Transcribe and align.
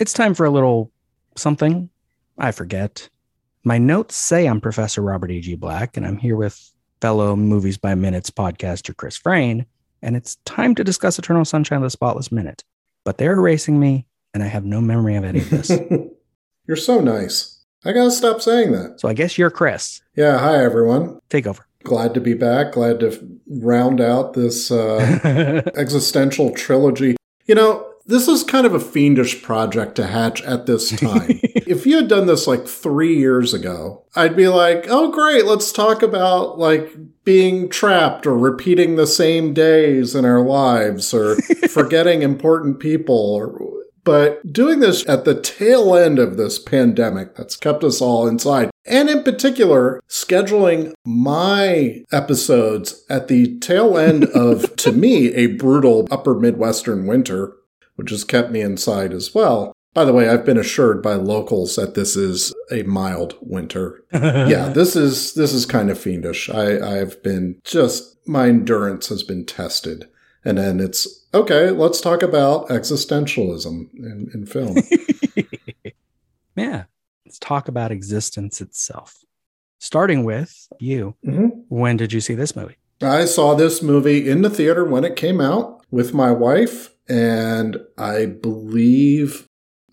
It's 0.00 0.12
time 0.12 0.34
for 0.34 0.44
a 0.44 0.50
little 0.50 0.90
something. 1.36 1.88
I 2.38 2.50
forget. 2.52 3.08
My 3.62 3.78
notes 3.78 4.16
say 4.16 4.46
I'm 4.46 4.60
Professor 4.60 5.00
Robert 5.02 5.30
E.G. 5.30 5.54
Black, 5.54 5.96
and 5.96 6.04
I'm 6.06 6.16
here 6.18 6.36
with 6.36 6.72
fellow 7.00 7.36
Movies 7.36 7.78
by 7.78 7.94
Minutes 7.94 8.30
podcaster 8.30 8.94
Chris 8.96 9.16
Frain, 9.16 9.66
and 10.02 10.16
it's 10.16 10.36
time 10.44 10.74
to 10.74 10.84
discuss 10.84 11.18
Eternal 11.18 11.44
Sunshine 11.44 11.78
of 11.78 11.84
the 11.84 11.90
Spotless 11.90 12.32
Minute. 12.32 12.64
But 13.04 13.18
they're 13.18 13.32
erasing 13.34 13.78
me, 13.78 14.06
and 14.34 14.42
I 14.42 14.46
have 14.46 14.64
no 14.64 14.80
memory 14.80 15.14
of 15.16 15.24
any 15.24 15.40
of 15.40 15.50
this. 15.50 15.70
You're 16.66 16.76
so 16.76 17.00
nice. 17.00 17.64
I 17.84 17.92
gotta 17.92 18.10
stop 18.10 18.40
saying 18.40 18.72
that. 18.72 19.00
so 19.00 19.08
I 19.08 19.12
guess 19.12 19.36
you're 19.36 19.50
Chris. 19.50 20.00
Yeah, 20.16 20.38
hi 20.38 20.64
everyone. 20.64 21.18
Take 21.28 21.46
over. 21.46 21.66
Glad 21.82 22.14
to 22.14 22.20
be 22.20 22.32
back. 22.32 22.72
Glad 22.72 23.00
to 23.00 23.38
round 23.46 24.00
out 24.00 24.32
this 24.32 24.70
uh, 24.70 25.62
existential 25.76 26.50
trilogy. 26.52 27.14
You 27.44 27.54
know, 27.54 27.93
this 28.06 28.28
is 28.28 28.44
kind 28.44 28.66
of 28.66 28.74
a 28.74 28.80
fiendish 28.80 29.42
project 29.42 29.94
to 29.96 30.06
hatch 30.06 30.42
at 30.42 30.66
this 30.66 30.90
time. 30.90 31.28
if 31.42 31.86
you 31.86 31.96
had 31.96 32.08
done 32.08 32.26
this 32.26 32.46
like 32.46 32.66
three 32.66 33.16
years 33.16 33.54
ago, 33.54 34.04
I'd 34.14 34.36
be 34.36 34.48
like, 34.48 34.86
oh, 34.88 35.10
great, 35.10 35.46
let's 35.46 35.72
talk 35.72 36.02
about 36.02 36.58
like 36.58 36.94
being 37.24 37.68
trapped 37.68 38.26
or 38.26 38.36
repeating 38.36 38.96
the 38.96 39.06
same 39.06 39.54
days 39.54 40.14
in 40.14 40.24
our 40.24 40.42
lives 40.42 41.14
or 41.14 41.36
forgetting 41.68 42.22
important 42.22 42.78
people 42.78 43.16
or 43.16 43.74
but 44.04 44.52
doing 44.52 44.80
this 44.80 45.06
at 45.08 45.24
the 45.24 45.40
tail 45.40 45.94
end 45.96 46.18
of 46.18 46.36
this 46.36 46.58
pandemic 46.58 47.34
that's 47.34 47.56
kept 47.56 47.82
us 47.82 48.02
all 48.02 48.28
inside, 48.28 48.70
and 48.84 49.08
in 49.08 49.22
particular, 49.22 50.02
scheduling 50.08 50.92
my 51.06 52.04
episodes 52.12 53.02
at 53.08 53.28
the 53.28 53.58
tail 53.60 53.96
end 53.96 54.24
of, 54.26 54.76
to 54.76 54.92
me, 54.92 55.32
a 55.32 55.46
brutal 55.46 56.06
upper 56.10 56.34
Midwestern 56.34 57.06
winter, 57.06 57.54
which 57.96 58.10
has 58.10 58.24
kept 58.24 58.50
me 58.50 58.60
inside 58.60 59.12
as 59.12 59.34
well. 59.34 59.72
By 59.92 60.04
the 60.04 60.12
way, 60.12 60.28
I've 60.28 60.44
been 60.44 60.58
assured 60.58 61.02
by 61.02 61.14
locals 61.14 61.76
that 61.76 61.94
this 61.94 62.16
is 62.16 62.52
a 62.70 62.82
mild 62.82 63.36
winter. 63.40 64.04
yeah, 64.12 64.68
this 64.68 64.96
is 64.96 65.34
this 65.34 65.52
is 65.52 65.66
kind 65.66 65.88
of 65.88 65.98
fiendish. 65.98 66.50
I, 66.50 67.00
I've 67.00 67.22
been 67.22 67.60
just 67.62 68.16
my 68.26 68.48
endurance 68.48 69.08
has 69.08 69.22
been 69.22 69.44
tested. 69.46 70.08
And 70.44 70.58
then 70.58 70.78
it's 70.80 71.24
okay, 71.32 71.70
let's 71.70 72.00
talk 72.00 72.22
about 72.22 72.68
existentialism 72.68 73.88
in, 73.94 74.30
in 74.34 74.46
film. 74.46 74.76
yeah. 76.56 76.84
Let's 77.24 77.38
talk 77.38 77.68
about 77.68 77.90
existence 77.90 78.60
itself. 78.60 79.16
Starting 79.78 80.24
with 80.24 80.68
you. 80.80 81.14
Mhm. 81.24 81.64
When 81.68 81.96
did 81.96 82.12
you 82.12 82.20
see 82.20 82.34
this 82.34 82.54
movie? 82.54 82.76
I 83.02 83.24
saw 83.24 83.54
this 83.54 83.82
movie 83.82 84.28
in 84.28 84.42
the 84.42 84.50
theater 84.50 84.84
when 84.84 85.04
it 85.04 85.16
came 85.16 85.40
out 85.40 85.84
with 85.90 86.14
my 86.14 86.30
wife, 86.30 86.93
and 87.08 87.78
I 87.98 88.26
believe 88.26 89.46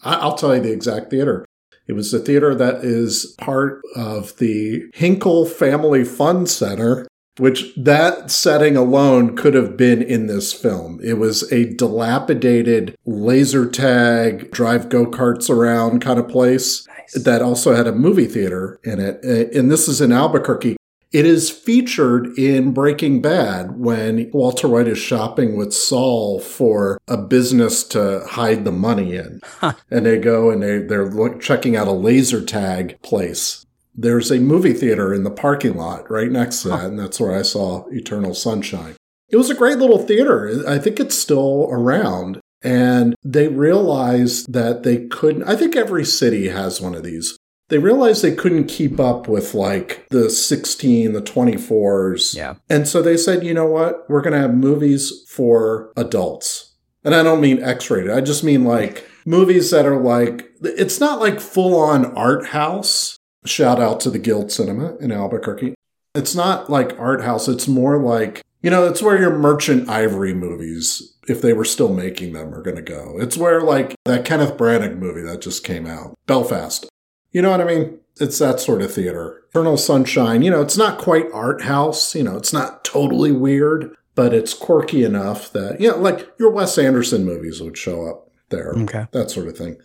I'll 0.03 0.35
tell 0.35 0.55
you 0.55 0.61
the 0.61 0.71
exact 0.71 1.11
theater. 1.11 1.45
It 1.87 1.93
was 1.93 2.11
the 2.11 2.19
theater 2.19 2.55
that 2.55 2.83
is 2.85 3.35
part 3.39 3.81
of 3.95 4.37
the 4.37 4.83
Hinkle 4.93 5.45
Family 5.45 6.03
Fun 6.05 6.47
Center, 6.47 7.05
which 7.37 7.73
that 7.75 8.31
setting 8.31 8.77
alone 8.77 9.35
could 9.35 9.53
have 9.53 9.75
been 9.77 10.01
in 10.01 10.27
this 10.27 10.53
film. 10.53 10.99
It 11.03 11.13
was 11.17 11.51
a 11.51 11.73
dilapidated 11.75 12.95
laser 13.05 13.69
tag, 13.69 14.51
drive 14.51 14.89
go 14.89 15.05
karts 15.05 15.49
around 15.49 16.01
kind 16.01 16.19
of 16.19 16.27
place 16.29 16.87
Nice. 16.87 17.23
that 17.23 17.41
also 17.41 17.75
had 17.75 17.87
a 17.87 17.91
movie 17.91 18.27
theater 18.27 18.79
in 18.83 18.99
it. 18.99 19.19
Uh, 19.23 19.57
And 19.57 19.69
this 19.69 19.87
is 19.87 20.01
in 20.01 20.11
Albuquerque. 20.11 20.77
It 21.11 21.25
is 21.25 21.49
featured 21.49 22.37
in 22.37 22.71
Breaking 22.71 23.21
Bad 23.21 23.77
when 23.77 24.31
Walter 24.31 24.69
White 24.69 24.87
is 24.87 24.97
shopping 24.97 25.57
with 25.57 25.73
Saul 25.73 26.39
for 26.39 27.01
a 27.05 27.17
business 27.17 27.83
to 27.89 28.23
hide 28.25 28.63
the 28.63 28.71
money 28.71 29.15
in. 29.15 29.41
Huh. 29.43 29.73
And 29.89 30.05
they 30.05 30.17
go 30.17 30.49
and 30.49 30.63
they, 30.63 30.77
they're 30.79 31.37
checking 31.39 31.75
out 31.75 31.89
a 31.89 31.91
laser 31.91 32.43
tag 32.43 32.97
place. 33.01 33.65
There's 33.93 34.31
a 34.31 34.39
movie 34.39 34.73
theater 34.73 35.13
in 35.13 35.25
the 35.25 35.31
parking 35.31 35.75
lot 35.75 36.09
right 36.09 36.31
next 36.31 36.61
to 36.61 36.69
that, 36.69 36.85
and 36.85 36.97
that's 36.97 37.19
where 37.19 37.37
I 37.37 37.41
saw 37.41 37.87
Eternal 37.89 38.33
Sunshine. 38.33 38.95
It 39.27 39.35
was 39.35 39.49
a 39.49 39.55
great 39.55 39.79
little 39.79 39.99
theater. 39.99 40.63
I 40.65 40.77
think 40.77 40.97
it's 40.97 41.17
still 41.17 41.67
around. 41.69 42.39
And 42.63 43.15
they 43.23 43.47
realized 43.47 44.53
that 44.53 44.83
they 44.83 45.07
couldn't, 45.07 45.43
I 45.43 45.55
think 45.55 45.75
every 45.75 46.05
city 46.05 46.49
has 46.49 46.79
one 46.79 46.95
of 46.95 47.03
these. 47.03 47.37
They 47.71 47.77
realized 47.77 48.21
they 48.21 48.35
couldn't 48.35 48.67
keep 48.67 48.99
up 48.99 49.29
with 49.29 49.53
like 49.53 50.05
the 50.09 50.29
16, 50.29 51.13
the 51.13 51.21
24s. 51.21 52.35
Yeah. 52.35 52.55
And 52.69 52.85
so 52.85 53.01
they 53.01 53.15
said, 53.15 53.45
you 53.45 53.53
know 53.53 53.65
what? 53.65 54.09
We're 54.09 54.21
going 54.21 54.33
to 54.33 54.39
have 54.39 54.53
movies 54.53 55.23
for 55.29 55.93
adults. 55.95 56.75
And 57.05 57.15
I 57.15 57.23
don't 57.23 57.39
mean 57.39 57.63
X 57.63 57.89
rated, 57.89 58.11
I 58.11 58.19
just 58.19 58.43
mean 58.43 58.65
like 58.65 59.09
movies 59.25 59.71
that 59.71 59.85
are 59.85 59.97
like, 59.97 60.51
it's 60.61 60.99
not 60.99 61.21
like 61.21 61.39
full 61.39 61.79
on 61.79 62.05
art 62.13 62.47
house. 62.47 63.17
Shout 63.45 63.79
out 63.79 64.01
to 64.01 64.09
the 64.09 64.19
Guild 64.19 64.51
Cinema 64.51 64.97
in 64.97 65.13
Albuquerque. 65.13 65.73
It's 66.13 66.35
not 66.35 66.69
like 66.69 66.99
art 66.99 67.21
house, 67.23 67.47
it's 67.47 67.69
more 67.69 68.03
like, 68.03 68.41
you 68.61 68.69
know, 68.69 68.85
it's 68.85 69.01
where 69.01 69.17
your 69.17 69.35
Merchant 69.35 69.89
Ivory 69.89 70.33
movies, 70.33 71.15
if 71.29 71.41
they 71.41 71.53
were 71.53 71.65
still 71.65 71.93
making 71.93 72.33
them, 72.33 72.53
are 72.53 72.61
going 72.61 72.75
to 72.75 72.81
go. 72.81 73.17
It's 73.17 73.37
where 73.37 73.61
like 73.61 73.95
that 74.03 74.25
Kenneth 74.25 74.57
Branagh 74.57 74.97
movie 74.97 75.21
that 75.21 75.41
just 75.41 75.63
came 75.63 75.87
out, 75.87 76.17
Belfast. 76.27 76.90
You 77.31 77.41
know 77.41 77.51
what 77.51 77.61
I 77.61 77.65
mean? 77.65 77.99
It's 78.19 78.39
that 78.39 78.59
sort 78.59 78.81
of 78.81 78.93
theater. 78.93 79.43
Eternal 79.49 79.77
Sunshine, 79.77 80.41
you 80.41 80.51
know, 80.51 80.61
it's 80.61 80.77
not 80.77 80.99
quite 80.99 81.25
art 81.33 81.63
house, 81.63 82.13
you 82.15 82.23
know, 82.23 82.37
it's 82.37 82.53
not 82.53 82.83
totally 82.83 83.31
weird, 83.31 83.95
but 84.15 84.33
it's 84.33 84.53
quirky 84.53 85.03
enough 85.03 85.51
that, 85.53 85.79
you 85.81 85.89
know, 85.89 85.97
like 85.97 86.29
your 86.39 86.51
Wes 86.51 86.77
Anderson 86.77 87.25
movies 87.25 87.61
would 87.61 87.77
show 87.77 88.05
up 88.07 88.29
there, 88.49 88.73
Okay. 88.77 89.07
that 89.11 89.31
sort 89.31 89.47
of 89.47 89.57
thing. 89.57 89.77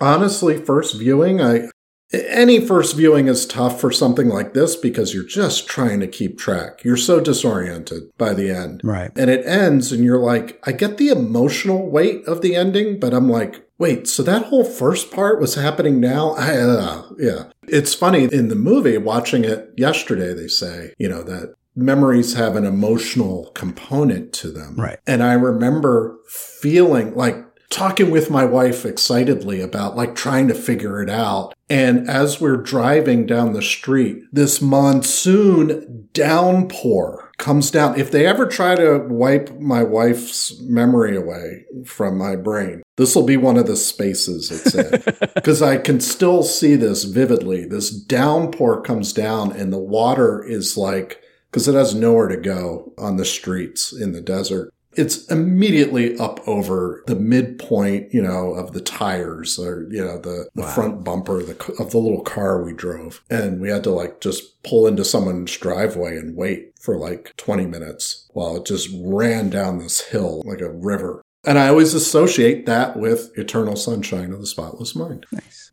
Honestly, 0.00 0.56
first 0.58 0.96
viewing, 0.98 1.40
I 1.40 1.68
any 2.12 2.60
first 2.64 2.94
viewing 2.96 3.26
is 3.26 3.44
tough 3.46 3.80
for 3.80 3.90
something 3.90 4.28
like 4.28 4.54
this 4.54 4.76
because 4.76 5.12
you're 5.12 5.24
just 5.24 5.66
trying 5.66 5.98
to 6.00 6.06
keep 6.06 6.38
track. 6.38 6.84
You're 6.84 6.96
so 6.96 7.18
disoriented 7.18 8.04
by 8.18 8.34
the 8.34 8.50
end. 8.50 8.82
Right. 8.84 9.10
And 9.16 9.28
it 9.30 9.44
ends, 9.46 9.90
and 9.90 10.04
you're 10.04 10.20
like, 10.20 10.60
I 10.64 10.72
get 10.72 10.96
the 10.96 11.08
emotional 11.08 11.90
weight 11.90 12.24
of 12.26 12.40
the 12.40 12.54
ending, 12.54 13.00
but 13.00 13.12
I'm 13.14 13.28
like, 13.28 13.63
wait, 13.78 14.06
so 14.08 14.22
that 14.22 14.46
whole 14.46 14.64
first 14.64 15.10
part 15.10 15.40
was 15.40 15.54
happening 15.54 16.00
now? 16.00 16.32
I, 16.32 16.56
uh, 16.56 17.02
yeah. 17.18 17.44
It's 17.66 17.94
funny 17.94 18.24
in 18.24 18.48
the 18.48 18.54
movie, 18.54 18.98
watching 18.98 19.44
it 19.44 19.72
yesterday, 19.76 20.34
they 20.34 20.48
say, 20.48 20.94
you 20.98 21.08
know, 21.08 21.22
that 21.22 21.54
memories 21.76 22.34
have 22.34 22.56
an 22.56 22.64
emotional 22.64 23.50
component 23.54 24.32
to 24.34 24.50
them. 24.50 24.76
Right. 24.76 24.98
And 25.06 25.22
I 25.22 25.32
remember 25.32 26.18
feeling 26.28 27.14
like, 27.14 27.44
talking 27.70 28.10
with 28.12 28.30
my 28.30 28.44
wife 28.44 28.84
excitedly 28.84 29.60
about 29.60 29.96
like 29.96 30.14
trying 30.14 30.46
to 30.46 30.54
figure 30.54 31.02
it 31.02 31.10
out. 31.10 31.52
And 31.68 32.08
as 32.08 32.40
we're 32.40 32.58
driving 32.58 33.26
down 33.26 33.52
the 33.52 33.62
street, 33.62 34.22
this 34.32 34.62
monsoon 34.62 36.08
downpour 36.12 37.23
comes 37.38 37.70
down. 37.70 37.98
If 37.98 38.10
they 38.10 38.26
ever 38.26 38.46
try 38.46 38.74
to 38.74 39.06
wipe 39.08 39.58
my 39.58 39.82
wife's 39.82 40.58
memory 40.60 41.16
away 41.16 41.64
from 41.84 42.16
my 42.16 42.36
brain, 42.36 42.82
this 42.96 43.14
will 43.14 43.24
be 43.24 43.36
one 43.36 43.56
of 43.56 43.66
the 43.66 43.76
spaces 43.76 44.50
it's 44.50 44.74
in. 44.74 45.02
Because 45.34 45.60
I 45.60 45.76
can 45.76 46.00
still 46.00 46.42
see 46.42 46.74
this 46.76 47.04
vividly. 47.04 47.66
This 47.66 47.90
downpour 47.90 48.82
comes 48.82 49.12
down 49.12 49.52
and 49.52 49.72
the 49.72 49.78
water 49.78 50.42
is 50.42 50.76
like, 50.76 51.20
because 51.50 51.68
it 51.68 51.74
has 51.74 51.94
nowhere 51.94 52.28
to 52.28 52.36
go 52.36 52.92
on 52.96 53.16
the 53.16 53.24
streets 53.24 53.92
in 53.92 54.12
the 54.12 54.20
desert 54.20 54.72
it's 54.96 55.26
immediately 55.30 56.16
up 56.18 56.40
over 56.46 57.02
the 57.06 57.14
midpoint, 57.16 58.12
you 58.12 58.22
know, 58.22 58.54
of 58.54 58.72
the 58.72 58.80
tires 58.80 59.58
or, 59.58 59.86
you 59.90 60.04
know, 60.04 60.18
the, 60.18 60.48
the 60.54 60.62
Wow. 60.62 60.68
front 60.74 61.04
bumper 61.04 61.40
of 61.40 61.46
the, 61.46 61.72
of 61.78 61.90
the 61.90 61.98
little 61.98 62.22
car 62.22 62.62
we 62.64 62.72
drove. 62.72 63.22
And 63.30 63.60
we 63.60 63.68
had 63.70 63.84
to 63.84 63.90
like 63.90 64.20
just 64.20 64.62
pull 64.62 64.86
into 64.86 65.04
someone's 65.04 65.56
driveway 65.56 66.16
and 66.16 66.36
wait 66.36 66.72
for 66.80 66.96
like 66.96 67.32
20 67.36 67.66
minutes 67.66 68.28
while 68.32 68.56
it 68.56 68.66
just 68.66 68.88
ran 69.02 69.50
down 69.50 69.78
this 69.78 70.00
hill 70.00 70.42
like 70.44 70.60
a 70.60 70.70
river. 70.70 71.22
And 71.46 71.58
I 71.58 71.68
always 71.68 71.92
associate 71.94 72.64
that 72.66 72.96
with 72.96 73.30
Eternal 73.36 73.76
Sunshine 73.76 74.32
of 74.32 74.40
the 74.40 74.46
Spotless 74.46 74.94
Mind. 74.96 75.26
Nice. 75.30 75.72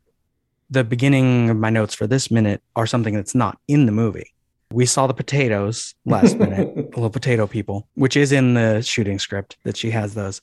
The 0.70 0.84
beginning 0.84 1.50
of 1.50 1.58
my 1.58 1.70
notes 1.70 1.94
for 1.94 2.08
this 2.08 2.32
minute 2.32 2.62
are 2.76 2.88
something 2.88 3.14
that's 3.14 3.36
not 3.36 3.58
in 3.68 3.86
the 3.86 3.92
movie. 3.92 4.34
We 4.72 4.86
saw 4.86 5.08
the 5.08 5.14
potatoes 5.14 5.94
last 6.06 6.38
minute, 6.38 6.74
the 6.76 6.82
little 6.96 7.10
potato 7.10 7.48
people, 7.48 7.88
which 7.96 8.16
is 8.16 8.32
in 8.32 8.54
the 8.54 8.82
shooting 8.82 9.20
script 9.20 9.58
that 9.64 9.78
she 9.78 9.92
has 9.92 10.14
those. 10.14 10.42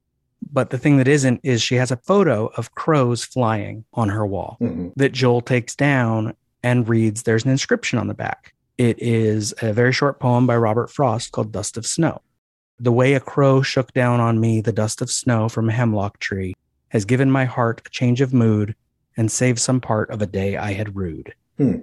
But 0.53 0.71
the 0.71 0.79
thing 0.79 0.99
that 0.99 1.09
isn't 1.09 1.41
is 1.43 1.61
she 1.63 1.75
has 1.77 1.91
a 1.91 1.97
photo 1.97 2.47
of 2.57 2.75
crows 2.75 3.25
flying 3.25 3.85
on 3.95 4.09
her 4.11 4.25
wall 4.27 4.57
Mhm. 4.61 4.93
that 4.97 5.13
Joel 5.13 5.41
takes 5.41 5.75
down 5.75 6.35
and 6.63 6.89
reads. 6.89 7.23
There's 7.25 7.45
an 7.45 7.51
inscription 7.51 7.99
on 7.99 8.07
the 8.07 8.15
back. 8.15 8.53
It 8.77 9.01
is 9.03 9.53
a 9.63 9.73
very 9.73 9.93
short 9.93 10.21
poem 10.21 10.47
by 10.47 10.57
Robert 10.57 10.91
Frost 10.91 11.33
called 11.33 11.51
Dust 11.51 11.77
of 11.77 11.87
Snow. 11.87 12.21
The 12.79 12.93
way 12.93 13.15
a 13.15 13.21
crow 13.21 13.63
shook 13.63 13.93
down 13.93 14.21
on 14.21 14.39
me 14.41 14.61
the 14.61 14.71
dust 14.73 15.03
of 15.03 15.11
snow 15.11 15.49
from 15.49 15.69
a 15.69 15.73
hemlock 15.73 16.21
tree 16.21 16.55
has 16.91 17.05
given 17.05 17.29
my 17.31 17.45
heart 17.45 17.83
a 17.85 17.91
change 17.91 18.21
of 18.21 18.33
mood 18.33 18.77
and 19.17 19.33
saved 19.33 19.59
some 19.59 19.81
part 19.81 20.11
of 20.11 20.23
a 20.23 20.27
day 20.27 20.57
I 20.57 20.75
had 20.75 20.95
rued. 20.95 21.35
Hmm. 21.57 21.79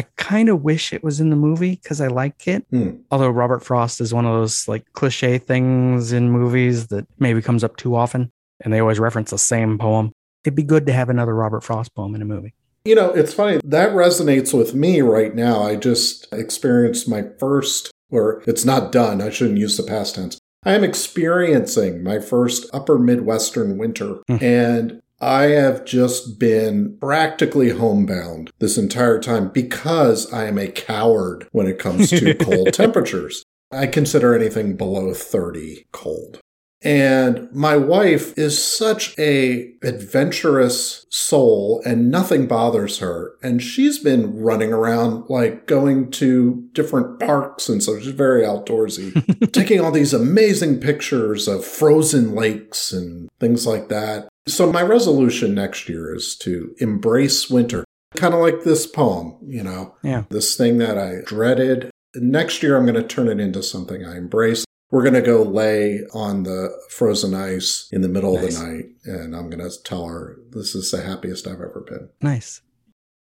I 0.00 0.06
kind 0.16 0.48
of 0.48 0.62
wish 0.62 0.94
it 0.94 1.04
was 1.04 1.20
in 1.20 1.28
the 1.28 1.36
movie 1.36 1.72
because 1.76 2.00
I 2.00 2.06
like 2.06 2.48
it. 2.48 2.64
Hmm. 2.70 2.92
Although 3.10 3.28
Robert 3.28 3.62
Frost 3.62 4.00
is 4.00 4.14
one 4.14 4.24
of 4.24 4.32
those 4.32 4.66
like 4.66 4.90
cliche 4.94 5.36
things 5.36 6.10
in 6.10 6.30
movies 6.30 6.86
that 6.86 7.06
maybe 7.18 7.42
comes 7.42 7.62
up 7.62 7.76
too 7.76 7.94
often 7.94 8.32
and 8.62 8.72
they 8.72 8.80
always 8.80 8.98
reference 8.98 9.28
the 9.28 9.36
same 9.36 9.76
poem. 9.76 10.12
it'd 10.42 10.56
be 10.56 10.62
good 10.62 10.86
to 10.86 10.92
have 10.94 11.10
another 11.10 11.34
Robert 11.34 11.62
Frost 11.62 11.94
poem 11.94 12.14
in 12.14 12.22
a 12.22 12.24
movie. 12.24 12.54
You 12.86 12.94
know, 12.94 13.10
it's 13.10 13.34
funny. 13.34 13.60
That 13.62 13.90
resonates 13.90 14.56
with 14.56 14.74
me 14.74 15.02
right 15.02 15.34
now. 15.34 15.64
I 15.64 15.76
just 15.76 16.26
experienced 16.32 17.06
my 17.06 17.24
first, 17.38 17.90
or 18.10 18.42
it's 18.46 18.64
not 18.64 18.90
done. 18.90 19.20
I 19.20 19.28
shouldn't 19.28 19.58
use 19.58 19.76
the 19.76 19.82
past 19.82 20.14
tense. 20.14 20.38
I 20.64 20.72
am 20.72 20.82
experiencing 20.82 22.02
my 22.02 22.20
first 22.20 22.64
upper 22.72 22.98
Midwestern 22.98 23.76
winter. 23.76 24.22
Hmm. 24.28 24.38
and 24.40 25.02
I 25.20 25.48
have 25.48 25.84
just 25.84 26.38
been 26.38 26.96
practically 26.98 27.70
homebound 27.70 28.50
this 28.58 28.78
entire 28.78 29.20
time 29.20 29.48
because 29.48 30.32
I 30.32 30.46
am 30.46 30.56
a 30.56 30.68
coward 30.68 31.46
when 31.52 31.66
it 31.66 31.78
comes 31.78 32.08
to 32.10 32.34
cold 32.40 32.72
temperatures. 32.72 33.44
I 33.70 33.86
consider 33.86 34.34
anything 34.34 34.76
below 34.76 35.12
30 35.12 35.86
cold. 35.92 36.40
And 36.82 37.52
my 37.52 37.76
wife 37.76 38.36
is 38.38 38.62
such 38.64 39.16
a 39.18 39.74
adventurous 39.82 41.04
soul 41.10 41.82
and 41.84 42.10
nothing 42.10 42.46
bothers 42.46 43.00
her. 43.00 43.34
And 43.42 43.62
she's 43.62 43.98
been 43.98 44.40
running 44.40 44.72
around 44.72 45.28
like 45.28 45.66
going 45.66 46.10
to 46.12 46.66
different 46.72 47.20
parks 47.20 47.68
and 47.68 47.82
so 47.82 47.98
she's 47.98 48.08
very 48.08 48.44
outdoorsy, 48.44 49.52
taking 49.52 49.78
all 49.80 49.90
these 49.90 50.14
amazing 50.14 50.80
pictures 50.80 51.46
of 51.46 51.66
frozen 51.66 52.34
lakes 52.34 52.92
and 52.92 53.28
things 53.38 53.66
like 53.66 53.90
that. 53.90 54.29
So 54.48 54.70
my 54.72 54.82
resolution 54.82 55.54
next 55.54 55.88
year 55.88 56.14
is 56.14 56.36
to 56.38 56.74
embrace 56.78 57.50
winter. 57.50 57.84
Kind 58.16 58.34
of 58.34 58.40
like 58.40 58.64
this 58.64 58.86
poem, 58.86 59.36
you 59.46 59.62
know, 59.62 59.94
Yeah. 60.02 60.24
this 60.30 60.56
thing 60.56 60.78
that 60.78 60.98
I 60.98 61.18
dreaded. 61.24 61.90
Next 62.16 62.62
year, 62.62 62.76
I'm 62.76 62.84
going 62.84 63.00
to 63.00 63.06
turn 63.06 63.28
it 63.28 63.38
into 63.38 63.62
something 63.62 64.04
I 64.04 64.16
embrace. 64.16 64.64
We're 64.90 65.02
going 65.04 65.14
to 65.14 65.22
go 65.22 65.42
lay 65.44 66.00
on 66.12 66.42
the 66.42 66.76
frozen 66.88 67.34
ice 67.34 67.88
in 67.92 68.00
the 68.00 68.08
middle 68.08 68.34
Nice. 68.34 68.56
of 68.56 68.60
the 68.60 68.66
night, 68.66 68.84
and 69.04 69.36
I'm 69.36 69.48
going 69.48 69.62
to 69.62 69.82
tell 69.84 70.08
her 70.08 70.36
this 70.50 70.74
is 70.74 70.90
the 70.90 71.02
happiest 71.02 71.46
I've 71.46 71.60
ever 71.60 71.84
been. 71.88 72.08
Nice. 72.20 72.62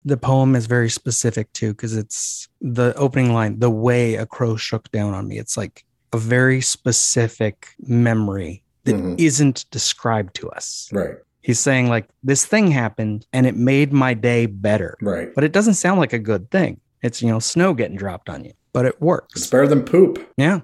The 0.05 0.17
poem 0.17 0.57
is 0.57 0.67
very 0.67 0.91
specific 0.91 1.53
too, 1.53 1.73
because 1.73 1.97
it's 1.97 2.49
the 2.61 2.93
opening 2.97 3.33
line, 3.33 3.61
the 3.61 3.71
way 3.71 4.17
a 4.17 4.27
crow 4.27 4.57
shook 4.57 4.91
down 4.91 5.15
on 5.15 5.29
me. 5.29 5.39
It's 5.39 5.57
like 5.57 5.85
a 6.13 6.19
very 6.19 6.61
specific 6.61 7.69
memory 7.79 8.65
that 8.85 8.95
Mhm. 8.97 9.45
not 9.47 9.65
described 9.71 10.35
to 10.37 10.51
us. 10.51 10.89
Right, 10.93 11.17
He's 11.41 11.59
saying, 11.59 11.89
like, 11.89 12.09
this 12.23 12.45
thing 12.45 12.71
happened 12.71 13.27
and 13.33 13.47
it 13.47 13.57
made 13.57 13.93
my 13.93 14.15
day 14.15 14.47
better. 14.47 14.97
right. 15.03 15.35
But 15.35 15.45
it 15.45 15.53
doesn't 15.53 15.75
sound 15.75 15.99
like 16.01 16.13
a 16.13 16.19
good 16.19 16.51
thing. 16.51 16.81
It's, 17.03 17.21
you 17.21 17.29
know, 17.29 17.39
snow 17.41 17.75
getting 17.75 17.97
dropped 17.97 18.29
on 18.29 18.45
you, 18.45 18.53
but 18.73 18.85
it 18.87 18.95
It's 18.95 19.01
works. 19.01 19.47
better 19.49 19.67
than 19.67 19.83
poop. 19.83 20.25
Yeah. 20.37 20.61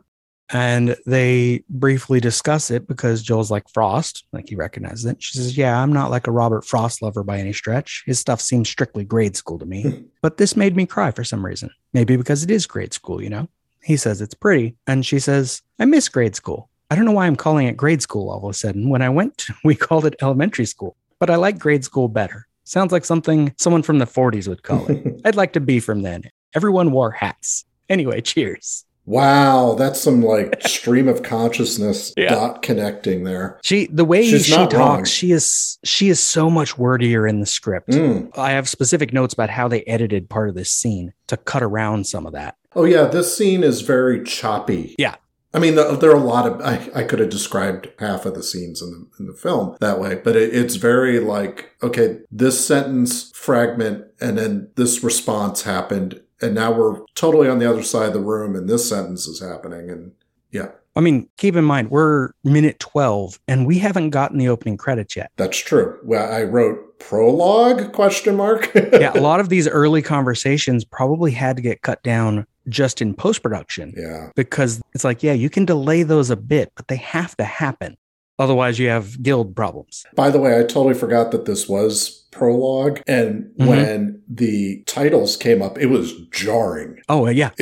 And 0.50 0.96
they 1.04 1.62
briefly 1.68 2.20
discuss 2.20 2.70
it 2.70 2.86
because 2.88 3.22
Joel's 3.22 3.50
like 3.50 3.68
Frost, 3.68 4.24
like 4.32 4.48
he 4.48 4.54
recognizes 4.56 5.04
it. 5.04 5.16
She 5.22 5.36
says, 5.36 5.58
Yeah, 5.58 5.78
I'm 5.82 5.92
not 5.92 6.10
like 6.10 6.26
a 6.26 6.30
Robert 6.30 6.64
Frost 6.64 7.02
lover 7.02 7.22
by 7.22 7.38
any 7.38 7.52
stretch. 7.52 8.02
His 8.06 8.18
stuff 8.18 8.40
seems 8.40 8.68
strictly 8.68 9.04
grade 9.04 9.36
school 9.36 9.58
to 9.58 9.66
me. 9.66 10.04
but 10.22 10.38
this 10.38 10.56
made 10.56 10.74
me 10.74 10.86
cry 10.86 11.10
for 11.10 11.22
some 11.24 11.44
reason. 11.44 11.68
Maybe 11.92 12.16
because 12.16 12.42
it 12.44 12.50
is 12.50 12.66
grade 12.66 12.94
school, 12.94 13.22
you 13.22 13.28
know? 13.28 13.48
He 13.82 13.96
says 13.98 14.22
it's 14.22 14.32
pretty. 14.34 14.74
And 14.86 15.04
she 15.04 15.18
says, 15.18 15.60
I 15.78 15.84
miss 15.84 16.08
grade 16.08 16.34
school. 16.36 16.70
I 16.90 16.94
don't 16.94 17.04
know 17.04 17.12
why 17.12 17.26
I'm 17.26 17.36
calling 17.36 17.66
it 17.66 17.76
grade 17.76 18.00
school 18.02 18.30
all 18.30 18.38
of 18.44 18.50
a 18.50 18.54
sudden. 18.54 18.88
When 18.88 19.02
I 19.02 19.08
went, 19.08 19.46
we 19.64 19.74
called 19.74 20.06
it 20.06 20.16
elementary 20.22 20.64
school, 20.66 20.96
but 21.18 21.30
I 21.30 21.36
like 21.36 21.58
grade 21.58 21.84
school 21.84 22.08
better. 22.08 22.46
Sounds 22.64 22.92
like 22.92 23.04
something 23.04 23.54
someone 23.56 23.82
from 23.82 23.98
the 23.98 24.04
40s 24.06 24.46
would 24.48 24.62
call 24.62 24.86
it. 24.90 25.20
I'd 25.24 25.36
like 25.36 25.52
to 25.54 25.60
be 25.60 25.80
from 25.80 26.02
then. 26.02 26.24
Everyone 26.54 26.90
wore 26.90 27.10
hats. 27.10 27.64
Anyway, 27.88 28.20
cheers. 28.20 28.84
wow, 29.06 29.74
that's 29.78 29.98
some 30.00 30.20
like 30.22 30.60
stream 30.66 31.08
of 31.08 31.22
consciousness 31.22 32.12
Yeah. 32.16 32.34
dot 32.34 32.60
connecting 32.62 33.24
there. 33.24 33.58
She 33.64 33.86
the 33.86 34.04
way 34.04 34.26
She's 34.28 34.44
she 34.46 34.52
talks, 34.52 34.74
wrong. 34.74 35.04
she 35.04 35.32
is 35.32 35.78
she 35.84 36.08
is 36.10 36.20
so 36.20 36.50
much 36.50 36.76
wordier 36.76 37.26
in 37.26 37.40
the 37.40 37.46
script. 37.46 37.88
Mm. 37.90 38.36
I 38.36 38.50
have 38.50 38.68
specific 38.68 39.12
notes 39.14 39.32
about 39.32 39.48
how 39.48 39.66
they 39.68 39.82
edited 39.84 40.28
part 40.28 40.50
of 40.50 40.54
this 40.54 40.70
scene 40.70 41.14
to 41.28 41.38
cut 41.38 41.62
around 41.62 42.06
some 42.06 42.26
of 42.26 42.34
that. 42.34 42.56
Oh, 42.76 42.84
yeah, 42.84 43.04
this 43.04 43.34
scene 43.34 43.64
is 43.64 43.80
very 43.80 44.22
choppy. 44.24 44.94
Yeah. 44.98 45.16
I 45.54 45.58
mean, 45.58 45.76
the, 45.76 45.96
there 45.96 46.10
are 46.10 46.16
a 46.16 46.20
lot 46.20 46.46
of. 46.46 46.60
I, 46.60 46.90
I 46.94 47.04
could 47.04 47.20
have 47.20 47.30
described 47.30 47.88
half 47.98 48.26
of 48.26 48.34
the 48.34 48.42
scenes 48.42 48.82
in 48.82 48.90
the 48.90 49.06
in 49.18 49.26
the 49.26 49.34
film 49.34 49.76
that 49.80 49.98
way, 49.98 50.16
but 50.16 50.36
it, 50.36 50.54
it's 50.54 50.76
very 50.76 51.20
like 51.20 51.74
okay, 51.82 52.18
this 52.30 52.64
sentence 52.64 53.30
fragment, 53.34 54.04
and 54.20 54.36
then 54.36 54.70
this 54.76 55.02
response 55.02 55.62
happened, 55.62 56.20
and 56.42 56.54
now 56.54 56.72
we're 56.72 57.00
totally 57.14 57.48
on 57.48 57.58
the 57.58 57.70
other 57.70 57.82
side 57.82 58.08
of 58.08 58.14
the 58.14 58.20
room, 58.20 58.54
and 58.54 58.68
this 58.68 58.88
sentence 58.88 59.26
is 59.26 59.40
happening, 59.40 59.88
and 59.90 60.12
yeah, 60.50 60.68
I 60.98 61.00
mean, 61.00 61.28
keep 61.36 61.54
in 61.54 61.64
mind 61.64 61.92
we're 61.92 62.30
minute 62.42 62.80
12 62.80 63.38
and 63.46 63.68
we 63.68 63.78
haven't 63.78 64.10
gotten 64.10 64.36
the 64.36 64.48
opening 64.48 64.76
credits 64.76 65.14
yet. 65.14 65.30
that's 65.36 65.58
true. 65.58 65.96
Well, 66.02 66.30
I 66.30 66.42
wrote 66.42 66.98
prologue 66.98 67.92
question 67.92 68.36
mark. 68.36 68.72
Yeah, 68.98 69.12
a 69.14 69.20
lot 69.20 69.38
of 69.38 69.48
these 69.48 69.68
early 69.68 70.02
conversations 70.02 70.84
probably 70.84 71.30
had 71.30 71.54
to 71.54 71.62
get 71.62 71.82
cut 71.82 72.02
down 72.02 72.46
just 72.68 73.00
in 73.00 73.14
post-production 73.14 73.94
yeah, 73.96 74.30
because 74.36 74.80
it's 74.92 75.04
like, 75.04 75.22
yeah, 75.22 75.32
you 75.32 75.50
can 75.50 75.64
delay 75.64 76.02
those 76.02 76.30
a 76.30 76.36
bit, 76.36 76.72
but 76.76 76.88
they 76.88 76.96
have 76.96 77.36
to 77.36 77.44
happen. 77.44 77.96
Otherwise, 78.38 78.78
you 78.78 78.88
have 78.88 79.20
guild 79.22 79.56
problems. 79.56 80.04
By 80.14 80.30
the 80.30 80.38
way, 80.38 80.56
I 80.58 80.62
totally 80.62 80.94
forgot 80.94 81.32
that 81.32 81.44
this 81.44 81.68
was 81.68 82.24
prologue, 82.30 83.00
and 83.08 83.50
Mhm. 83.58 83.66
when 83.66 84.22
the 84.28 84.82
titles 84.86 85.36
came 85.36 85.60
up, 85.60 85.76
it 85.78 85.86
was 85.86 86.12
jarring. 86.30 86.98
Oh, 87.08 87.26
yeah. 87.28 87.50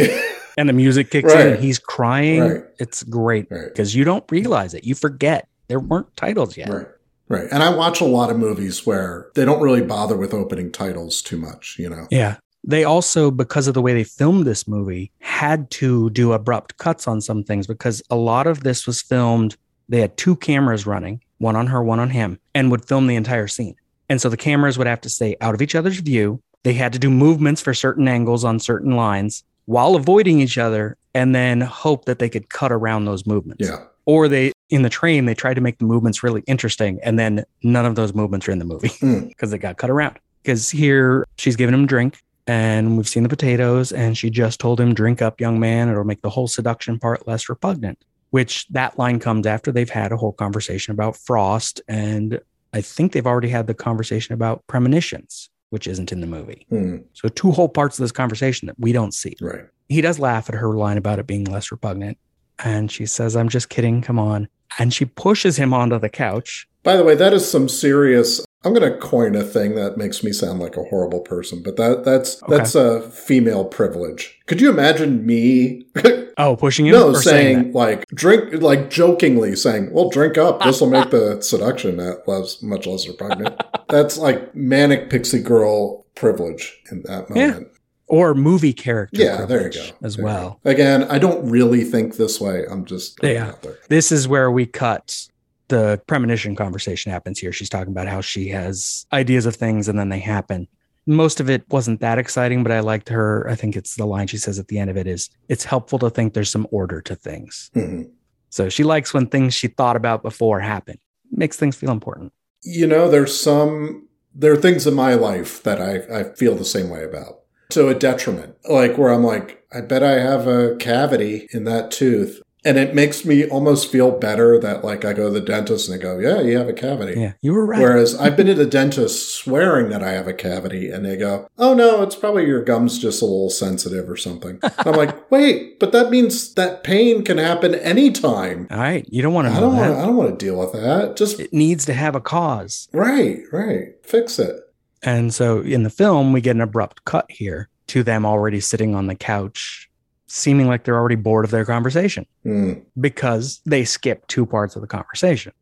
And 0.59 0.71
the 0.71 0.73
music 0.73 1.11
kicks 1.11 1.31
in 1.35 1.49
and 1.49 1.61
he's 1.63 1.79
crying. 1.79 2.41
Right. 2.41 2.65
It's 2.79 3.03
great 3.03 3.47
right. 3.51 3.67
because 3.69 3.95
you 3.95 4.05
don't 4.05 4.25
realize 4.31 4.73
it. 4.73 4.85
You 4.85 4.95
forget 4.95 5.47
there 5.69 5.79
weren't 5.79 6.17
titles 6.17 6.57
yet. 6.57 6.71
Right. 6.71 6.87
Right. 7.29 7.47
And 7.53 7.63
I 7.63 7.69
watch 7.77 8.01
a 8.01 8.07
lot 8.07 8.31
of 8.31 8.39
movies 8.39 8.87
where 8.87 9.27
they 9.35 9.45
don't 9.45 9.61
really 9.61 9.83
bother 9.83 10.17
with 10.17 10.33
opening 10.33 10.73
titles 10.73 11.21
too 11.21 11.37
much, 11.37 11.77
you 11.79 11.91
know? 11.91 12.07
Yeah. 12.11 12.37
They 12.67 12.83
also, 12.83 13.31
because 13.31 13.69
of 13.69 13.75
the 13.75 13.83
way 13.83 13.95
they 13.95 14.05
filmed 14.05 14.45
this 14.45 14.67
movie, 14.67 15.13
had 15.21 15.71
to 15.73 16.11
do 16.11 16.33
abrupt 16.33 16.79
cuts 16.79 17.07
on 17.07 17.21
some 17.21 17.45
things 17.45 17.67
because 17.67 18.03
a 18.11 18.17
lot 18.17 18.49
of 18.49 18.65
this 18.65 18.87
was 18.87 19.01
filmed. 19.01 19.57
They 19.89 20.01
had 20.01 20.17
two 20.17 20.35
cameras 20.37 20.85
running, 20.85 21.23
one 21.39 21.55
on 21.55 21.69
her, 21.69 21.83
one 21.83 22.01
on 22.01 22.11
him, 22.11 22.41
and 22.55 22.71
would 22.73 22.87
film 22.87 23.07
the 23.07 23.15
entire 23.15 23.47
scene. 23.47 23.77
And 24.09 24.21
so 24.21 24.29
the 24.29 24.37
cameras 24.37 24.79
would 24.79 24.89
have 24.89 25.01
to 25.03 25.09
stay 25.09 25.37
out 25.41 25.55
of 25.55 25.63
each 25.63 25.77
other's 25.77 26.01
view. 26.01 26.43
They 26.65 26.73
had 26.73 26.93
to 26.93 26.99
do 26.99 27.09
movements 27.09 27.61
for 27.61 27.73
certain 27.73 28.09
angles 28.09 28.45
on 28.45 28.59
certain 28.59 28.97
lines 28.97 29.45
while 29.67 29.95
avoiding 29.95 30.41
each 30.41 30.59
other 30.59 30.97
and 31.15 31.35
then 31.35 31.61
hope 31.61 32.05
that 32.07 32.19
they 32.19 32.29
could 32.29 32.49
cut 32.49 32.73
around 32.73 33.05
those 33.05 33.27
movements. 33.27 33.67
Yeah. 33.67 33.85
Or 34.07 34.29
they, 34.29 34.53
in 34.71 34.83
the 34.83 34.89
train, 34.89 35.27
they 35.27 35.35
tried 35.35 35.55
to 35.55 35.61
make 35.61 35.79
the 35.79 35.85
movements 35.85 36.23
really 36.23 36.43
interesting. 36.47 36.99
And 37.03 37.19
then 37.19 37.45
none 37.63 37.87
of 37.87 37.95
those 37.95 38.15
movements 38.15 38.49
are 38.49 38.53
in 38.53 38.59
the 38.59 38.65
movie 38.65 38.89
hmm. 38.89 39.21
because 39.29 39.51
they 39.53 39.59
got 39.59 39.77
cut 39.77 39.91
around. 39.91 40.19
Because 40.43 40.71
here 40.71 41.25
she's 41.39 41.57
giving 41.57 41.75
him 41.75 41.85
a 41.85 41.87
drink 41.87 42.19
and 42.47 42.97
we've 42.97 43.09
seen 43.09 43.23
the 43.23 43.29
potatoes 43.29 43.93
and 43.93 44.17
she 44.17 44.31
just 44.31 44.61
told 44.61 44.81
him, 44.81 44.95
drink 44.95 45.21
up, 45.21 45.41
young 45.41 45.59
man. 45.59 45.89
It'll 45.89 46.05
make 46.05 46.23
the 46.23 46.31
whole 46.31 46.47
seduction 46.47 46.99
part 46.99 47.27
less 47.27 47.49
repugnant, 47.49 48.05
which 48.31 48.67
that 48.69 48.99
line 48.99 49.19
comes 49.19 49.47
after 49.47 49.73
they've 49.73 49.91
had 49.91 50.13
a 50.13 50.17
whole 50.17 50.33
conversation 50.33 50.93
about 50.93 51.17
frost. 51.17 51.81
And 51.89 52.41
I 52.73 52.81
think 52.81 53.13
they've 53.13 53.27
already 53.27 53.49
had 53.49 53.67
the 53.67 53.75
conversation 53.75 54.33
about 54.35 54.67
premonitions, 54.69 55.51
which 55.71 55.87
isn't 55.89 56.13
in 56.13 56.21
the 56.21 56.27
movie. 56.27 56.67
Hmm. 56.69 56.99
So 57.15 57.29
two 57.29 57.51
whole 57.51 57.69
parts 57.69 57.99
of 57.99 58.05
this 58.05 58.13
conversation 58.13 58.67
that 58.67 58.79
we 58.79 58.93
don't 58.93 59.15
see. 59.15 59.37
Right. 59.41 59.65
He 59.89 60.01
does 60.01 60.19
laugh 60.19 60.49
at 60.49 60.55
her 60.55 60.75
line 60.77 60.99
about 60.99 61.19
it 61.19 61.27
being 61.27 61.45
less 61.45 61.71
repugnant. 61.71 62.19
And 62.65 62.91
she 62.91 63.07
says, 63.07 63.37
I'm 63.37 63.49
just 63.49 63.69
kidding. 63.69 64.03
Come 64.03 64.19
on. 64.19 64.49
And 64.79 64.93
she 64.93 65.05
pushes 65.05 65.57
him 65.57 65.75
onto 65.75 65.99
the 65.99 66.09
couch. 66.09 66.69
By 66.83 66.97
the 66.97 67.05
way, 67.05 67.15
that 67.17 67.33
is 67.33 67.49
some 67.49 67.69
serious. 67.69 68.45
I'm 68.67 68.75
going 68.75 68.91
to 68.93 68.99
coin 68.99 69.37
a 69.37 69.45
thing 69.45 69.75
that 69.77 69.97
makes 69.97 70.25
me 70.25 70.33
sound 70.33 70.59
like 70.61 70.77
a 70.77 70.83
horrible 70.85 71.21
person, 71.21 71.63
but 71.63 71.77
that 71.77 72.05
that's 72.05 72.43
Okay. 72.43 72.57
that's 72.57 72.75
a 72.75 73.01
female 73.11 73.65
privilege. 73.65 74.39
Could 74.47 74.61
you 74.61 74.69
imagine 74.71 75.25
me? 75.25 75.87
Oh, 76.39 76.55
pushing 76.55 76.85
him? 76.85 76.93
no, 76.93 77.09
or 77.13 77.15
saying 77.15 77.69
that? 77.69 77.75
like 77.75 78.07
drink, 78.09 78.61
like 78.61 78.91
jokingly 78.91 79.57
saying, 79.57 79.91
"Well, 79.91 80.11
drink 80.11 80.37
up. 80.37 80.63
This 80.63 80.83
will 80.83 80.91
make 80.91 81.09
the 81.09 81.41
seduction 81.41 81.97
that 81.97 82.25
less, 82.29 82.61
much 82.63 82.87
less 82.87 83.09
repugnant." 83.09 83.59
that's 83.89 84.19
like 84.19 84.55
manic 84.55 85.09
pixie 85.09 85.41
girl 85.41 86.05
privilege 86.15 86.79
in 86.91 87.01
that 87.05 87.25
Yeah. 87.35 87.47
moment. 87.53 87.69
or 88.09 88.35
movie 88.35 88.75
character. 88.75 89.21
Yeah, 89.23 89.47
there 89.47 89.63
you 89.65 89.73
go. 89.73 89.87
As 90.03 90.17
There 90.17 90.25
well. 90.27 90.61
go. 90.63 90.71
Again, 90.71 91.05
I 91.05 91.19
don't 91.19 91.49
really 91.51 91.83
think 91.85 92.17
this 92.19 92.39
way. 92.39 92.65
I'm 92.71 92.85
just 92.85 93.19
Yeah. 93.23 93.49
out 93.49 93.63
there. 93.63 93.79
This 93.89 94.13
is 94.13 94.29
where 94.29 94.51
we 94.51 94.67
cut 94.67 95.29
the 95.69 96.01
premonition 96.07 96.55
conversation 96.57 97.13
happens 97.13 97.39
here. 97.39 97.53
She's 97.53 97.69
talking 97.69 97.93
about 97.93 98.09
how 98.09 98.21
she 98.21 98.49
has 98.49 99.07
ideas 99.13 99.47
of 99.47 99.57
things 99.57 99.89
and 99.89 99.99
then 99.99 100.09
they 100.09 100.19
happen. 100.19 100.69
Most 101.07 101.39
of 101.41 101.49
it 101.49 101.65
wasn't 101.71 102.01
that 102.01 102.19
exciting, 102.19 102.63
but 102.63 102.73
I 102.73 102.81
liked 102.81 103.09
her. 103.11 103.49
I 103.49 103.55
think 103.55 103.77
it's 103.77 103.95
the 103.95 104.07
line 104.07 104.27
she 104.27 104.39
says 104.39 104.59
at 104.59 104.69
the 104.69 104.79
end 104.79 104.91
of 104.91 104.97
it 104.97 105.07
is 105.07 105.31
it's 105.49 105.65
helpful 105.65 105.99
to 106.01 106.11
think 106.11 106.35
there's 106.35 106.51
some 106.51 106.67
order 106.71 107.01
to 107.03 107.15
things. 107.15 107.71
Mhm. 107.75 108.11
So 108.51 108.69
she 108.69 108.85
likes 108.85 109.15
when 109.15 109.27
things 109.27 109.55
she 109.55 109.69
thought 109.69 109.97
about 109.97 110.23
before 110.23 110.61
happen. 110.61 110.99
Makes 111.31 111.57
things 111.57 111.77
feel 111.77 111.91
important. 111.91 112.33
You 112.63 112.87
know, 112.87 113.09
there's 113.09 113.39
some 113.39 114.09
there 114.35 114.53
are 114.53 114.57
things 114.57 114.87
in 114.87 114.95
my 114.95 115.15
life 115.15 115.63
that 115.63 115.81
I, 115.81 116.21
I 116.21 116.25
feel 116.35 116.55
the 116.55 116.65
same 116.65 116.91
way 116.91 117.05
about. 117.05 117.41
To 117.71 117.89
a 117.89 117.95
detriment. 117.95 118.55
Like 118.69 118.99
where 118.99 119.11
I'm 119.11 119.25
like, 119.25 119.65
I 119.73 119.81
bet 119.81 120.03
I 120.03 120.21
have 120.21 120.47
a 120.47 120.77
cavity 120.77 121.49
in 121.53 121.65
that 121.65 121.91
tooth. 121.91 122.41
And 122.67 122.79
it 122.79 122.95
makes 122.95 123.25
me 123.25 123.49
almost 123.49 123.93
feel 123.93 124.11
better 124.11 124.59
that 124.59 124.85
like 124.85 125.05
I 125.05 125.13
go 125.13 125.33
to 125.33 125.41
the 125.41 125.41
dentist 125.41 125.89
and 125.89 125.97
they 125.97 126.03
go, 126.03 126.19
Yeah, 126.19 126.41
you 126.41 126.59
have 126.59 126.69
a 126.69 126.73
cavity. 126.73 127.19
Yeah, 127.19 127.33
you 127.41 127.53
were 127.53 127.65
right. 127.65 127.81
Whereas 127.81 128.17
I've 128.17 128.37
been 128.37 128.49
to 128.49 128.55
the 128.55 128.67
dentist 128.67 129.35
swearing 129.35 129.89
that 129.91 130.03
I 130.03 130.11
have 130.11 130.27
a 130.27 130.35
cavity 130.35 130.91
and 130.91 131.05
they 131.05 131.17
go, 131.17 131.49
Oh 131.57 131.75
no, 131.75 132.03
it's 132.03 132.17
probably 132.17 132.45
your 132.45 132.65
gums 132.65 132.99
just 132.99 133.23
a 133.23 133.25
little 133.25 133.51
sensitive 133.51 134.11
or 134.11 134.17
something. 134.17 134.59
I'm 134.79 134.97
like, 134.97 135.31
wait, 135.31 135.79
but 135.79 135.93
that 135.93 136.11
means 136.11 136.55
that 136.55 136.83
pain 136.83 137.23
can 137.25 137.39
happen 137.39 137.77
anytime. 137.77 138.67
All 138.71 138.79
right, 138.79 139.07
you 139.09 139.23
don't 139.23 139.33
want 139.33 139.47
to 139.49 139.55
I 139.55 139.61
don't 139.61 139.77
want 139.77 139.95
I 139.95 140.05
don't 140.05 140.17
want 140.17 140.39
to 140.39 140.45
deal 140.45 140.59
with 140.59 140.73
that. 140.73 141.17
Just 141.17 141.39
It 141.39 141.53
needs 141.53 141.85
to 141.87 141.95
have 141.95 142.17
a 142.17 142.21
cause. 142.21 142.89
right, 142.93 143.39
right. 143.53 143.95
Fix 144.03 144.39
it. 144.41 144.57
And 145.03 145.33
so 145.33 145.61
in 145.61 145.85
the 145.85 145.91
film, 145.91 146.33
we 146.33 146.41
get 146.41 146.57
an 146.57 146.63
abrupt 146.63 147.05
cut 147.05 147.31
here 147.31 147.69
to 147.89 148.03
them 148.03 148.27
already 148.27 148.61
sitting 148.61 148.95
on 148.97 149.07
the 149.07 149.15
couch, 149.15 149.89
seeming 150.27 150.67
like 150.67 150.85
they're 150.85 150.97
already 150.99 151.15
bored 151.17 151.45
of 151.45 151.51
their 151.51 151.65
conversation 151.65 152.27
Hmm. 152.43 152.75
because 153.01 153.61
they 153.67 153.85
skip 153.85 154.27
two 154.27 154.45
parts 154.47 154.75
of 154.77 154.83
the 154.83 154.89
conversation. 154.89 155.53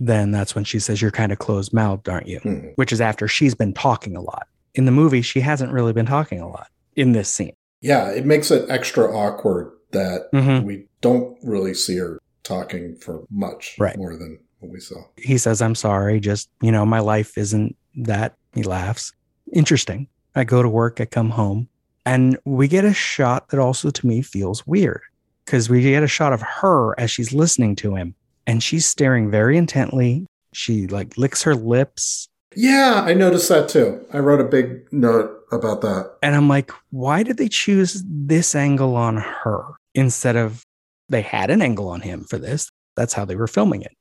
Then 0.00 0.30
that's 0.30 0.54
when 0.54 0.64
she 0.64 0.78
says, 0.78 1.00
You're 1.02 1.10
kind 1.10 1.32
of 1.32 1.38
closed 1.38 1.72
mouthed, 1.72 2.08
aren't 2.08 2.26
you? 2.28 2.38
Hmm. 2.40 2.58
Which 2.76 2.92
is 2.92 3.00
after 3.00 3.28
she's 3.28 3.54
been 3.54 3.72
talking 3.72 4.16
a 4.16 4.20
lot. 4.20 4.46
In 4.74 4.84
the 4.86 4.90
movie, 4.92 5.22
she 5.22 5.40
hasn't 5.40 5.72
really 5.72 5.92
been 5.92 6.06
talking 6.06 6.40
a 6.40 6.48
lot 6.48 6.68
in 6.96 7.12
this 7.12 7.28
scene. 7.28 7.54
Yeah, 7.80 8.10
it 8.10 8.24
makes 8.24 8.50
it 8.50 8.68
extra 8.70 9.04
awkward 9.14 9.70
that 9.92 10.32
Mhm. 10.32 10.64
we 10.64 10.86
don't 11.00 11.36
really 11.42 11.74
see 11.74 11.96
her 11.98 12.18
talking 12.42 12.96
for 12.96 13.24
much 13.30 13.76
Right. 13.78 13.96
more 13.96 14.16
than 14.16 14.38
what 14.60 14.70
we 14.72 14.80
saw. 14.80 15.02
He 15.16 15.36
says, 15.38 15.60
I'm 15.60 15.74
sorry, 15.74 16.18
just, 16.20 16.48
you 16.60 16.72
know, 16.72 16.86
my 16.86 17.00
life 17.00 17.36
isn't 17.36 17.76
that. 17.96 18.34
He 18.54 18.62
laughs. 18.62 19.12
Interesting. 19.52 20.06
I 20.34 20.44
go 20.44 20.62
to 20.62 20.68
work, 20.68 21.00
I 21.00 21.04
come 21.04 21.30
home, 21.30 21.68
and 22.04 22.38
we 22.44 22.68
get 22.68 22.84
a 22.84 22.92
shot 22.94 23.48
that 23.48 23.60
also 23.60 23.90
to 23.90 24.06
me 24.06 24.22
feels 24.22 24.66
weird 24.66 25.00
because 25.44 25.68
we 25.70 25.82
get 25.82 26.02
a 26.02 26.08
shot 26.08 26.32
of 26.32 26.42
her 26.42 26.98
as 26.98 27.10
she's 27.10 27.32
listening 27.32 27.76
to 27.76 27.94
him 27.94 28.14
and 28.46 28.62
she's 28.62 28.86
staring 28.86 29.30
very 29.30 29.56
intently. 29.56 30.26
She 30.52 30.86
like 30.86 31.16
licks 31.16 31.42
her 31.42 31.54
lips. 31.54 32.28
Yeah, 32.54 33.02
I 33.06 33.14
noticed 33.14 33.48
that 33.48 33.68
too. 33.68 34.04
I 34.12 34.18
wrote 34.18 34.40
a 34.40 34.44
big 34.44 34.92
note 34.92 35.30
about 35.52 35.80
that. 35.82 36.16
And 36.22 36.34
I'm 36.34 36.48
like, 36.48 36.70
why 36.90 37.22
did 37.22 37.38
they 37.38 37.48
choose 37.48 38.02
this 38.06 38.54
angle 38.54 38.94
on 38.96 39.16
her 39.16 39.64
instead 39.94 40.36
of 40.36 40.62
they 41.08 41.22
had 41.22 41.50
an 41.50 41.62
angle 41.62 41.88
on 41.88 42.00
him 42.02 42.24
for 42.24 42.38
this? 42.38 42.68
That's 42.96 43.14
how 43.14 43.24
they 43.24 43.36
were 43.36 43.46
filming 43.46 43.82
it. 43.82 43.92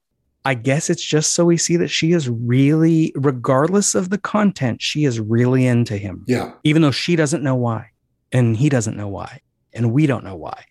I 0.44 0.56
guess 0.56 0.90
it's 0.90 1.04
just 1.04 1.34
so 1.34 1.46
we 1.46 1.56
see 1.56 1.78
that 1.78 1.90
she 1.90 2.14
is 2.14 2.28
really, 2.28 3.14
regardless 3.16 3.94
of 3.94 4.10
the 4.10 4.18
content, 4.18 4.82
she 4.82 5.06
is 5.06 5.20
really 5.20 5.68
into 5.68 5.98
him, 5.98 6.26
Yeah. 6.28 6.52
even 6.64 6.82
though 6.82 6.92
she 6.92 7.16
doesn't 7.16 7.44
know 7.44 7.56
why. 7.56 7.91
And 8.32 8.56
he 8.56 8.70
doesn't 8.70 8.98
know 8.98 9.08
why. 9.08 9.42
And 9.74 9.92
we 9.94 10.06
don't 10.08 10.24
know 10.24 10.36
why. 10.36 10.66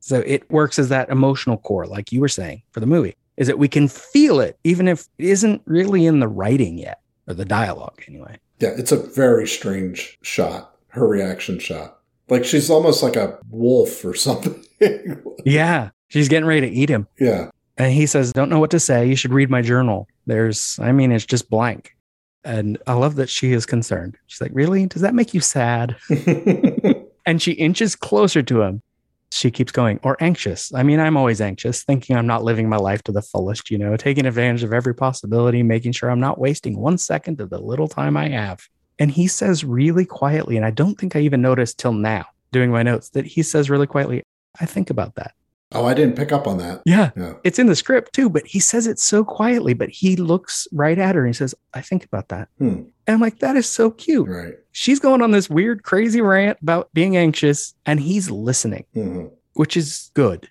So 0.00 0.20
it 0.26 0.50
works 0.50 0.78
as 0.78 0.88
that 0.88 1.10
emotional 1.10 1.58
core, 1.58 1.86
like 1.86 2.12
you 2.12 2.20
were 2.20 2.28
saying 2.28 2.62
for 2.72 2.80
the 2.80 2.86
movie, 2.86 3.14
is 3.36 3.46
that 3.46 3.58
we 3.58 3.68
can 3.68 3.88
feel 3.88 4.40
it, 4.40 4.58
even 4.64 4.88
if 4.88 5.06
it 5.18 5.26
isn't 5.26 5.62
really 5.66 6.06
in 6.06 6.20
the 6.20 6.28
writing 6.28 6.78
yet 6.78 7.00
or 7.26 7.34
the 7.34 7.44
dialogue 7.44 8.02
anyway. 8.08 8.38
Yeah, 8.58 8.70
it's 8.76 8.90
a 8.92 8.96
very 8.96 9.46
strange 9.46 10.18
shot, 10.22 10.76
her 10.88 11.06
reaction 11.06 11.58
shot. 11.58 11.98
Like 12.28 12.44
she's 12.44 12.70
almost 12.70 13.02
like 13.02 13.16
a 13.16 13.38
wolf 13.50 14.04
or 14.04 14.14
something. 14.26 14.64
Yeah. 15.44 15.90
She's 16.08 16.28
getting 16.28 16.46
ready 16.48 16.62
to 16.68 16.74
eat 16.74 16.88
him. 16.88 17.06
yeah. 17.18 17.50
And 17.76 17.92
he 17.92 18.06
says, 18.06 18.32
Don't 18.32 18.48
know 18.48 18.58
what 18.58 18.72
to 18.72 18.80
say. 18.80 19.06
You 19.06 19.14
should 19.14 19.32
read 19.32 19.50
my 19.50 19.62
journal. 19.62 20.08
There's, 20.26 20.78
I 20.80 20.90
mean, 20.90 21.12
it's 21.12 21.24
just 21.24 21.48
blank. 21.48 21.94
And 22.44 22.78
I 22.86 22.94
love 22.94 23.16
that 23.16 23.28
she 23.28 23.52
is 23.52 23.66
concerned. 23.66 24.16
She's 24.26 24.40
like, 24.40 24.52
Really? 24.54 24.86
Does 24.86 25.02
that 25.02 25.14
make 25.14 25.34
you 25.34 25.40
sad? 25.40 25.96
And 27.28 27.42
she 27.42 27.52
inches 27.52 27.94
closer 27.94 28.42
to 28.42 28.62
him. 28.62 28.80
She 29.30 29.50
keeps 29.50 29.70
going, 29.70 30.00
or 30.02 30.16
anxious. 30.18 30.72
I 30.72 30.82
mean, 30.82 30.98
I'm 30.98 31.18
always 31.18 31.42
anxious, 31.42 31.84
thinking 31.84 32.16
I'm 32.16 32.26
not 32.26 32.42
living 32.42 32.70
my 32.70 32.78
life 32.78 33.02
to 33.02 33.12
the 33.12 33.20
fullest, 33.20 33.70
you 33.70 33.76
know, 33.76 33.98
taking 33.98 34.24
advantage 34.24 34.62
of 34.62 34.72
every 34.72 34.94
possibility, 34.94 35.62
making 35.62 35.92
sure 35.92 36.10
I'm 36.10 36.20
not 36.20 36.38
wasting 36.38 36.78
one 36.78 36.96
second 36.96 37.42
of 37.42 37.50
the 37.50 37.58
little 37.58 37.86
time 37.86 38.16
I 38.16 38.30
have. 38.30 38.66
And 38.98 39.10
he 39.10 39.26
says 39.26 39.62
really 39.62 40.06
quietly, 40.06 40.56
and 40.56 40.64
I 40.64 40.70
don't 40.70 40.98
think 40.98 41.16
I 41.16 41.20
even 41.20 41.42
noticed 41.42 41.78
till 41.78 41.92
now 41.92 42.24
doing 42.50 42.70
my 42.70 42.82
notes 42.82 43.10
that 43.10 43.26
he 43.26 43.42
says 43.42 43.68
really 43.68 43.86
quietly, 43.86 44.22
I 44.58 44.64
think 44.64 44.88
about 44.88 45.16
that. 45.16 45.34
Oh, 45.72 45.84
I 45.84 45.94
didn't 45.94 46.16
pick 46.16 46.32
up 46.32 46.46
on 46.46 46.58
that. 46.58 46.82
Yeah. 46.84 47.10
Yeah. 47.16 47.34
It's 47.44 47.58
in 47.58 47.66
the 47.66 47.76
script 47.76 48.14
too, 48.14 48.30
but 48.30 48.46
he 48.46 48.60
says 48.60 48.86
it 48.86 48.98
so 48.98 49.24
quietly, 49.24 49.74
but 49.74 49.90
he 49.90 50.16
looks 50.16 50.66
right 50.72 50.98
at 50.98 51.14
her 51.14 51.22
and 51.22 51.34
he 51.34 51.36
says, 51.36 51.54
I 51.74 51.80
think 51.80 52.04
about 52.04 52.28
that. 52.28 52.48
Hmm. 52.58 52.84
And 53.06 53.14
I'm 53.14 53.20
like, 53.20 53.38
that 53.40 53.56
is 53.56 53.68
so 53.68 53.90
cute. 53.90 54.28
Right. 54.28 54.54
She's 54.72 55.00
going 55.00 55.22
on 55.22 55.30
this 55.30 55.50
weird, 55.50 55.82
crazy 55.82 56.20
rant 56.20 56.58
about 56.62 56.88
being 56.94 57.16
anxious, 57.16 57.74
and 57.86 58.00
he's 58.00 58.30
listening, 58.30 58.84
hmm 58.94 59.26
which 59.54 59.76
is 59.76 60.12
good. 60.14 60.48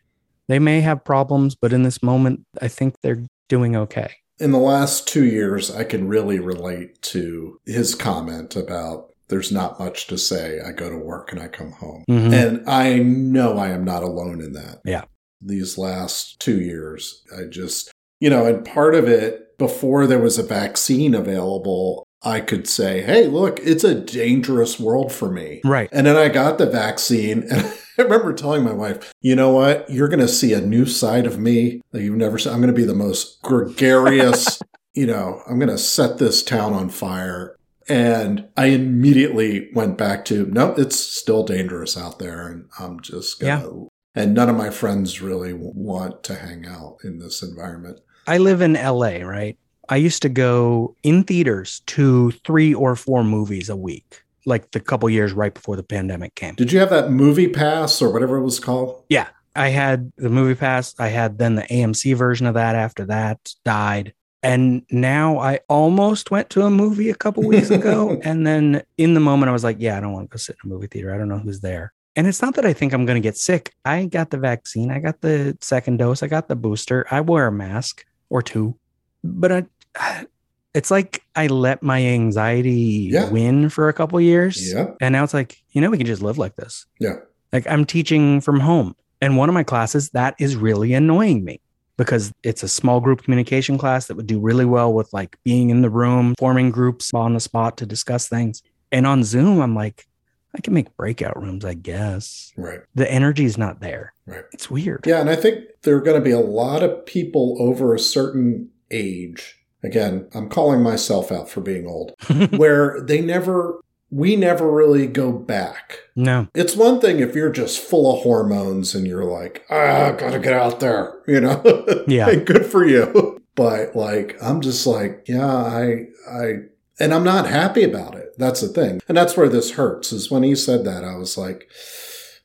They 0.50 0.60
may 0.60 0.82
have 0.82 1.06
problems, 1.06 1.56
but 1.56 1.72
in 1.72 1.84
this 1.84 2.04
moment, 2.04 2.46
I 2.62 2.68
think 2.68 2.96
they're 3.02 3.24
doing 3.48 3.74
okay. 3.74 4.14
In 4.38 4.52
the 4.52 4.58
last 4.58 5.08
two 5.08 5.24
years, 5.24 5.72
I 5.72 5.86
can 5.86 6.10
really 6.10 6.40
relate 6.40 7.02
to 7.04 7.58
his 7.66 7.96
comment 7.96 8.58
about 8.58 9.14
there's 9.30 9.52
not 9.52 9.80
much 9.80 10.08
to 10.08 10.18
say. 10.18 10.60
I 10.66 10.72
go 10.72 10.90
to 10.90 10.98
work 10.98 11.32
and 11.32 11.42
I 11.42 11.48
come 11.48 11.72
home. 11.72 12.04
Mhm. 12.10 12.34
And 12.34 12.70
I 12.70 13.00
know 13.00 13.58
I 13.58 13.70
am 13.70 13.84
not 13.84 14.04
alone 14.04 14.42
in 14.42 14.54
that. 14.54 14.80
Yeah. 14.86 15.04
These 15.42 15.78
last 15.78 16.40
two 16.40 16.60
years, 16.60 17.24
I 17.38 17.44
just, 17.44 17.92
you 18.20 18.30
know, 18.30 18.46
and 18.46 18.66
part 18.66 18.96
of 18.96 19.08
it, 19.08 19.58
before 19.58 20.08
there 20.08 20.20
was 20.20 20.38
a 20.38 20.44
vaccine 20.44 21.14
available, 21.16 22.06
I 22.24 22.40
could 22.40 22.68
say, 22.68 23.02
hey, 23.02 23.28
look, 23.28 23.60
it's 23.62 23.84
a 23.84 23.96
dangerous 23.96 24.80
world 24.80 25.12
for 25.12 25.32
me. 25.32 25.62
Right. 25.64 25.90
And 25.92 26.08
then 26.08 26.16
I 26.16 26.30
got 26.30 26.58
the 26.58 26.66
vaccine, 26.66 27.44
and 27.50 27.66
I 27.98 28.02
remember 28.02 28.34
telling 28.34 28.64
my 28.64 28.74
wife, 28.74 29.12
you 29.22 29.36
know 29.36 29.52
what? 29.52 29.90
You're 29.90 30.08
going 30.08 30.20
to 30.20 30.28
see 30.28 30.54
a 30.54 30.62
new 30.62 30.86
side 30.86 31.26
of 31.26 31.40
me 31.40 31.82
that 31.92 32.02
you've 32.02 32.16
never 32.16 32.38
seen. 32.38 32.54
I'm 32.54 32.60
going 32.60 32.74
to 32.74 32.80
be 32.80 32.86
the 32.86 32.96
most 32.96 33.42
gregarious, 33.42 34.62
you 34.94 35.06
know, 35.08 35.42
I'm 35.48 35.60
going 35.60 35.70
to 35.70 35.78
set 35.78 36.18
this 36.18 36.44
town 36.44 36.74
on 36.74 36.90
fire. 36.90 37.56
And 37.89 38.48
I 38.58 38.67
immediately 38.67 39.70
went 39.74 39.98
back 39.98 40.25
to, 40.25 40.46
no, 40.48 40.74
it's 40.77 41.00
still 41.00 41.44
dangerous 41.44 41.98
out 41.98 42.20
there. 42.20 42.48
And 42.48 42.65
I'm 42.79 43.00
just 43.00 43.39
going 43.39 43.62
to, 43.62 43.89
and 44.13 44.34
none 44.34 44.50
of 44.50 44.58
my 44.58 44.70
friends 44.70 45.22
really 45.22 45.53
want 45.53 46.24
to 46.24 46.36
hang 46.36 46.65
out 46.65 46.98
in 47.03 47.20
this 47.20 47.41
environment. 47.41 48.01
I 48.27 48.39
live 48.39 48.62
in 48.62 48.74
LA, 48.74 49.20
right? 49.20 49.58
I 49.89 49.96
used 49.96 50.22
to 50.24 50.29
go 50.29 50.96
in 51.03 51.24
theaters 51.24 51.82
to 51.88 52.32
three 52.46 52.74
or 52.74 52.96
four 52.98 53.24
movies 53.24 53.70
a 53.70 53.77
week, 53.77 54.22
like 54.46 54.72
the 54.72 54.82
couple 54.82 55.10
years 55.10 55.32
right 55.32 55.53
before 55.53 55.77
the 55.77 55.84
pandemic 55.84 56.36
came. 56.36 56.56
Did 56.56 56.74
you 56.74 56.79
have 56.79 56.89
that 56.89 57.10
movie 57.10 57.48
pass 57.48 58.01
or 58.01 58.12
whatever 58.12 58.38
it 58.38 58.44
was 58.44 58.60
called? 58.60 59.03
Yeah. 59.08 59.27
I 59.56 59.70
had 59.70 60.12
the 60.17 60.29
movie 60.29 60.53
pass. 60.53 60.94
I 61.00 61.08
had 61.08 61.39
then 61.39 61.56
the 61.56 61.63
AMC 61.63 62.15
version 62.15 62.46
of 62.46 62.53
that 62.53 62.75
after 62.75 63.06
that 63.06 63.53
died. 63.65 64.13
And 64.44 64.84
now 64.91 65.39
I 65.39 65.60
almost 65.67 66.29
went 66.32 66.50
to 66.51 66.62
a 66.62 66.70
movie 66.70 67.10
a 67.10 67.15
couple 67.15 67.44
weeks 67.44 67.70
ago. 67.72 68.20
and 68.24 68.46
then 68.46 68.84
in 68.98 69.13
the 69.13 69.20
moment, 69.20 69.50
I 69.50 69.53
was 69.53 69.63
like, 69.63 69.77
yeah, 69.79 69.98
I 69.98 70.00
don't 70.00 70.13
want 70.13 70.29
to 70.29 70.34
go 70.34 70.38
sit 70.38 70.56
in 70.63 70.70
a 70.70 70.74
movie 70.74 70.88
theater. 70.88 71.13
I 71.13 71.17
don't 71.17 71.27
know 71.29 71.39
who's 71.39 71.60
there. 71.62 71.94
And 72.15 72.27
it's 72.27 72.41
not 72.41 72.56
that 72.56 72.65
I 72.65 72.74
think 72.74 72.94
I'm 72.94 73.06
going 73.06 73.22
to 73.22 73.27
get 73.27 73.38
sick. 73.38 73.74
I 73.86 74.06
got 74.06 74.29
the 74.32 74.38
vaccine. 74.38 74.91
I 74.91 75.00
got 75.00 75.22
the 75.22 75.58
second 75.62 75.98
dose. 75.98 76.24
I 76.24 76.27
got 76.27 76.48
the 76.48 76.56
booster. 76.56 77.06
I 77.12 77.22
wear 77.22 77.48
a 77.48 77.51
mask 77.51 78.06
or 78.29 78.41
two. 78.41 78.75
But 79.24 79.51
I, 79.51 80.25
it's 80.74 80.91
like 80.91 81.24
I 81.36 81.48
let 81.48 81.82
my 81.82 82.01
anxiety 82.03 83.10
Yeah. 83.12 83.29
win 83.29 83.70
for 83.70 83.89
a 83.89 83.94
couple 83.94 84.20
years. 84.22 84.72
Yeah. 84.74 84.91
And 85.01 85.13
now 85.13 85.24
it's 85.24 85.34
like, 85.34 85.58
you 85.72 85.82
know, 85.82 85.89
we 85.89 85.98
can 85.98 86.08
just 86.08 86.22
live 86.22 86.38
like 86.38 86.56
this. 86.56 86.86
Yeah. 87.00 87.15
Like 87.51 87.65
I'm 87.67 87.86
teaching 87.86 88.41
from 88.41 88.60
home. 88.60 88.96
And 89.22 89.36
one 89.38 89.50
of 89.50 89.53
my 89.53 89.63
classes, 89.63 90.12
that 90.12 90.36
is 90.39 90.56
really 90.56 90.94
annoying 90.94 91.44
me 91.44 91.60
because 91.98 92.32
it's 92.44 92.63
a 92.63 92.68
small 92.68 93.00
group 93.00 93.24
communication 93.24 93.77
class 93.77 94.08
that 94.08 94.16
would 94.16 94.27
do 94.27 94.39
really 94.39 94.66
well 94.66 94.94
with 94.94 95.12
like 95.13 95.38
being 95.44 95.70
in 95.70 95.82
the 95.82 95.89
room, 95.89 96.36
forming 96.38 96.72
groups 96.72 97.13
on 97.13 97.34
the 97.34 97.39
spot 97.39 97.77
to 97.77 97.86
discuss 97.86 98.30
things. 98.30 98.62
And 98.92 99.06
on 99.06 99.24
Zoom, 99.24 99.60
I'm 99.62 99.75
like, 99.75 100.08
I 100.56 100.62
can 100.62 100.74
make 100.74 100.96
breakout 100.96 101.39
rooms, 101.42 101.66
I 101.66 101.74
guess. 101.74 102.51
Right. 102.56 102.80
The 102.96 103.12
energy 103.12 103.46
is 103.46 103.58
not 103.58 103.80
there. 103.80 104.13
Right. 104.25 104.44
It's 104.54 104.72
weird. 104.72 105.06
Yeah, 105.06 105.20
and 105.20 105.30
I 105.30 105.36
think 105.36 105.66
there 105.84 105.96
are 105.96 106.01
going 106.01 106.18
to 106.20 106.24
be 106.24 106.32
a 106.32 106.39
lot 106.39 106.84
of 106.84 107.06
people 107.06 107.58
over 107.60 107.94
a 107.94 108.00
certain 108.00 108.70
age. 108.89 109.56
Again, 109.84 110.27
I'm 110.34 110.50
calling 110.50 110.82
myself 110.82 111.32
out 111.32 111.50
for 111.50 111.62
being 111.62 111.86
old, 111.86 112.13
where 112.58 113.01
they 113.01 113.22
never, 113.22 113.80
we 114.10 114.36
never 114.36 114.72
really 114.72 115.06
go 115.08 115.32
back. 115.32 116.00
no. 116.16 116.48
It's 116.54 116.76
one 116.76 117.02
thing 117.02 117.20
if 117.20 117.36
you're 117.36 117.52
just 117.52 117.80
full 117.80 118.16
of 118.16 118.24
hormones 118.24 118.96
and 118.96 119.06
you're 119.06 119.26
like, 119.26 119.66
ah, 119.70 120.12
gotta 120.12 120.40
get 120.40 120.54
out 120.54 120.80
there, 120.80 121.20
you 121.28 121.42
know? 121.42 121.62
Yeah. 122.08 122.34
Good 122.52 122.66
for 122.66 122.86
you. 122.86 123.42
But 123.56 123.96
like, 123.96 124.38
I'm 124.42 124.62
just 124.62 124.88
like, 124.88 125.26
yeah, 125.28 125.46
I, 125.46 126.06
I, 126.32 126.54
and 127.00 127.14
I'm 127.14 127.24
not 127.24 127.48
happy 127.48 127.84
about 127.84 128.16
it. 128.16 128.30
That's 128.38 128.62
the 128.62 128.68
thing. 128.70 129.02
And 129.08 129.18
that's 129.18 129.36
where 129.36 129.50
this 129.50 129.72
hurts 129.72 130.12
is 130.14 130.32
when 130.32 130.44
he 130.44 130.56
said 130.56 130.86
that, 130.86 131.04
I 131.04 131.16
was 131.16 131.38
like, 131.38 131.70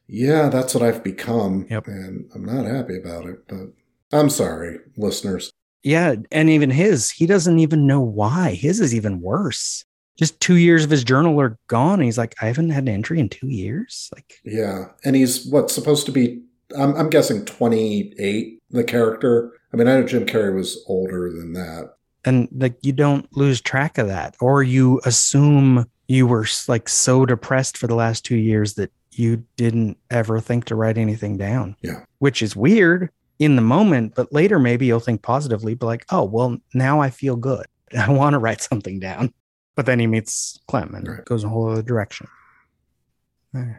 yeah, 0.08 0.48
that's 0.48 0.74
what 0.74 0.82
I've 0.82 1.04
become. 1.04 1.66
Yep. 1.70 1.86
And 1.86 2.30
I'm 2.34 2.44
not 2.44 2.64
happy 2.66 2.98
about 2.98 3.26
it, 3.26 3.46
but 3.46 3.72
I'm 4.12 4.30
sorry, 4.30 4.78
listeners. 4.96 5.52
Yeah. 5.82 6.16
And 6.30 6.50
even 6.50 6.70
his, 6.70 7.10
he 7.10 7.26
doesn't 7.26 7.58
even 7.58 7.86
know 7.86 8.00
why. 8.00 8.54
His 8.54 8.80
is 8.80 8.94
even 8.94 9.20
worse. 9.20 9.84
Just 10.18 10.40
two 10.40 10.56
years 10.56 10.84
of 10.84 10.90
his 10.90 11.04
journal 11.04 11.40
are 11.40 11.58
gone. 11.68 11.94
And 11.94 12.04
he's 12.04 12.18
like, 12.18 12.34
I 12.40 12.46
haven't 12.46 12.70
had 12.70 12.84
an 12.84 12.88
entry 12.88 13.18
in 13.18 13.28
two 13.28 13.48
years. 13.48 14.10
Like, 14.14 14.40
Yeah. 14.44 14.86
And 15.04 15.16
he's 15.16 15.46
what's 15.46 15.74
supposed 15.74 16.06
to 16.06 16.12
be 16.12 16.42
I'm, 16.76 16.94
I'm 16.96 17.10
guessing 17.10 17.44
28, 17.44 18.62
the 18.70 18.84
character. 18.84 19.52
I 19.72 19.76
mean, 19.76 19.88
I 19.88 20.00
know 20.00 20.06
Jim 20.06 20.26
Carrey 20.26 20.54
was 20.54 20.82
older 20.86 21.30
than 21.30 21.52
that. 21.54 21.94
And 22.24 22.48
like 22.52 22.76
you 22.82 22.92
don't 22.92 23.26
lose 23.36 23.60
track 23.60 23.98
of 23.98 24.06
that, 24.06 24.36
or 24.40 24.62
you 24.62 25.00
assume 25.04 25.86
you 26.06 26.26
were 26.26 26.46
like 26.68 26.88
so 26.88 27.26
depressed 27.26 27.76
for 27.76 27.86
the 27.86 27.94
last 27.94 28.24
two 28.24 28.36
years 28.36 28.74
that 28.74 28.92
you 29.10 29.44
didn't 29.56 29.98
ever 30.10 30.40
think 30.40 30.66
to 30.66 30.76
write 30.76 30.98
anything 30.98 31.36
down. 31.36 31.76
Yeah. 31.82 32.04
Which 32.18 32.40
is 32.40 32.54
weird 32.54 33.10
in 33.38 33.56
the 33.56 33.62
moment, 33.62 34.14
but 34.14 34.32
later 34.32 34.58
maybe 34.58 34.86
you'll 34.86 35.00
think 35.00 35.22
positively, 35.22 35.74
but 35.74 35.86
like, 35.86 36.04
oh, 36.10 36.24
well, 36.24 36.58
now 36.74 37.00
I 37.00 37.10
feel 37.10 37.34
good. 37.34 37.66
I 37.98 38.10
want 38.10 38.34
to 38.34 38.38
write 38.38 38.60
something 38.60 39.00
down. 39.00 39.34
But 39.74 39.86
then 39.86 39.98
he 39.98 40.06
meets 40.06 40.58
Clem 40.68 40.94
and 40.94 41.08
Right. 41.08 41.24
goes 41.24 41.44
a 41.44 41.48
whole 41.48 41.70
other 41.70 41.82
direction. 41.82 42.26
Okay. 43.54 43.76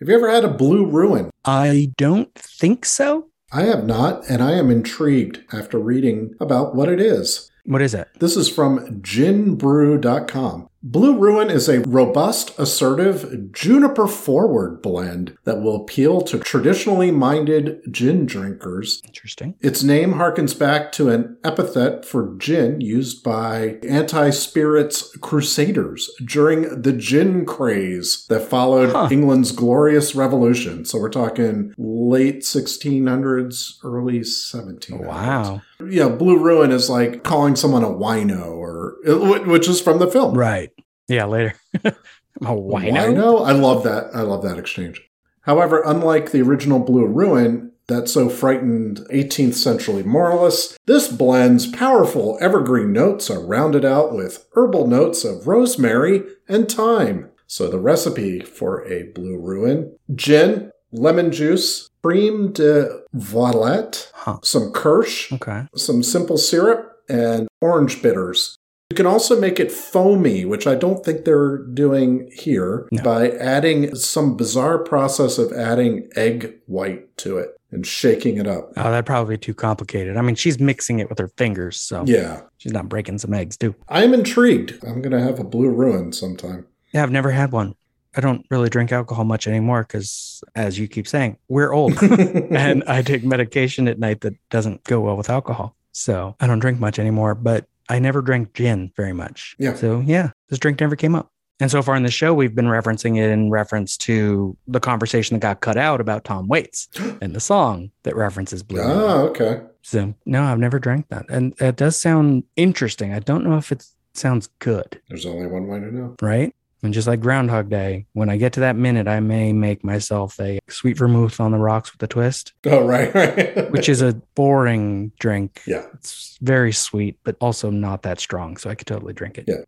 Have 0.00 0.08
you 0.08 0.14
ever 0.14 0.30
had 0.30 0.44
a 0.44 0.48
blue 0.52 0.84
ruin? 0.84 1.30
I 1.44 1.92
don't 1.96 2.34
think 2.34 2.84
so. 2.84 3.28
I 3.52 3.62
have 3.62 3.84
not, 3.84 4.28
and 4.28 4.42
I 4.42 4.52
am 4.52 4.70
intrigued 4.70 5.40
after 5.52 5.78
reading 5.78 6.34
about 6.40 6.74
what 6.74 6.88
it 6.88 7.00
is. 7.00 7.50
What 7.64 7.82
is 7.82 7.94
it? 7.94 8.08
This 8.18 8.36
is 8.36 8.48
from 8.48 9.00
ginbrew.com. 9.02 10.68
Blue 10.84 11.16
Ruin 11.16 11.48
is 11.48 11.68
a 11.68 11.80
robust, 11.82 12.58
assertive, 12.58 13.52
juniper 13.52 14.08
forward 14.08 14.82
blend 14.82 15.36
that 15.44 15.60
will 15.60 15.76
appeal 15.76 16.20
to 16.22 16.40
traditionally 16.40 17.12
minded 17.12 17.80
gin 17.88 18.26
drinkers. 18.26 19.00
Interesting. 19.04 19.54
Its 19.60 19.84
name 19.84 20.14
harkens 20.14 20.58
back 20.58 20.90
to 20.92 21.08
an 21.08 21.36
epithet 21.44 22.04
for 22.04 22.34
gin 22.36 22.80
used 22.80 23.22
by 23.22 23.78
anti 23.88 24.30
spirits 24.30 25.16
crusaders 25.18 26.10
during 26.24 26.82
the 26.82 26.92
gin 26.92 27.46
craze 27.46 28.26
that 28.28 28.48
followed 28.48 28.90
Huh. 28.90 29.08
England's 29.10 29.52
glorious 29.52 30.16
revolution. 30.16 30.84
So 30.84 30.98
we're 30.98 31.10
talking 31.10 31.74
late 31.78 32.40
1600s, 32.40 33.74
early 33.84 34.20
1700s. 34.20 35.06
Wow. 35.06 35.62
Yeah, 35.88 36.08
Blue 36.08 36.38
Ruin 36.38 36.70
is 36.70 36.90
like 36.90 37.22
calling 37.24 37.56
someone 37.56 37.82
a 37.82 37.88
wino, 37.88 38.52
or 38.52 38.81
which 39.04 39.68
is 39.68 39.80
from 39.80 39.98
the 39.98 40.10
film. 40.10 40.34
Right. 40.36 40.70
Yeah, 41.08 41.24
later. 41.26 41.54
a 41.84 41.92
wino? 42.40 42.92
Wino? 42.92 43.46
I 43.46 43.52
love 43.52 43.82
that. 43.84 44.10
I 44.14 44.22
love 44.22 44.42
that 44.44 44.58
exchange. 44.58 45.02
However, 45.42 45.82
unlike 45.84 46.30
the 46.30 46.42
original 46.42 46.78
Blue 46.78 47.06
Ruin 47.06 47.72
that 47.88 48.08
so 48.08 48.28
frightened 48.28 48.98
18th 49.10 49.54
century 49.54 50.02
moralists, 50.04 50.78
this 50.86 51.08
blend's 51.08 51.66
powerful 51.66 52.38
evergreen 52.40 52.92
notes 52.92 53.28
are 53.28 53.44
rounded 53.44 53.84
out 53.84 54.14
with 54.14 54.46
herbal 54.54 54.86
notes 54.86 55.24
of 55.24 55.46
rosemary 55.48 56.22
and 56.48 56.70
thyme. 56.70 57.28
So 57.48 57.68
the 57.68 57.80
recipe 57.80 58.40
for 58.40 58.86
a 58.86 59.02
Blue 59.14 59.36
Ruin 59.36 59.96
gin, 60.14 60.70
lemon 60.92 61.32
juice, 61.32 61.88
cream 62.02 62.52
de 62.52 63.00
violette, 63.12 64.10
Huh. 64.14 64.38
some 64.42 64.70
kirsch, 64.72 65.32
Okay. 65.32 65.66
some 65.76 66.02
simple 66.04 66.38
syrup, 66.38 66.88
and 67.08 67.48
orange 67.60 68.00
bitters. 68.00 68.56
You 68.92 68.94
can 68.94 69.06
also 69.06 69.40
make 69.40 69.58
it 69.58 69.72
foamy, 69.72 70.44
which 70.44 70.66
I 70.66 70.74
don't 70.74 71.02
think 71.02 71.24
they're 71.24 71.56
doing 71.56 72.30
here, 72.30 72.86
No. 72.92 73.02
by 73.02 73.30
adding 73.30 73.94
some 73.94 74.36
bizarre 74.36 74.76
process 74.76 75.38
of 75.38 75.50
adding 75.50 76.10
egg 76.14 76.58
white 76.66 77.16
to 77.16 77.38
it 77.38 77.56
and 77.70 77.86
shaking 77.86 78.36
it 78.36 78.46
up. 78.46 78.70
Oh, 78.76 78.82
that'd 78.90 79.06
probably 79.06 79.36
be 79.36 79.40
too 79.40 79.54
complicated. 79.54 80.18
I 80.18 80.20
mean, 80.20 80.34
she's 80.34 80.60
mixing 80.60 80.98
it 80.98 81.08
with 81.08 81.18
her 81.20 81.28
fingers, 81.38 81.80
so 81.80 82.04
Yeah. 82.06 82.42
she's 82.58 82.74
not 82.74 82.90
breaking 82.90 83.16
some 83.16 83.32
eggs, 83.32 83.56
too. 83.56 83.74
I'm 83.88 84.12
intrigued. 84.12 84.74
I'm 84.86 85.00
going 85.00 85.12
to 85.12 85.22
have 85.22 85.38
a 85.40 85.44
blue 85.44 85.70
ruin 85.70 86.12
sometime. 86.12 86.66
Yeah, 86.92 87.02
I've 87.02 87.10
never 87.10 87.30
had 87.30 87.50
one. 87.50 87.74
I 88.14 88.20
don't 88.20 88.44
really 88.50 88.68
drink 88.68 88.92
alcohol 88.92 89.24
much 89.24 89.46
anymore 89.48 89.84
because, 89.88 90.44
as 90.54 90.78
you 90.78 90.86
keep 90.86 91.08
saying, 91.08 91.38
we're 91.48 91.72
old. 91.72 91.94
and 92.02 92.84
I 92.86 93.00
take 93.00 93.24
medication 93.24 93.88
at 93.88 93.98
night 93.98 94.20
that 94.20 94.34
doesn't 94.50 94.84
go 94.84 95.00
well 95.00 95.16
with 95.16 95.30
alcohol. 95.30 95.74
So 95.92 96.36
I 96.40 96.46
don't 96.46 96.58
drink 96.58 96.78
much 96.78 96.98
anymore, 96.98 97.34
but 97.34 97.64
I 97.88 97.98
never 97.98 98.22
drank 98.22 98.54
gin 98.54 98.92
very 98.96 99.12
much. 99.12 99.56
Yeah. 99.58 99.74
So 99.74 100.00
yeah, 100.00 100.30
this 100.48 100.58
drink 100.58 100.80
never 100.80 100.96
came 100.96 101.14
up. 101.14 101.30
And 101.60 101.70
so 101.70 101.80
far 101.82 101.94
in 101.94 102.02
the 102.02 102.10
show, 102.10 102.34
we've 102.34 102.54
been 102.56 102.66
referencing 102.66 103.16
it 103.18 103.30
in 103.30 103.48
reference 103.50 103.96
to 103.98 104.56
the 104.66 104.80
conversation 104.80 105.34
that 105.36 105.40
got 105.42 105.60
cut 105.60 105.76
out 105.76 106.00
about 106.00 106.24
Tom 106.24 106.48
Waits 106.48 106.88
and 107.22 107.36
the 107.36 107.40
song 107.40 107.90
that 108.02 108.16
references 108.16 108.62
Blue. 108.62 108.82
Ah, 108.82 109.20
okay. 109.22 109.60
So 109.82 110.14
no, 110.26 110.42
I've 110.42 110.58
never 110.58 110.78
drank 110.78 111.08
that. 111.10 111.26
And 111.28 111.54
it 111.60 111.76
does 111.76 111.96
sound 112.00 112.44
interesting. 112.56 113.12
I 113.12 113.20
don't 113.20 113.44
know 113.44 113.56
if 113.58 113.70
it 113.70 113.86
sounds 114.14 114.48
good, 114.58 115.00
There's 115.08 115.24
only 115.24 115.46
one 115.46 115.68
way 115.68 115.78
to 115.80 115.94
know. 115.94 116.16
right? 116.20 116.54
And 116.82 116.92
just 116.92 117.06
like 117.06 117.20
Groundhog 117.20 117.68
Day, 117.70 118.06
when 118.12 118.28
I 118.28 118.36
get 118.36 118.52
to 118.54 118.60
that 118.60 118.74
minute, 118.76 119.06
I 119.06 119.20
may 119.20 119.52
make 119.52 119.84
myself 119.84 120.38
a 120.40 120.58
sweet 120.68 120.96
vermouth 120.98 121.38
on 121.38 121.52
the 121.52 121.58
rocks 121.58 121.92
with 121.92 122.02
a 122.02 122.08
twist, 122.08 122.54
Oh, 122.66 122.84
right, 122.84 123.14
right. 123.14 123.70
which 123.70 123.88
is 123.88 124.02
a 124.02 124.14
boring 124.34 125.12
drink. 125.20 125.62
yeah. 125.66 125.86
It's 125.94 126.38
very 126.42 126.72
sweet, 126.72 127.18
but 127.22 127.36
also 127.40 127.70
not 127.70 128.02
that 128.02 128.18
strong. 128.18 128.56
So 128.56 128.68
I 128.68 128.74
could 128.74 128.88
totally 128.88 129.12
drink 129.12 129.38
it. 129.38 129.44
Yeah. 129.46 129.62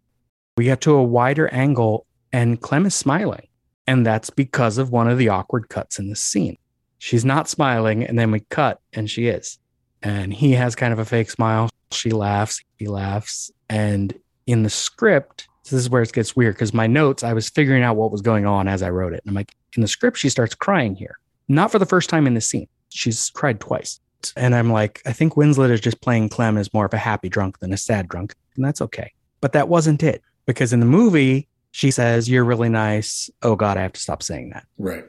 We 0.56 0.64
get 0.64 0.80
to 0.82 0.94
a 0.94 1.02
wider 1.04 1.46
angle 1.54 2.06
and 2.32 2.60
Clem 2.60 2.84
is 2.86 2.94
smiling. 2.96 3.46
And 3.86 4.04
that's 4.04 4.30
because 4.30 4.78
of 4.78 4.90
one 4.90 5.08
of 5.08 5.18
the 5.18 5.28
awkward 5.28 5.68
cuts 5.68 5.98
in 5.98 6.08
the 6.08 6.16
scene. 6.16 6.56
She's 6.98 7.24
not 7.24 7.48
smiling. 7.48 8.02
And 8.02 8.18
then 8.18 8.30
we 8.30 8.40
cut 8.50 8.80
and 8.92 9.08
she 9.10 9.26
is. 9.28 9.58
And 10.02 10.32
he 10.32 10.52
has 10.52 10.74
kind 10.74 10.92
of 10.92 10.98
a 10.98 11.04
fake 11.04 11.30
smile. 11.30 11.68
She 11.92 12.10
laughs. 12.10 12.62
He 12.78 12.86
laughs. 12.88 13.50
And 13.68 14.14
in 14.46 14.62
the 14.62 14.70
script, 14.70 15.48
this 15.70 15.80
is 15.80 15.90
where 15.90 16.02
it 16.02 16.12
gets 16.12 16.36
weird 16.36 16.54
because 16.54 16.74
my 16.74 16.86
notes, 16.86 17.22
I 17.22 17.32
was 17.32 17.48
figuring 17.48 17.82
out 17.82 17.96
what 17.96 18.12
was 18.12 18.20
going 18.22 18.46
on 18.46 18.68
as 18.68 18.82
I 18.82 18.90
wrote 18.90 19.12
it. 19.12 19.22
And 19.24 19.30
I'm 19.30 19.34
like, 19.34 19.54
in 19.76 19.82
the 19.82 19.88
script, 19.88 20.18
she 20.18 20.28
starts 20.28 20.54
crying 20.54 20.94
here. 20.94 21.18
Not 21.48 21.72
for 21.72 21.78
the 21.78 21.86
first 21.86 22.10
time 22.10 22.26
in 22.26 22.34
the 22.34 22.40
scene. 22.40 22.68
She's 22.90 23.30
cried 23.30 23.60
twice. 23.60 24.00
And 24.36 24.54
I'm 24.54 24.70
like, 24.70 25.02
I 25.04 25.12
think 25.12 25.34
Winslet 25.34 25.70
is 25.70 25.80
just 25.80 26.00
playing 26.00 26.28
Clem 26.28 26.56
as 26.56 26.72
more 26.72 26.86
of 26.86 26.94
a 26.94 26.98
happy 26.98 27.28
drunk 27.28 27.58
than 27.58 27.72
a 27.72 27.76
sad 27.76 28.08
drunk. 28.08 28.34
And 28.56 28.64
that's 28.64 28.80
okay. 28.80 29.12
But 29.40 29.52
that 29.52 29.68
wasn't 29.68 30.02
it. 30.02 30.22
Because 30.46 30.72
in 30.72 30.80
the 30.80 30.86
movie, 30.86 31.48
she 31.72 31.90
says, 31.90 32.28
You're 32.28 32.44
really 32.44 32.68
nice. 32.68 33.30
Oh 33.42 33.56
God, 33.56 33.76
I 33.76 33.82
have 33.82 33.92
to 33.94 34.00
stop 34.00 34.22
saying 34.22 34.50
that. 34.50 34.66
Right. 34.78 35.04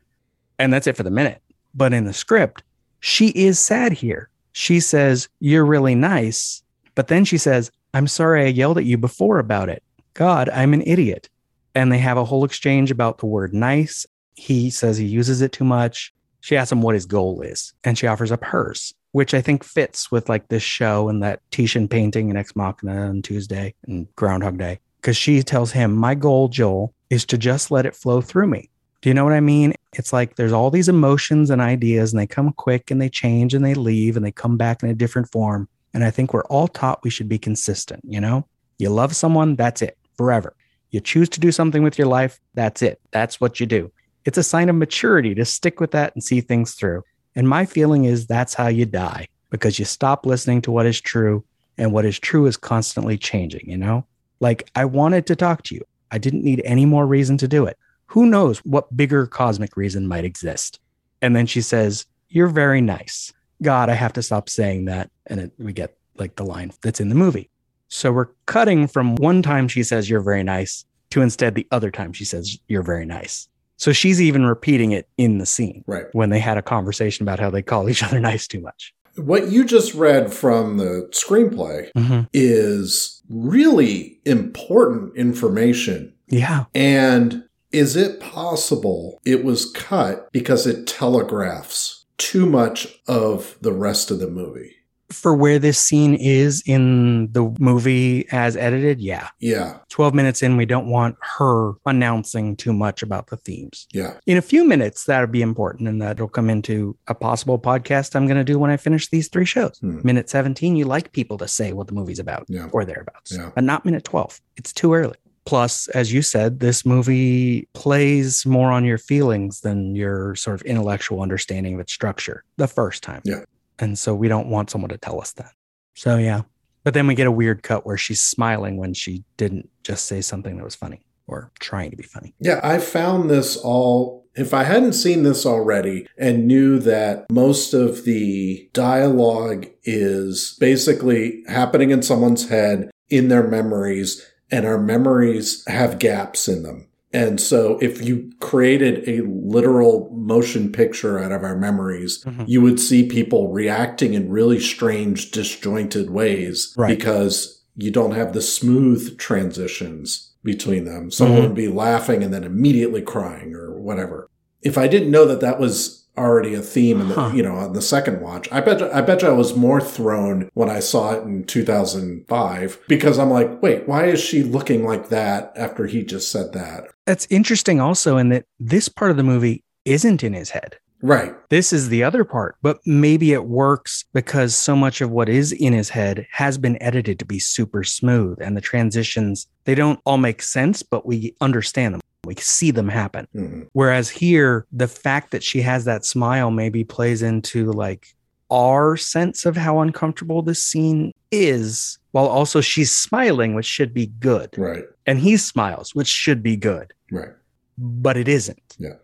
And 0.60 0.74
that's 0.74 0.88
it 0.88 0.98
for 0.98 1.04
the 1.04 1.12
minute. 1.12 1.41
But 1.74 1.94
in 1.94 2.06
the 2.06 2.13
script, 2.13 2.63
she 3.02 3.28
is 3.30 3.60
sad 3.60 3.91
here. 3.91 4.30
She 4.54 4.80
says, 4.80 5.30
You're 5.39 5.65
really 5.65 5.96
nice. 5.96 6.63
But 6.96 7.08
then 7.08 7.26
she 7.26 7.38
says, 7.38 7.72
I'm 7.94 8.08
sorry 8.08 8.46
I 8.46 8.48
yelled 8.48 8.78
at 8.78 8.86
you 8.86 8.98
before 8.98 9.39
about 9.39 9.70
it. 9.70 9.84
God, 10.15 10.47
I'm 10.49 10.73
an 10.73 10.82
idiot. 10.82 11.30
And 11.75 11.91
they 11.91 11.97
have 11.99 12.17
a 12.17 12.23
whole 12.23 12.45
exchange 12.45 12.89
about 12.89 13.17
the 13.19 13.25
word 13.25 13.54
nice. 13.54 14.06
He 14.36 14.69
says 14.69 14.97
he 14.97 15.06
uses 15.06 15.41
it 15.41 15.51
too 15.51 15.65
much. 15.65 16.13
She 16.39 16.56
asks 16.56 16.71
him 16.71 16.82
what 16.82 16.95
his 16.95 17.06
goal 17.06 17.41
is, 17.41 17.73
and 17.84 17.97
she 17.97 18.08
offers 18.08 18.32
up 18.32 18.43
hers, 18.43 18.93
which 19.12 19.34
I 19.34 19.41
think 19.41 19.63
fits 19.63 20.12
with 20.12 20.30
like 20.30 20.47
this 20.47 20.63
show 20.63 21.10
and 21.10 21.21
that 21.21 21.41
Titian 21.51 21.88
painting 21.88 22.30
and 22.30 22.39
Ex 22.39 22.56
Machina 22.56 23.08
on 23.08 23.21
Tuesday 23.23 23.73
and 23.88 24.08
Groundhog 24.15 24.58
Day. 24.58 24.80
Because 25.01 25.17
she 25.17 25.43
tells 25.43 25.71
him, 25.71 25.93
My 25.93 26.15
goal, 26.15 26.47
Joel, 26.47 26.93
is 27.10 27.25
to 27.25 27.38
just 27.38 27.71
let 27.71 27.86
it 27.86 27.95
flow 27.95 28.21
through 28.21 28.47
me. 28.47 28.69
Do 29.01 29.10
you 29.10 29.13
know 29.13 29.23
what 29.23 29.34
I 29.34 29.41
mean? 29.41 29.73
It's 29.93 30.13
like 30.13 30.36
there's 30.36 30.54
all 30.54 30.71
these 30.71 30.88
emotions 30.88 31.49
and 31.49 31.62
ideas, 31.62 32.13
and 32.13 32.19
they 32.19 32.28
come 32.28 32.54
quick 32.54 32.89
and 32.89 33.01
they 33.01 33.10
change 33.10 33.54
and 33.54 33.65
they 33.65 33.73
leave 33.73 34.15
and 34.15 34.25
they 34.25 34.32
come 34.32 34.56
back 34.56 34.82
in 34.82 34.89
a 34.89 34.93
different 34.93 35.30
form. 35.32 35.67
And 35.93 36.04
I 36.04 36.12
think 36.12 36.34
we're 36.34 36.45
all 36.45 36.67
taught 36.67 37.04
we 37.04 37.10
should 37.10 37.30
be 37.30 37.39
consistent. 37.39 38.01
You 38.06 38.21
know, 38.21 38.47
you 38.78 38.89
love 38.89 39.15
someone, 39.15 39.56
that's 39.56 39.82
it 39.82 39.97
forever. 40.17 40.56
You 40.91 40.99
choose 40.99 41.30
to 41.30 41.39
do 41.39 41.51
something 41.51 41.84
with 41.84 41.97
your 41.97 42.08
life, 42.08 42.39
that's 42.54 42.82
it. 42.82 43.01
That's 43.12 43.41
what 43.41 43.60
you 43.60 43.65
do. 43.65 43.91
It's 44.25 44.38
a 44.38 44.43
sign 44.43 44.69
of 44.69 44.75
maturity 44.75 45.36
to 45.36 45.45
stick 45.45 45.80
with 45.80 45.91
that 45.91 46.13
and 46.15 46.23
see 46.23 46.41
things 46.41 46.73
through. 46.73 47.04
And 47.36 47.47
my 47.47 47.65
feeling 47.65 48.06
is 48.06 48.25
that's 48.25 48.54
how 48.54 48.67
you 48.67 48.86
die 48.86 49.28
because 49.49 49.78
you 49.78 49.86
stop 49.86 50.25
listening 50.25 50.62
to 50.62 50.71
what 50.71 50.86
is 50.86 50.99
true, 50.99 51.43
and 51.78 51.91
what 51.91 52.06
is 52.06 52.19
true 52.19 52.45
is 52.45 52.58
constantly 52.58 53.17
changing, 53.17 53.69
you 53.69 53.78
know? 53.78 54.06
Like, 54.39 54.69
I 54.75 54.86
wanted 54.86 55.28
to 55.28 55.36
talk 55.36 55.63
to 55.63 55.75
you. 55.75 55.82
I 56.12 56.17
didn't 56.17 56.43
need 56.43 56.62
any 56.65 56.86
more 56.86 57.06
reason 57.06 57.38
to 57.39 57.47
do 57.47 57.65
it. 57.65 57.78
Who 58.08 58.25
knows 58.25 58.60
what 58.60 58.95
bigger 58.95 59.28
cosmic 59.28 59.75
reason 59.75 60.08
might 60.08 60.25
exist? 60.25 60.80
And 61.21 61.36
then 61.36 61.45
she 61.45 61.62
says, 61.62 62.06
You're 62.30 62.47
very 62.47 62.82
nice. 62.82 63.34
God, 63.62 63.89
I 63.89 63.93
have 63.93 64.13
to 64.13 64.21
stop 64.21 64.49
saying 64.49 64.86
that. 64.86 65.10
And 65.28 65.39
it, 65.39 65.51
we 65.58 65.73
get 65.73 65.97
like 66.17 66.36
the 66.36 66.45
line 66.45 66.71
that's 66.82 66.99
in 66.99 67.10
the 67.10 67.15
movie. 67.15 67.49
So 67.95 68.12
we're 68.12 68.27
cutting 68.45 68.88
from 68.88 69.15
one 69.15 69.41
time 69.41 69.69
she 69.69 69.81
says, 69.81 70.10
You're 70.10 70.19
very 70.19 70.43
nice 70.43 70.84
to 71.12 71.21
instead 71.21 71.55
the 71.55 71.65
other 71.71 71.89
time 71.91 72.12
she 72.12 72.25
says, 72.25 72.58
You're 72.67 72.84
very 72.84 73.05
nice. 73.05 73.47
So 73.77 73.93
she's 73.93 74.21
even 74.21 74.45
repeating 74.45 74.91
it 74.91 75.08
in 75.17 75.38
the 75.38 75.45
scene 75.45 75.84
Right. 75.88 76.05
when 76.12 76.29
they 76.29 76.39
had 76.39 76.58
a 76.58 76.62
conversation 76.62 77.23
about 77.23 77.39
how 77.39 77.49
they 77.49 77.62
call 77.62 77.89
each 77.89 78.03
other 78.03 78.19
nice 78.31 78.47
too 78.47 78.60
much. 78.60 78.93
What 79.15 79.47
you 79.49 79.63
just 79.63 79.93
read 79.93 80.34
from 80.34 80.75
the 80.77 81.08
screenplay 81.12 81.89
Mm-hmm. 81.95 82.23
is 82.34 83.21
really 83.29 84.19
important 84.25 85.15
information. 85.15 86.13
Yeah. 86.27 86.65
And 86.75 87.45
is 87.71 87.95
it 87.95 88.19
possible 88.19 89.21
it 89.25 89.45
was 89.45 89.71
cut 89.71 90.29
because 90.34 90.67
it 90.67 90.86
telegraphs 90.86 92.05
too 92.17 92.45
much 92.45 92.99
of 93.08 93.58
the 93.62 93.71
rest 93.73 94.12
of 94.12 94.19
the 94.19 94.29
movie? 94.29 94.75
For 95.12 95.36
where 95.36 95.60
this 95.60 95.78
scene 95.80 96.15
is 96.15 96.63
in 96.65 97.32
the 97.32 97.54
movie 97.60 98.28
as 98.32 98.58
edited, 98.58 99.00
yeah. 99.00 99.30
Yeah. 99.39 99.78
12 99.89 100.13
minutes 100.15 100.41
in, 100.41 100.58
we 100.58 100.65
don't 100.65 100.88
want 100.88 101.15
her 101.38 101.74
announcing 101.86 102.56
too 102.56 102.74
much 102.74 103.04
about 103.04 103.28
the 103.28 103.38
themes. 103.38 103.88
Yeah. 103.94 104.15
In 104.26 104.38
a 104.38 104.41
few 104.41 104.65
minutes, 104.65 105.06
that'll 105.06 105.28
be 105.28 105.41
important 105.44 105.88
and 105.88 106.02
that'll 106.02 106.28
come 106.28 106.50
into 106.50 106.98
a 107.08 107.13
possible 107.13 107.60
podcast 107.60 108.15
I'm 108.15 108.26
going 108.26 108.38
to 108.38 108.44
do 108.44 108.58
when 108.58 108.72
I 108.72 108.78
finish 108.78 109.10
these 109.10 109.28
three 109.28 109.46
shows. 109.46 109.78
Hmm. 109.80 110.02
Minute 110.04 110.30
17, 110.30 110.76
you 110.76 110.86
like 110.86 111.12
people 111.12 111.38
to 111.38 111.48
say 111.48 111.72
what 111.72 111.86
the 111.88 111.94
movie's 111.94 112.20
about 112.20 112.46
Yeah. 112.48 112.68
or 112.72 112.84
thereabouts, 112.84 113.32
Yeah. 113.32 113.52
but 113.54 113.63
not 113.63 113.86
minute 113.86 114.04
12. 114.06 114.41
It's 114.58 114.74
too 114.74 114.94
early. 114.94 115.18
Plus, 115.46 115.88
as 115.89 116.12
you 116.12 116.24
said, 116.24 116.60
this 116.60 116.84
movie 116.88 117.68
plays 117.74 118.48
more 118.48 118.72
on 118.72 118.84
your 118.84 118.98
feelings 118.98 119.62
than 119.62 119.96
your 119.96 120.34
sort 120.34 120.56
of 120.60 120.63
intellectual 120.65 121.22
understanding 121.22 121.76
of 121.76 121.80
its 121.80 121.94
structure 121.94 122.44
the 122.58 122.68
first 122.68 123.04
time. 123.04 123.22
Yeah. 123.24 123.41
And 123.80 123.98
so 123.98 124.16
we 124.16 124.28
don't 124.28 124.50
want 124.50 124.70
someone 124.70 124.90
to 124.90 124.98
tell 124.98 125.20
us 125.20 125.34
that. 125.34 125.52
So, 125.96 126.18
yeah. 126.18 126.42
But 126.84 126.94
then 126.94 127.08
we 127.08 127.16
get 127.16 127.28
a 127.28 127.32
weird 127.32 127.64
cut 127.64 127.86
where 127.86 127.98
she's 127.98 128.22
smiling 128.22 128.78
when 128.78 128.94
she 128.94 129.24
didn't 129.38 129.70
just 129.84 130.06
say 130.06 130.22
something 130.22 130.58
that 130.58 130.64
was 130.64 130.76
funny 130.76 131.06
or 131.28 131.52
trying 131.60 131.90
to 131.92 131.98
be 131.98 132.04
funny. 132.04 132.34
Yeah, 132.40 132.60
I 132.64 132.78
found 132.78 133.30
this 133.30 133.58
all. 133.58 134.28
If 134.36 134.54
I 134.54 134.64
hadn't 134.64 134.94
seen 134.94 135.24
this 135.24 135.46
already 135.46 136.08
and 136.18 136.46
knew 136.46 136.78
that 136.80 137.26
most 137.32 137.74
of 137.74 138.04
the 138.04 138.70
dialogue 138.74 139.68
is 139.84 140.58
basically 140.60 141.42
happening 141.48 141.90
in 141.90 142.04
someone's 142.04 142.50
head, 142.50 142.92
in 143.10 143.30
their 143.30 143.48
memories, 143.48 144.24
and 144.52 144.66
our 144.66 144.78
memories 144.78 145.64
have 145.68 146.00
gaps 146.00 146.48
in 146.48 146.64
them. 146.64 146.88
And 147.15 147.39
so 147.39 147.80
if 147.82 148.04
you 148.06 148.30
created 148.41 149.08
a 149.08 149.21
literal 149.25 150.10
motion 150.13 150.71
picture 150.71 151.17
out 151.17 151.32
of 151.32 151.43
our 151.43 151.56
memories, 151.58 152.21
Mhm. 152.25 152.43
you 152.47 152.62
would 152.62 152.78
see 152.80 153.08
people 153.08 153.54
reacting 153.54 154.13
in 154.13 154.30
really 154.30 154.60
strange, 154.60 155.32
disjointed 155.32 156.10
ways 156.10 156.73
Right. 156.78 156.97
because 156.97 157.62
you 157.78 157.89
don't 157.89 158.12
have 158.15 158.34
the 158.34 158.41
smooth 158.41 159.17
transitions 159.17 160.32
between 160.43 160.84
them. 160.84 161.10
Someone 161.10 161.39
Mhm. 161.39 161.43
would 161.43 161.56
be 161.56 161.67
laughing 161.69 162.21
and 162.21 162.34
then 162.34 162.43
immediately 162.43 163.01
crying 163.01 163.54
or 163.54 163.80
whatever. 163.80 164.30
If 164.62 164.78
I 164.78 164.88
didn't 164.88 165.12
know 165.12 165.25
that 165.25 165.39
that 165.39 165.60
was 165.60 166.05
already 166.17 166.54
a 166.54 166.62
theme 166.62 167.01
in 167.01 167.10
the, 167.10 167.15
Huh. 167.15 167.32
you 167.34 167.43
know, 167.43 167.56
on 167.56 167.73
the 167.73 167.82
second 167.82 168.21
watch, 168.21 168.47
I 168.51 168.62
bet 168.62 168.82
I 168.82 169.01
bet 169.01 169.21
you 169.21 169.28
I 169.28 169.32
was 169.32 169.56
more 169.56 169.82
thrown 169.82 170.49
when 170.54 170.69
I 170.69 170.80
saw 170.80 171.13
it 171.13 171.23
in 171.23 171.43
2005 171.45 172.80
because 172.88 173.17
I'm 173.19 173.30
like, 173.30 173.62
wait, 173.62 173.88
why 173.88 174.06
is 174.06 174.19
she 174.21 174.43
looking 174.43 174.86
like 174.86 175.10
that 175.10 175.51
after 175.56 175.86
he 175.88 176.04
just 176.04 176.32
said 176.32 176.54
that? 176.54 176.86
That's 177.06 177.28
interesting 177.30 177.80
also 177.80 178.17
in 178.17 178.30
that 178.30 178.45
this 178.60 178.89
part 178.89 179.12
of 179.12 179.17
the 179.17 179.23
movie 179.23 179.63
isn't 179.86 180.23
in 180.23 180.34
his 180.34 180.49
head. 180.49 180.78
Right. 181.01 181.36
This 181.49 181.71
is 181.71 181.89
the 181.89 182.04
other 182.04 182.23
part, 182.23 182.56
but 182.63 182.80
maybe 182.88 183.32
it 183.34 183.45
works 183.45 184.06
because 184.13 184.56
so 184.56 184.75
much 184.75 185.01
of 185.01 185.12
what 185.12 185.30
is 185.30 185.51
in 185.51 185.73
his 185.73 185.89
head 185.89 186.25
has 186.32 186.58
been 186.58 186.82
edited 186.82 187.19
to 187.19 187.25
be 187.25 187.38
super 187.38 187.84
smooth 187.84 188.39
and 188.41 188.58
the 188.58 188.62
transitions, 188.62 189.45
they 189.65 189.75
don't 189.75 189.99
all 190.06 190.17
make 190.17 190.41
sense, 190.41 190.82
but 190.82 191.06
we 191.06 191.36
understand 191.41 191.93
them. 191.93 192.01
We 192.26 192.36
see 192.36 192.72
them 192.72 192.90
happen. 192.90 193.28
Mhm. 193.36 193.68
Whereas 193.74 194.10
here, 194.10 194.66
the 194.72 194.88
fact 194.88 195.32
that 195.32 195.44
she 195.44 195.62
has 195.62 195.86
that 195.86 196.06
smile 196.06 196.52
maybe 196.52 196.84
plays 196.84 197.22
into 197.22 197.72
like 197.72 198.08
our 198.52 198.96
sense 198.98 199.46
of 199.46 199.58
how 199.58 199.80
uncomfortable 199.80 200.42
this 200.42 200.64
scene 200.64 201.12
is, 201.32 201.98
while 202.12 202.28
also 202.28 202.62
she's 202.62 202.92
smiling, 202.92 203.56
which 203.56 203.66
should 203.66 203.94
be 203.94 204.08
good. 204.20 204.50
Right. 204.58 204.84
And 205.06 205.20
he 205.20 205.38
smiles, 205.38 205.94
which 205.96 206.08
should 206.08 206.42
be 206.44 206.56
good 206.56 206.94
Right. 207.12 207.30
but 207.78 208.18
it 208.18 208.28
isn't. 208.28 208.76
Yeah. 208.78 208.96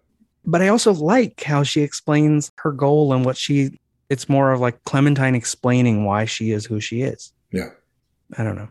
But 0.45 0.61
I 0.61 0.67
also 0.69 0.93
like 0.93 1.43
how 1.43 1.63
she 1.63 1.81
explains 1.81 2.51
her 2.57 2.71
goal 2.71 3.13
and 3.13 3.25
what 3.25 3.37
she 3.37 3.79
it's 4.09 4.27
more 4.27 4.51
of 4.51 4.59
like 4.59 4.83
Clementine 4.83 5.35
explaining 5.35 6.03
why 6.03 6.25
she 6.25 6.51
is 6.51 6.65
who 6.65 6.79
she 6.81 7.01
is. 7.01 7.31
Yeah. 7.51 7.69
I 8.37 8.43
don't 8.43 8.55
know. 8.55 8.67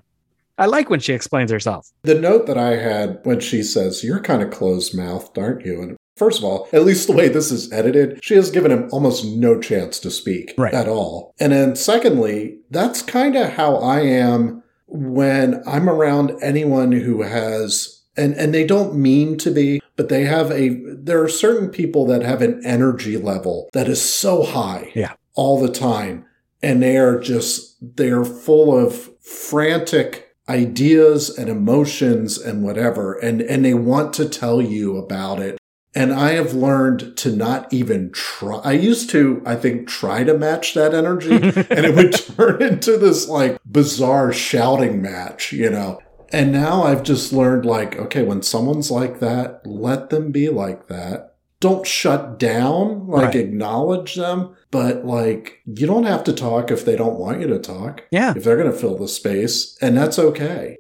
I 0.61 0.67
like 0.67 0.91
when 0.91 1.01
she 1.01 1.15
explains 1.15 1.51
herself. 1.51 1.91
The 2.03 2.15
note 2.15 2.47
that 2.47 2.59
I 2.59 2.77
had 2.77 3.19
when 3.25 3.41
she 3.41 3.63
says, 3.63 4.05
You're 4.05 4.21
kind 4.21 4.43
of 4.43 4.51
closed 4.51 4.95
mouthed, 4.97 5.39
aren't 5.39 5.65
you? 5.65 5.81
And 5.83 5.97
first 6.17 6.39
of 6.39 6.45
all, 6.45 6.69
at 6.73 6.85
least 6.85 7.07
the 7.07 7.15
way 7.15 7.29
this 7.29 7.51
is 7.51 7.73
edited, 7.73 8.23
she 8.23 8.35
has 8.35 8.51
given 8.51 8.71
him 8.71 8.89
almost 8.93 9.25
no 9.25 9.59
chance 9.59 9.99
to 10.01 10.11
speak 10.11 10.53
Right. 10.59 10.75
at 10.75 10.87
all. 10.87 11.35
And 11.41 11.53
then 11.53 11.75
secondly, 11.77 12.59
that's 12.71 13.01
kind 13.01 13.37
of 13.37 13.55
how 13.55 13.77
I 13.77 14.01
am 14.01 14.63
when 14.87 15.63
I'm 15.67 15.89
around 15.89 16.33
anyone 16.43 16.93
who 16.93 17.23
has 17.23 17.97
and 18.17 18.35
and 18.35 18.53
they 18.53 18.67
don't 18.67 18.95
mean 18.97 19.39
to 19.39 19.51
be, 19.51 19.81
but 19.97 20.09
they 20.11 20.25
have 20.25 20.51
a 20.51 20.79
there 20.95 21.23
are 21.23 21.29
certain 21.29 21.71
people 21.71 22.05
that 22.07 22.23
have 22.23 22.43
an 22.43 22.61
energy 22.67 23.17
level 23.17 23.71
that 23.73 23.89
is 23.89 24.03
so 24.03 24.43
high 24.43 24.91
Yeah. 24.95 25.13
all 25.35 25.59
the 25.59 25.73
time 25.73 26.27
and 26.63 26.83
they 26.83 26.99
are 26.99 27.19
just 27.19 27.77
they 27.97 28.11
are 28.11 28.25
full 28.27 28.77
of 28.77 29.09
frantic 29.23 30.30
ideas 30.51 31.31
and 31.31 31.49
emotions 31.49 32.37
and 32.37 32.65
whatever 32.65 33.15
and 33.15 33.41
and 33.41 33.65
they 33.65 33.73
want 33.73 34.13
to 34.15 34.29
tell 34.29 34.61
you 34.61 34.97
about 34.97 35.39
it. 35.39 35.57
And 35.93 36.13
i 36.13 36.31
have 36.33 36.55
learned 36.55 37.17
to 37.19 37.35
not 37.35 37.73
even 37.73 38.13
try 38.13 38.59
i 38.59 38.73
used 38.73 39.11
to 39.11 39.43
i 39.45 39.57
think 39.57 39.89
try 39.89 40.23
to 40.23 40.39
match 40.39 40.75
that 40.75 40.95
energy 40.95 41.35
and 41.35 41.85
it 41.85 41.97
would 41.97 42.13
turn 42.13 42.63
into 42.63 42.97
this 42.97 43.29
like 43.29 43.59
bizarre 43.65 44.33
shouting 44.33 45.03
match 45.03 45.53
you 45.53 45.69
know? 45.69 46.01
And 46.33 46.53
now 46.53 46.85
i've 46.85 47.03
just 47.03 47.33
learned 47.33 47.65
like 47.65 47.97
okay 47.97 48.23
when 48.23 48.43
someone's 48.43 48.91
like 48.91 49.19
that 49.19 49.67
let 49.67 50.11
them 50.11 50.31
be 50.31 50.49
like 50.49 50.87
that 50.87 51.30
don't 51.61 51.87
shut 51.87 52.39
down 52.39 53.07
like 53.07 53.27
Right. 53.27 53.37
acknowledge 53.37 54.15
them 54.15 54.55
but 54.71 55.05
like 55.05 55.61
you 55.67 55.87
don't 55.87 56.05
have 56.05 56.25
to 56.25 56.33
talk 56.33 56.71
if 56.71 56.85
they 56.85 56.97
don't 56.97 57.19
want 57.19 57.41
you 57.41 57.47
to 57.49 57.59
talk 57.59 58.03
yeah. 58.11 58.33
if 58.37 58.45
they're 58.45 58.57
going 58.57 58.71
to 58.73 58.77
fill 58.77 58.97
the 58.97 59.09
space 59.09 59.77
and 59.81 59.97
that's 59.97 60.19
okay 60.19 60.79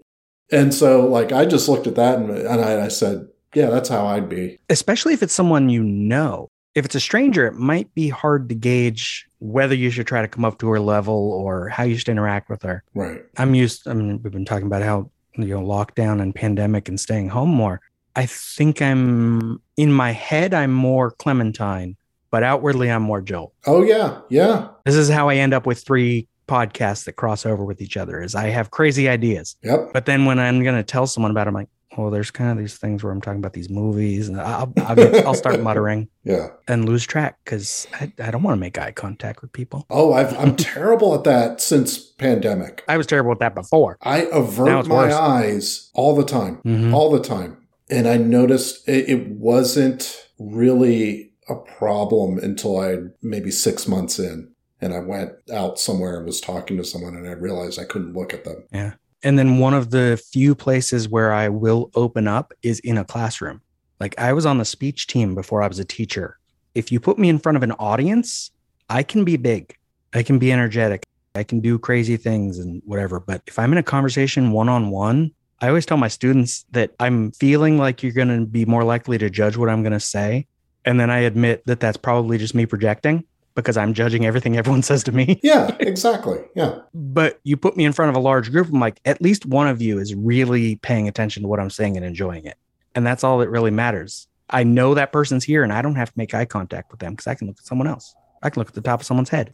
and 0.50 0.72
so 0.74 1.06
like 1.06 1.32
i 1.32 1.44
just 1.44 1.68
looked 1.68 1.86
at 1.86 1.94
that 1.96 2.18
and, 2.18 2.30
and 2.30 2.60
I, 2.60 2.86
I 2.86 2.88
said 2.88 3.28
yeah 3.54 3.68
that's 3.70 3.88
how 3.88 4.06
i'd 4.06 4.28
be 4.28 4.58
Especially 4.68 5.12
if 5.12 5.22
it's 5.22 5.34
someone 5.34 5.68
you 5.68 5.82
know. 5.82 6.48
If 6.76 6.84
it's 6.84 6.94
a 6.94 7.00
stranger, 7.00 7.48
it 7.48 7.54
might 7.54 7.92
be 7.94 8.08
hard 8.08 8.48
to 8.48 8.54
gauge 8.54 9.26
whether 9.40 9.74
you 9.74 9.90
should 9.90 10.06
try 10.06 10.22
to 10.22 10.28
come 10.28 10.44
up 10.44 10.58
to 10.60 10.68
her 10.68 10.78
level 10.78 11.32
or 11.32 11.68
how 11.68 11.82
you 11.82 11.96
should 11.98 12.08
interact 12.08 12.48
with 12.48 12.62
her. 12.62 12.84
right 12.94 13.22
I'm 13.38 13.56
used. 13.56 13.88
I 13.88 13.92
mean, 13.92 14.22
we've 14.22 14.32
been 14.32 14.44
talking 14.44 14.68
about 14.68 14.82
how 14.82 15.10
you 15.36 15.46
know 15.48 15.60
lockdown 15.60 16.22
and 16.22 16.32
pandemic 16.32 16.88
and 16.88 16.98
staying 17.00 17.28
home 17.28 17.48
more. 17.50 17.80
I 18.16 18.26
think 18.26 18.82
I'm 18.82 19.60
in 19.76 19.92
my 19.92 20.10
head. 20.12 20.52
I'm 20.54 20.72
more 20.72 21.10
Clementine, 21.12 21.96
but 22.30 22.42
outwardly 22.42 22.90
I'm 22.90 23.02
more 23.02 23.20
Joel. 23.20 23.52
oh 23.66 23.82
yeah 23.82 24.20
yeah 24.28 24.68
This 24.84 24.94
is 24.96 25.08
how 25.08 25.28
I 25.28 25.36
end 25.36 25.54
up 25.54 25.66
with 25.66 25.80
three 25.82 26.26
podcasts 26.48 27.04
that 27.04 27.12
cross 27.12 27.46
over 27.46 27.64
with 27.64 27.80
each 27.80 27.96
other. 27.96 28.20
Is 28.22 28.34
I 28.34 28.48
have 28.48 28.70
crazy 28.70 29.08
ideas, 29.08 29.56
yep 29.62 29.92
but 29.92 30.06
then 30.06 30.24
when 30.24 30.38
I'm 30.38 30.62
going 30.64 30.76
to 30.76 30.82
tell 30.82 31.06
someone 31.06 31.30
about, 31.30 31.46
it, 31.46 31.48
I'm 31.48 31.54
like, 31.54 31.68
well, 31.96 32.10
there's 32.10 32.30
kind 32.30 32.50
of 32.50 32.58
these 32.58 32.76
things 32.78 33.02
where 33.02 33.12
I'm 33.12 33.20
talking 33.20 33.38
about 33.40 33.52
these 33.52 33.68
movies, 33.68 34.28
and 34.28 34.40
I'll 34.40 34.72
I'll, 34.78 35.26
I'll 35.28 35.34
start 35.34 35.60
muttering 35.60 36.08
yeah 36.24 36.48
and 36.68 36.84
lose 36.88 37.04
track 37.06 37.38
because 37.44 37.86
I, 38.00 38.12
I 38.22 38.30
don't 38.32 38.42
want 38.42 38.56
to 38.56 38.60
make 38.60 38.78
eye 38.78 38.92
contact 38.92 39.42
with 39.42 39.52
people. 39.52 39.86
oh 39.90 40.12
I've, 40.12 40.36
i'm 40.38 40.54
terrible 40.56 41.14
at 41.14 41.24
that 41.24 41.60
since 41.60 41.98
pandemic 41.98 42.84
I 42.88 42.96
was 42.96 43.06
terrible 43.06 43.32
at 43.32 43.38
that 43.40 43.54
before. 43.54 43.96
i 44.02 44.22
avert 44.32 44.86
my 44.86 45.04
worse. 45.04 45.14
eyes 45.14 45.90
all 45.94 46.14
the 46.14 46.24
time 46.24 46.60
Mhm. 46.64 46.92
all 46.94 47.10
the 47.10 47.20
time 47.20 47.56
and 47.90 48.08
i 48.08 48.16
noticed 48.16 48.88
it, 48.88 49.28
wasn't 49.28 50.28
really 50.38 51.32
a 51.48 51.54
problem 51.54 52.38
until 52.38 52.78
i 52.78 52.96
maybe 53.22 53.50
six 53.50 53.86
months 53.86 54.18
in 54.18 54.50
and 54.80 54.94
i 54.94 54.98
went 54.98 55.32
out 55.52 55.78
somewhere 55.78 56.16
and 56.16 56.26
was 56.26 56.40
talking 56.40 56.76
to 56.76 56.84
someone 56.84 57.14
and 57.14 57.28
i 57.28 57.32
realized 57.32 57.78
i 57.78 57.84
couldn't 57.84 58.14
look 58.14 58.32
at 58.32 58.44
them 58.44 58.64
Yeah. 58.72 58.92
And 59.22 59.38
then 59.38 59.58
one 59.58 59.74
of 59.74 59.90
the 59.90 60.22
few 60.32 60.54
places 60.54 61.08
where 61.08 61.32
I 61.32 61.48
will 61.48 61.90
open 61.94 62.26
up 62.26 62.52
is 62.62 62.78
in 62.80 62.96
a 62.96 63.04
classroom. 63.04 63.60
Like 63.98 64.18
I 64.18 64.32
was 64.32 64.46
on 64.46 64.58
the 64.58 64.64
speech 64.64 65.06
team 65.06 65.34
before 65.34 65.62
I 65.62 65.68
was 65.68 65.78
a 65.78 65.84
teacher. 65.84 66.38
If 66.74 66.90
you 66.90 67.00
put 67.00 67.18
me 67.18 67.28
in 67.28 67.38
front 67.38 67.56
of 67.56 67.62
an 67.62 67.72
audience, 67.72 68.50
I 68.88 69.02
can 69.02 69.24
be 69.24 69.36
big. 69.36 69.76
I 70.14 70.22
can 70.22 70.38
be 70.38 70.52
energetic. 70.52 71.04
I 71.34 71.44
can 71.44 71.60
do 71.60 71.78
crazy 71.78 72.16
things 72.16 72.58
and 72.58 72.82
whatever. 72.86 73.20
But 73.20 73.42
if 73.46 73.58
I'm 73.58 73.72
in 73.72 73.78
a 73.78 73.82
conversation 73.82 74.52
one 74.52 74.68
on 74.68 74.90
one, 74.90 75.32
I 75.60 75.68
always 75.68 75.86
tell 75.86 75.96
my 75.96 76.08
students 76.08 76.64
that 76.70 76.92
I'm 76.98 77.32
feeling 77.32 77.76
like 77.76 78.02
you're 78.02 78.12
going 78.12 78.28
to 78.28 78.46
be 78.46 78.64
more 78.64 78.84
likely 78.84 79.18
to 79.18 79.28
judge 79.28 79.56
what 79.56 79.68
I'm 79.68 79.82
going 79.82 79.92
to 79.92 80.00
say. 80.00 80.46
And 80.84 80.98
then 80.98 81.10
I 81.10 81.18
admit 81.18 81.66
that 81.66 81.80
that's 81.80 81.98
probably 81.98 82.38
just 82.38 82.54
me 82.54 82.64
projecting 82.64 83.24
because 83.54 83.76
I'm 83.76 83.92
judging 83.92 84.24
everything 84.24 84.56
everyone 84.58 84.82
says 84.82 85.04
to 85.04 85.12
me. 85.12 85.38
Yeah 85.42 85.76
exactly. 85.80 86.38
Yeah. 86.54 86.80
But 86.94 87.40
you 87.44 87.56
put 87.56 87.76
me 87.76 87.84
in 87.84 87.92
front 87.92 88.10
of 88.10 88.16
a 88.16 88.20
large 88.20 88.50
group 88.50 88.68
i'm 88.68 88.80
like 88.80 89.00
at 89.04 89.20
least 89.20 89.44
one 89.44 89.68
of 89.68 89.82
you 89.82 89.98
is 89.98 90.14
really 90.14 90.76
paying 90.76 91.08
attention 91.08 91.42
to 91.42 91.48
what 91.48 91.60
i'm 91.60 91.70
saying 91.70 91.96
and 91.96 92.06
enjoying 92.06 92.46
it. 92.46 92.56
And 92.94 93.06
that's 93.06 93.22
all 93.22 93.38
that 93.38 93.50
really 93.50 93.70
matters. 93.70 94.26
I 94.48 94.64
know 94.64 94.94
that 94.94 95.12
person's 95.12 95.44
here 95.44 95.62
and 95.62 95.72
i 95.72 95.82
don't 95.82 95.96
have 95.96 96.08
to 96.08 96.18
make 96.18 96.34
eye 96.34 96.46
contact 96.46 96.90
with 96.90 97.00
them 97.00 97.12
because 97.12 97.26
i 97.26 97.34
can 97.34 97.48
look 97.48 97.58
at 97.58 97.66
someone 97.66 97.86
else. 97.86 98.14
I 98.42 98.48
can 98.48 98.60
look 98.60 98.68
at 98.68 98.74
the 98.74 98.80
top 98.80 99.00
of 99.00 99.06
someone's 99.06 99.28
head. 99.28 99.50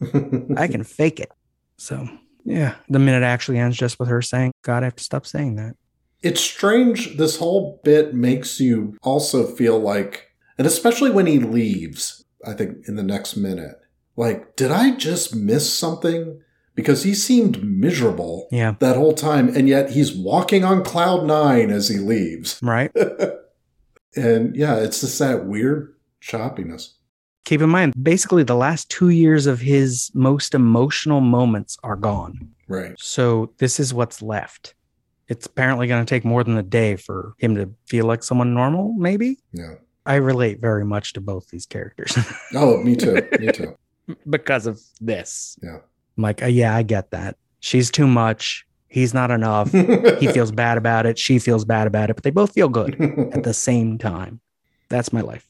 I 0.57 0.67
can 0.67 0.83
fake 0.83 1.19
it. 1.19 1.31
So 1.75 2.07
yeah 2.47 2.75
the 2.87 2.97
minute 2.97 3.23
actually 3.23 3.59
ends 3.59 3.75
just 3.75 3.99
with 3.99 4.07
her 4.07 4.21
saying 4.21 4.53
god 4.63 4.81
i 4.81 4.85
have 4.85 4.95
to 4.95 5.03
stop 5.03 5.25
saying 5.25 5.55
that 5.55 5.75
It's 6.23 6.41
strange. 6.41 7.17
This 7.17 7.37
whole 7.37 7.79
bit 7.83 8.13
makes 8.13 8.59
you 8.59 8.95
also 9.03 9.45
feel 9.45 9.79
like, 9.79 10.31
and 10.57 10.65
especially 10.67 11.11
when 11.11 11.25
he 11.27 11.39
leaves, 11.39 12.25
I 12.45 12.53
think 12.53 12.87
in 12.87 12.95
the 12.95 13.03
next 13.03 13.35
minute, 13.37 13.75
like, 14.15 14.55
did 14.55 14.71
I 14.71 14.95
just 14.95 15.35
miss 15.35 15.71
something? 15.73 16.41
because 16.75 17.01
he 17.01 17.15
seemed 17.15 17.63
miserable 17.63 18.47
Yeah. 18.51 18.75
that 18.81 18.97
whole 18.97 19.13
time, 19.13 19.49
and 19.55 19.67
yet 19.67 19.89
he's 19.89 20.13
walking 20.15 20.63
on 20.63 20.83
cloud 20.83 21.25
nine 21.25 21.71
as 21.71 21.89
he 21.89 21.97
leaves. 21.97 22.59
Right. 22.63 22.91
And 24.15 24.55
yeah, 24.55 24.75
it's 24.77 25.01
just 25.01 25.17
that 25.19 25.45
weird 25.47 25.95
choppiness. 26.21 26.93
Keep 27.45 27.61
in 27.61 27.69
mind, 27.71 27.93
basically, 28.03 28.43
the 28.43 28.55
last 28.55 28.89
two 28.91 29.09
years 29.09 29.47
of 29.47 29.59
his 29.61 30.11
most 30.13 30.53
emotional 30.53 31.19
moments 31.21 31.77
are 31.83 31.95
gone. 31.95 32.49
Right. 32.67 32.93
So 32.99 33.53
this 33.57 33.79
is 33.79 33.91
what's 33.93 34.21
left. 34.21 34.75
It's 35.27 35.45
apparently 35.45 35.87
going 35.87 36.05
to 36.05 36.09
take 36.09 36.23
more 36.23 36.43
than 36.43 36.57
a 36.57 36.63
day 36.63 36.95
for 36.95 37.33
him 37.37 37.55
to 37.55 37.69
feel 37.85 38.05
like 38.05 38.23
someone 38.23 38.53
normal, 38.53 38.93
maybe. 38.97 39.37
Yeah. 39.51 39.75
I 40.05 40.15
relate 40.15 40.61
very 40.61 40.85
much 40.85 41.11
to 41.13 41.21
both 41.21 41.49
these 41.49 41.65
characters 41.65 42.17
Oh, 42.55 42.81
me 42.81 42.95
too. 42.95 43.27
me 43.39 43.51
too. 43.51 43.75
because 44.29 44.65
of 44.65 44.79
this. 45.01 45.57
Yeah. 45.61 45.79
I'm 46.17 46.23
like, 46.23 46.41
uh, 46.41 46.45
yeah, 46.47 46.73
I 46.75 46.83
get 46.83 47.11
that. 47.11 47.35
She's 47.59 47.91
too 47.91 48.07
much. 48.07 48.65
He's 48.87 49.13
not 49.13 49.31
enough. 49.31 49.69
he 49.71 50.27
feels 50.31 50.51
bad 50.51 50.77
about 50.77 51.05
it. 51.05 51.19
She 51.19 51.39
feels 51.39 51.65
bad 51.65 51.87
about 51.87 52.09
it, 52.09 52.15
but 52.15 52.23
they 52.23 52.29
both 52.31 52.53
feel 52.53 52.69
good 52.69 52.95
at 53.33 53.43
the 53.43 53.53
same 53.53 53.97
time. 53.97 54.39
That's 54.89 55.11
my 55.11 55.19
life. 55.21 55.45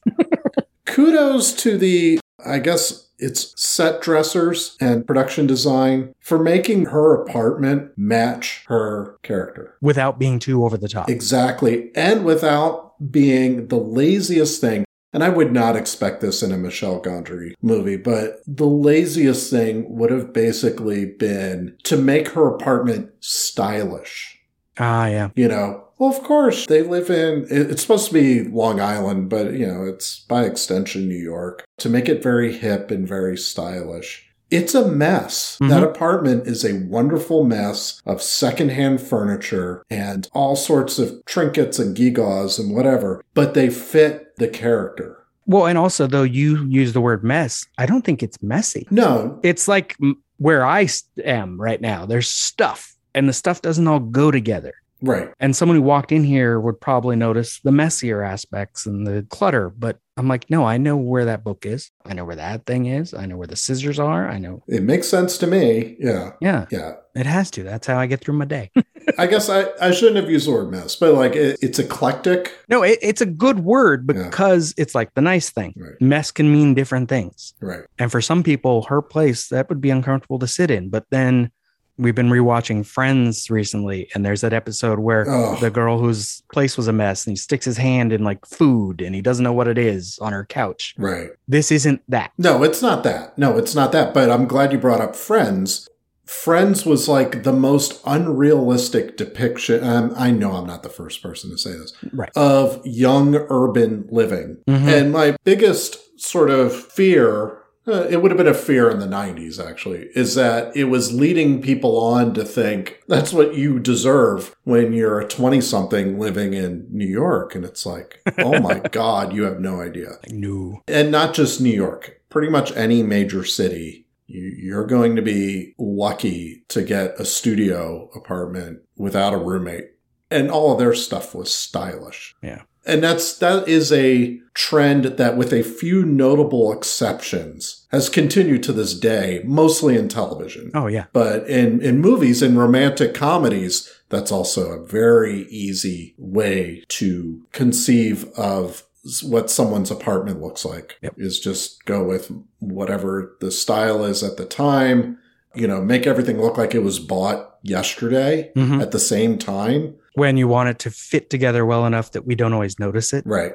Kudos 0.86 1.52
to 1.62 1.78
the, 1.78 2.18
I 2.44 2.58
guess 2.58 3.08
it's 3.18 3.52
set 3.60 4.00
dressers 4.00 4.76
and 4.80 5.06
production 5.06 5.46
design 5.46 6.14
for 6.20 6.38
making 6.38 6.86
her 6.86 7.20
apartment 7.20 7.90
match 7.96 8.64
her 8.68 9.18
character. 9.22 9.76
Without 9.80 10.18
being 10.18 10.38
too 10.38 10.64
over 10.64 10.76
the 10.76 10.88
top. 10.88 11.10
Exactly. 11.10 11.90
And 11.94 12.24
without 12.24 12.94
being 13.10 13.68
the 13.68 13.78
laziest 13.78 14.60
thing. 14.60 14.84
And 15.12 15.24
I 15.24 15.30
would 15.30 15.52
not 15.52 15.74
expect 15.74 16.20
this 16.20 16.42
in 16.42 16.52
a 16.52 16.58
Michel 16.58 17.00
Gondry 17.00 17.54
movie, 17.62 17.96
but 17.96 18.40
the 18.46 18.66
laziest 18.66 19.50
thing 19.50 19.86
would 19.96 20.10
have 20.10 20.32
basically 20.32 21.06
been 21.06 21.76
to 21.84 21.96
make 21.96 22.28
her 22.28 22.46
apartment 22.46 23.10
stylish. 23.20 24.38
Ah, 24.78 25.06
yeah. 25.06 25.30
You 25.34 25.48
know, 25.48 25.87
well, 25.98 26.10
of 26.10 26.22
course, 26.22 26.66
they 26.66 26.82
live 26.82 27.10
in, 27.10 27.46
it's 27.50 27.82
supposed 27.82 28.08
to 28.08 28.14
be 28.14 28.44
Long 28.44 28.80
Island, 28.80 29.28
but, 29.28 29.52
you 29.54 29.66
know, 29.66 29.84
it's 29.84 30.20
by 30.28 30.44
extension 30.44 31.08
New 31.08 31.16
York. 31.16 31.64
To 31.78 31.88
make 31.88 32.08
it 32.08 32.22
very 32.22 32.56
hip 32.56 32.90
and 32.90 33.06
very 33.06 33.36
stylish. 33.36 34.24
It's 34.50 34.74
a 34.74 34.88
mess. 34.88 35.58
Mhm. 35.60 35.68
That 35.68 35.82
apartment 35.82 36.46
is 36.46 36.64
a 36.64 36.78
wonderful 36.88 37.44
mess 37.44 38.00
of 38.06 38.22
secondhand 38.22 39.00
furniture 39.02 39.82
and 39.90 40.26
all 40.32 40.56
sorts 40.56 40.98
of 40.98 41.12
trinkets 41.26 41.78
and 41.78 41.94
gewgaws 41.94 42.58
and 42.58 42.74
whatever, 42.74 43.22
but 43.34 43.52
they 43.52 43.68
fit 43.68 44.34
the 44.38 44.48
character. 44.48 45.18
Well, 45.46 45.66
and 45.66 45.76
also, 45.78 46.06
though 46.06 46.22
you 46.22 46.64
use 46.68 46.92
the 46.94 47.00
word 47.00 47.22
mess, 47.24 47.66
I 47.76 47.86
don't 47.86 48.04
think 48.04 48.22
it's 48.22 48.42
messy. 48.42 48.86
No, 48.90 49.38
It's 49.42 49.66
like 49.68 49.96
where 50.38 50.64
I 50.64 50.88
am 51.24 51.60
right 51.60 51.80
now. 51.80 52.06
There's 52.06 52.30
stuff, 52.30 52.94
and 53.14 53.28
the 53.28 53.32
stuff 53.32 53.60
doesn't 53.62 53.86
all 53.88 54.00
go 54.00 54.30
together. 54.30 54.72
Right. 55.02 55.30
And 55.40 55.54
someone 55.54 55.76
who 55.76 55.82
walked 55.82 56.12
in 56.12 56.24
here 56.24 56.58
would 56.60 56.80
probably 56.80 57.16
notice 57.16 57.60
the 57.60 57.72
messier 57.72 58.22
aspects 58.22 58.86
and 58.86 59.06
the 59.06 59.26
clutter. 59.30 59.70
But 59.70 59.98
I'm 60.16 60.26
like, 60.28 60.50
no, 60.50 60.64
I 60.64 60.78
know 60.78 60.96
where 60.96 61.24
that 61.26 61.44
book 61.44 61.64
is. 61.64 61.90
I 62.04 62.12
know 62.14 62.24
where 62.24 62.36
that 62.36 62.66
thing 62.66 62.86
is. 62.86 63.14
I 63.14 63.26
know 63.26 63.36
where 63.36 63.46
the 63.46 63.54
scissors 63.56 63.98
are. 64.00 64.28
I 64.28 64.38
know. 64.38 64.64
It 64.66 64.82
makes 64.82 65.08
sense 65.08 65.38
to 65.38 65.46
me. 65.46 65.96
Yeah. 66.00 66.32
Yeah, 66.40 66.66
Yeah. 66.72 66.94
it 67.14 67.26
has 67.26 67.50
to. 67.52 67.62
That's 67.62 67.86
how 67.86 67.98
I 67.98 68.06
get 68.06 68.20
through 68.20 68.34
my 68.34 68.44
day. 68.44 68.70
I 69.18 69.26
guess 69.26 69.48
I, 69.48 69.66
I 69.80 69.92
shouldn't 69.92 70.16
have 70.16 70.28
used 70.28 70.46
the 70.48 70.52
word 70.52 70.70
mess, 70.70 70.96
but 70.96 71.14
like 71.14 71.34
it, 71.36 71.58
it's 71.62 71.78
eclectic. 71.78 72.52
no, 72.68 72.82
it, 72.82 72.98
it's 73.00 73.20
a 73.20 73.26
good 73.26 73.60
word 73.60 74.10
Yeah. 74.12 74.24
because 74.24 74.74
it's 74.76 74.94
like 74.94 75.14
the 75.14 75.20
nice 75.22 75.50
thing. 75.50 75.72
Right. 75.76 75.92
Mess 76.00 76.30
can 76.32 76.52
mean 76.52 76.74
different 76.74 77.08
things. 77.08 77.54
Right. 77.60 77.84
And 77.98 78.10
for 78.10 78.20
some 78.20 78.42
people, 78.42 78.82
her 78.84 79.00
place, 79.00 79.48
that 79.48 79.68
would 79.68 79.80
be 79.80 79.90
uncomfortable 79.90 80.38
to 80.40 80.46
sit 80.48 80.70
in. 80.70 80.90
But 80.90 81.04
then 81.10 81.50
we've 81.98 82.14
been 82.14 82.30
rewatching 82.30 82.86
Friends 82.86 83.50
recently, 83.50 84.08
and 84.14 84.24
there's 84.24 84.40
that 84.42 84.52
episode 84.52 85.00
where 85.00 85.26
Oh. 85.28 85.56
the 85.60 85.70
girl 85.70 85.98
whose 85.98 86.42
place 86.52 86.76
was 86.76 86.88
a 86.88 86.92
mess 86.92 87.26
and 87.26 87.32
he 87.32 87.36
sticks 87.36 87.64
his 87.64 87.76
hand 87.76 88.12
in 88.12 88.24
like 88.24 88.46
food 88.46 89.00
and 89.02 89.14
he 89.14 89.20
doesn't 89.20 89.42
know 89.44 89.52
what 89.52 89.68
it 89.68 89.78
is 89.78 90.18
on 90.20 90.32
her 90.32 90.44
couch. 90.44 90.94
Right. 90.96 91.30
This 91.48 91.70
isn't 91.72 92.00
that. 92.08 92.30
No, 92.38 92.62
it's 92.62 92.80
not 92.82 93.02
that. 93.04 93.36
No, 93.36 93.58
it's 93.58 93.74
not 93.74 93.92
that. 93.92 94.14
But 94.14 94.30
I'm 94.30 94.46
glad 94.46 94.72
you 94.72 94.78
brought 94.78 95.00
up 95.00 95.16
Friends. 95.16 95.88
Friends 96.24 96.84
was 96.84 97.08
like 97.08 97.42
the 97.42 97.52
most 97.54 98.00
unrealistic 98.04 99.16
depiction. 99.16 99.82
Um, 99.82 100.12
I 100.16 100.30
know 100.30 100.52
I'm 100.52 100.66
not 100.66 100.82
the 100.82 100.88
first 100.90 101.22
person 101.22 101.50
to 101.50 101.58
say 101.58 101.72
this 101.72 101.92
Right. 102.12 102.30
of 102.36 102.80
young 102.84 103.34
urban 103.48 104.06
living. 104.10 104.58
Mhm. 104.68 104.86
And 104.88 105.12
my 105.12 105.36
biggest 105.44 105.98
sort 106.20 106.50
of 106.50 106.74
fear, 106.74 107.57
uh, 107.88 108.06
it 108.10 108.22
would 108.22 108.30
have 108.30 108.38
been 108.38 108.46
a 108.46 108.54
fear 108.54 108.90
in 108.90 108.98
the 108.98 109.06
90s 109.06 109.64
actually, 109.64 110.08
is 110.14 110.34
that 110.34 110.76
it 110.76 110.84
was 110.84 111.12
leading 111.12 111.62
people 111.62 111.98
on 111.98 112.34
to 112.34 112.44
think 112.44 113.00
that's 113.08 113.32
what 113.32 113.54
you 113.54 113.78
deserve 113.78 114.54
when 114.64 114.92
you're 114.92 115.20
a 115.20 115.28
20 115.28 115.60
something 115.60 116.18
living 116.18 116.54
in 116.54 116.86
New 116.90 117.06
York. 117.06 117.54
And 117.54 117.64
it's 117.64 117.86
like, 117.86 118.20
oh 118.38 118.60
my 118.60 118.78
God, 118.92 119.32
you 119.32 119.44
have 119.44 119.60
no 119.60 119.80
idea 119.80 120.18
no. 120.30 120.82
and 120.86 121.10
not 121.10 121.34
just 121.34 121.60
New 121.60 121.74
York, 121.74 122.22
pretty 122.28 122.50
much 122.50 122.76
any 122.76 123.02
major 123.02 123.44
city, 123.44 124.06
you're 124.26 124.86
going 124.86 125.16
to 125.16 125.22
be 125.22 125.74
lucky 125.78 126.64
to 126.68 126.82
get 126.82 127.18
a 127.18 127.24
studio 127.24 128.10
apartment 128.14 128.80
without 128.96 129.32
a 129.32 129.38
roommate. 129.38 129.92
And 130.30 130.50
all 130.50 130.72
of 130.72 130.78
their 130.78 130.94
stuff 130.94 131.34
was 131.34 131.52
stylish. 131.52 132.36
Yeah. 132.42 132.62
And 132.88 133.02
that's 133.04 133.36
that 133.38 133.68
is 133.68 133.92
a 133.92 134.40
trend 134.54 135.04
that 135.04 135.36
with 135.36 135.52
a 135.52 135.62
few 135.62 136.04
notable 136.04 136.72
exceptions 136.72 137.86
has 137.92 138.08
continued 138.08 138.62
to 138.64 138.72
this 138.72 138.98
day, 138.98 139.42
mostly 139.44 139.96
in 139.96 140.08
television. 140.08 140.70
Oh, 140.74 140.86
yeah. 140.88 141.04
But 141.12 141.48
in, 141.48 141.80
in 141.80 142.00
movies 142.00 142.42
and 142.42 142.58
romantic 142.58 143.14
comedies, 143.14 143.88
that's 144.08 144.32
also 144.32 144.70
a 144.72 144.84
very 144.84 145.42
easy 145.48 146.14
way 146.18 146.82
to 146.88 147.42
conceive 147.52 148.24
of 148.36 148.84
what 149.22 149.48
someone's 149.50 149.90
apartment 149.92 150.40
looks 150.42 150.64
like. 150.64 150.96
Yep. 151.02 151.14
Is 151.18 151.38
just 151.38 151.84
go 151.84 152.02
with 152.04 152.30
whatever 152.58 153.36
the 153.40 153.50
style 153.52 154.04
is 154.04 154.22
at 154.24 154.36
the 154.38 154.44
time, 154.44 155.18
you 155.54 155.66
know, 155.68 155.80
make 155.80 156.06
everything 156.06 156.40
look 156.40 156.58
like 156.58 156.74
it 156.74 156.82
was 156.82 156.98
bought 156.98 157.56
yesterday 157.62 158.50
Mhm. 158.56 158.82
at 158.82 158.90
the 158.90 158.98
same 158.98 159.38
time. 159.38 159.94
When 160.14 160.36
you 160.36 160.48
want 160.48 160.68
it 160.70 160.78
to 160.80 160.90
fit 160.90 161.30
together 161.30 161.64
well 161.64 161.86
enough 161.86 162.12
that 162.12 162.26
we 162.26 162.34
don't 162.34 162.52
always 162.52 162.78
notice 162.78 163.12
it 163.12 163.24
Right. 163.26 163.52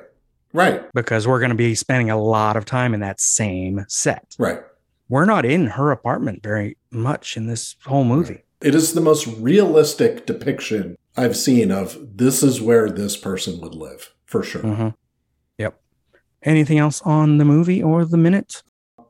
Right. 0.54 0.84
because 0.94 1.28
we're 1.28 1.40
going 1.40 1.50
to 1.50 1.56
be 1.56 1.74
spending 1.76 2.10
a 2.10 2.22
lot 2.22 2.56
of 2.56 2.66
time 2.66 2.94
in 2.94 3.00
that 3.02 3.20
same 3.20 3.86
set. 3.88 4.36
Right. 4.38 4.60
We're 5.10 5.26
not 5.26 5.46
in 5.46 5.68
her 5.68 5.92
apartment 5.92 6.42
very 6.44 6.78
much 6.92 7.36
in 7.38 7.48
this 7.48 7.76
whole 7.86 8.04
movie. 8.04 8.44
It 8.62 8.74
is 8.76 8.94
the 8.94 9.02
most 9.02 9.28
realistic 9.28 10.26
depiction 10.26 10.96
I've 11.18 11.36
seen 11.36 11.72
of 11.72 11.98
this 12.18 12.42
is 12.44 12.62
where 12.62 12.90
this 12.90 13.18
person 13.18 13.60
would 13.62 13.76
live 13.76 14.14
for 14.26 14.42
sure. 14.44 14.62
Mm-hmm. 14.62 14.90
Yep. 15.58 15.80
Anything 16.44 16.78
else 16.80 17.02
on 17.02 17.38
the 17.40 17.46
movie 17.46 17.84
or 17.84 18.06
the 18.06 18.18
minute? 18.18 18.64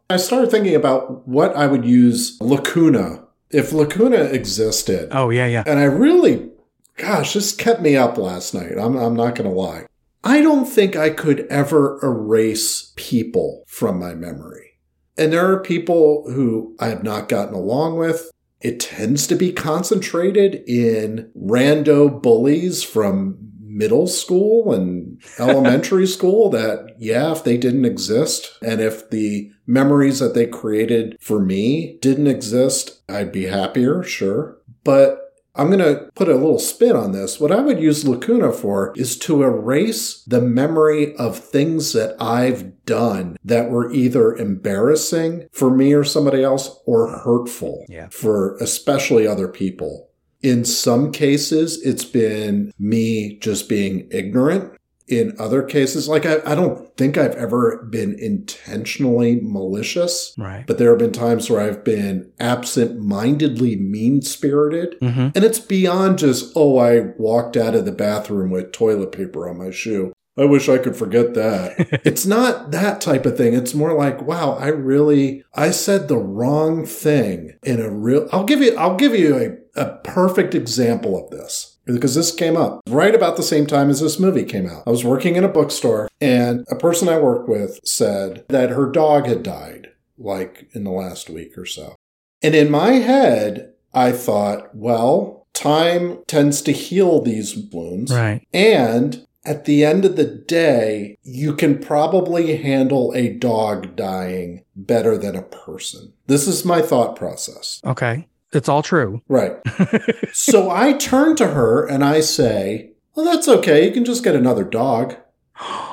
I 0.10 0.18
started 0.18 0.50
thinking 0.50 0.76
about 0.76 1.28
what 1.28 1.56
I 1.56 1.68
would 1.68 1.86
use 1.86 2.38
lacuna 2.42 3.26
if 3.52 3.72
lacuna 3.72 4.24
existed. 4.24 5.10
Oh, 5.12 5.30
yeah, 5.30 5.46
yeah. 5.46 5.64
And 5.66 5.80
I 5.80 5.84
really, 5.86 6.50
gosh, 6.98 7.34
this 7.34 7.56
kept 7.56 7.82
me 7.82 7.96
up 7.96 8.18
last 8.18 8.54
night. 8.54 8.78
I'm, 8.78 8.96
I'm 8.96 9.16
not 9.16 9.36
going 9.36 9.50
to 9.50 9.56
lie. 9.56 9.86
I 10.24 10.42
don't 10.42 10.66
think 10.66 10.96
I 10.96 11.10
could 11.10 11.42
ever 11.48 12.00
erase 12.02 12.94
people 12.96 13.64
from 13.68 14.00
my 14.00 14.14
memory. 14.14 14.80
And 15.18 15.32
there 15.32 15.52
are 15.52 15.60
people 15.62 16.32
who 16.32 16.76
I 16.80 16.88
have 16.88 17.04
not 17.04 17.30
gotten 17.30 17.54
along 17.54 17.98
with. 17.98 18.32
It 18.62 18.80
tends 18.80 19.28
to 19.28 19.36
be 19.36 19.52
concentrated 19.52 20.64
in 20.66 21.30
rando 21.38 22.22
bullies 22.22 22.84
from 22.84 23.38
middle 23.60 24.08
school 24.08 24.72
and 24.72 25.22
elementary 25.40 26.08
school 26.08 26.50
that, 26.52 26.96
yeah, 26.98 27.32
if 27.32 27.44
they 27.44 27.58
didn't 27.58 27.86
exist 27.86 28.58
and 28.62 28.80
if 28.80 29.10
the 29.10 29.52
memories 29.68 30.20
that 30.20 30.34
they 30.34 30.46
created 30.46 31.18
for 31.20 31.40
me 31.40 31.98
didn't 32.02 32.28
exist, 32.28 33.02
I'd 33.10 33.32
be 33.32 33.46
happier, 33.46 34.04
sure. 34.04 34.58
But 34.84 35.23
I'm 35.56 35.68
going 35.68 35.80
to 35.80 36.10
put 36.16 36.30
a 36.30 36.34
little 36.34 36.58
spin 36.60 36.96
on 36.96 37.12
this. 37.12 37.40
What 37.40 37.52
I 37.52 37.62
would 37.62 37.80
use 37.80 38.08
lacuna 38.08 38.52
for 38.52 38.92
is 38.96 39.18
to 39.20 39.44
erase 39.44 40.24
the 40.24 40.42
memory 40.42 41.16
of 41.18 41.38
things 41.38 41.94
that 41.94 42.16
I've 42.20 42.84
done 42.86 43.38
that 43.46 43.70
were 43.70 43.92
either 43.92 44.36
embarrassing 44.36 45.48
for 45.52 45.70
me 45.70 45.94
or 45.94 46.04
somebody 46.04 46.44
else 46.44 46.80
or 46.86 47.08
hurtful 47.20 47.86
Yeah. 47.88 48.08
for 48.10 48.58
especially 48.58 49.28
other 49.28 49.48
people. 49.48 50.10
In 50.42 50.66
some 50.66 51.12
cases, 51.12 51.82
it's 51.86 52.04
been 52.04 52.74
me 52.80 53.38
just 53.40 53.70
being 53.70 54.08
ignorant. 54.12 54.74
In 55.20 55.36
other 55.40 55.64
cases, 55.64 56.08
like 56.08 56.26
I, 56.26 56.38
I 56.46 56.56
don't 56.56 56.96
think 56.98 57.18
I've 57.18 57.36
ever 57.36 57.88
been 57.90 58.18
intentionally 58.20 59.40
malicious, 59.42 60.34
Right. 60.38 60.66
but 60.68 60.78
there 60.78 60.90
have 60.90 61.00
been 61.00 61.12
times 61.12 61.50
where 61.50 61.62
I've 61.62 61.84
been 61.84 62.32
absent 62.40 63.00
mindedly 63.00 63.76
mean 63.76 64.22
spirited. 64.22 64.96
hmm 65.00 65.30
And 65.36 65.44
it's 65.44 65.60
beyond 65.60 66.20
just, 66.20 66.52
oh, 66.56 66.78
I 66.78 67.12
walked 67.18 67.58
out 67.58 67.76
of 67.76 67.86
the 67.86 67.92
bathroom 67.92 68.52
with 68.52 68.72
toilet 68.72 69.12
paper 69.12 69.48
on 69.50 69.58
my 69.58 69.72
shoe. 69.72 70.14
I 70.36 70.46
wish 70.46 70.68
I 70.68 70.80
could 70.80 70.96
forget 70.96 71.36
that. 71.36 71.76
it's 72.06 72.26
not 72.26 72.72
that 72.72 73.02
type 73.02 73.26
of 73.28 73.38
thing. 73.38 73.54
It's 73.54 73.76
more 73.76 73.94
like, 73.94 74.22
wow, 74.24 74.54
I 74.54 74.70
really, 74.70 75.44
I 75.54 75.70
said 75.70 76.08
the 76.08 76.18
wrong 76.18 76.86
thing 76.88 77.54
in 77.64 77.80
a 77.80 77.90
real, 77.92 78.28
I'll 78.32 78.44
give 78.44 78.60
you, 78.62 78.76
I'll 78.76 78.96
give 78.96 79.14
you 79.16 79.36
a, 79.76 79.80
a 79.80 79.98
perfect 79.98 80.56
example 80.56 81.24
of 81.24 81.30
this 81.30 81.73
because 81.86 82.16
this 82.16 82.34
came 82.34 82.56
up 82.56 82.82
right 82.88 83.14
about 83.14 83.38
the 83.38 83.44
same 83.44 83.66
time 83.66 83.90
as 83.90 84.00
this 84.00 84.20
movie 84.20 84.44
came 84.44 84.70
out. 84.70 84.84
I 84.88 84.90
was 84.90 85.04
working 85.04 85.36
in 85.36 85.44
a 85.44 85.50
bookstore 85.50 86.10
and 86.22 86.66
a 86.70 86.76
person 86.76 87.10
I 87.10 87.20
worked 87.20 87.50
with 87.50 87.80
said 87.84 88.46
that 88.50 88.70
her 88.70 88.90
dog 88.90 89.26
had 89.26 89.44
died 89.44 89.90
like 90.18 90.70
in 90.74 90.84
the 90.84 90.92
last 90.92 91.30
week 91.30 91.58
or 91.58 91.66
so. 91.66 91.96
And 92.42 92.56
in 92.56 92.70
my 92.72 92.94
head, 92.94 93.74
I 93.94 94.12
thought, 94.12 94.76
well, 94.76 95.48
time 95.54 96.20
tends 96.28 96.62
to 96.64 96.72
heal 96.72 97.22
these 97.22 97.56
wounds. 97.56 98.12
Right. 98.12 98.46
And 98.54 99.26
at 99.46 99.66
the 99.66 99.84
end 99.84 100.06
of 100.06 100.16
the 100.16 100.26
day, 100.26 101.18
you 101.24 101.54
can 101.54 101.78
probably 101.78 102.58
handle 102.58 103.12
a 103.14 103.34
dog 103.34 103.96
dying 103.96 104.64
better 104.76 105.18
than 105.18 105.36
a 105.36 105.42
person. 105.42 106.14
This 106.28 106.48
is 106.48 106.66
my 106.66 106.82
thought 106.82 107.16
process. 107.16 107.82
Okay. 107.86 108.28
It's 108.54 108.70
all 108.70 108.84
true. 108.84 109.22
Right. 109.28 109.58
so 110.34 110.70
I 110.70 110.94
turn 110.94 111.36
to 111.38 111.48
her 111.48 111.86
and 111.86 112.04
I 112.04 112.20
say, 112.22 112.92
Well, 113.16 113.26
that's 113.26 113.48
okay. 113.48 113.86
You 113.88 113.92
can 113.92 114.06
just 114.06 114.24
get 114.24 114.36
another 114.36 114.64
dog. 114.64 115.16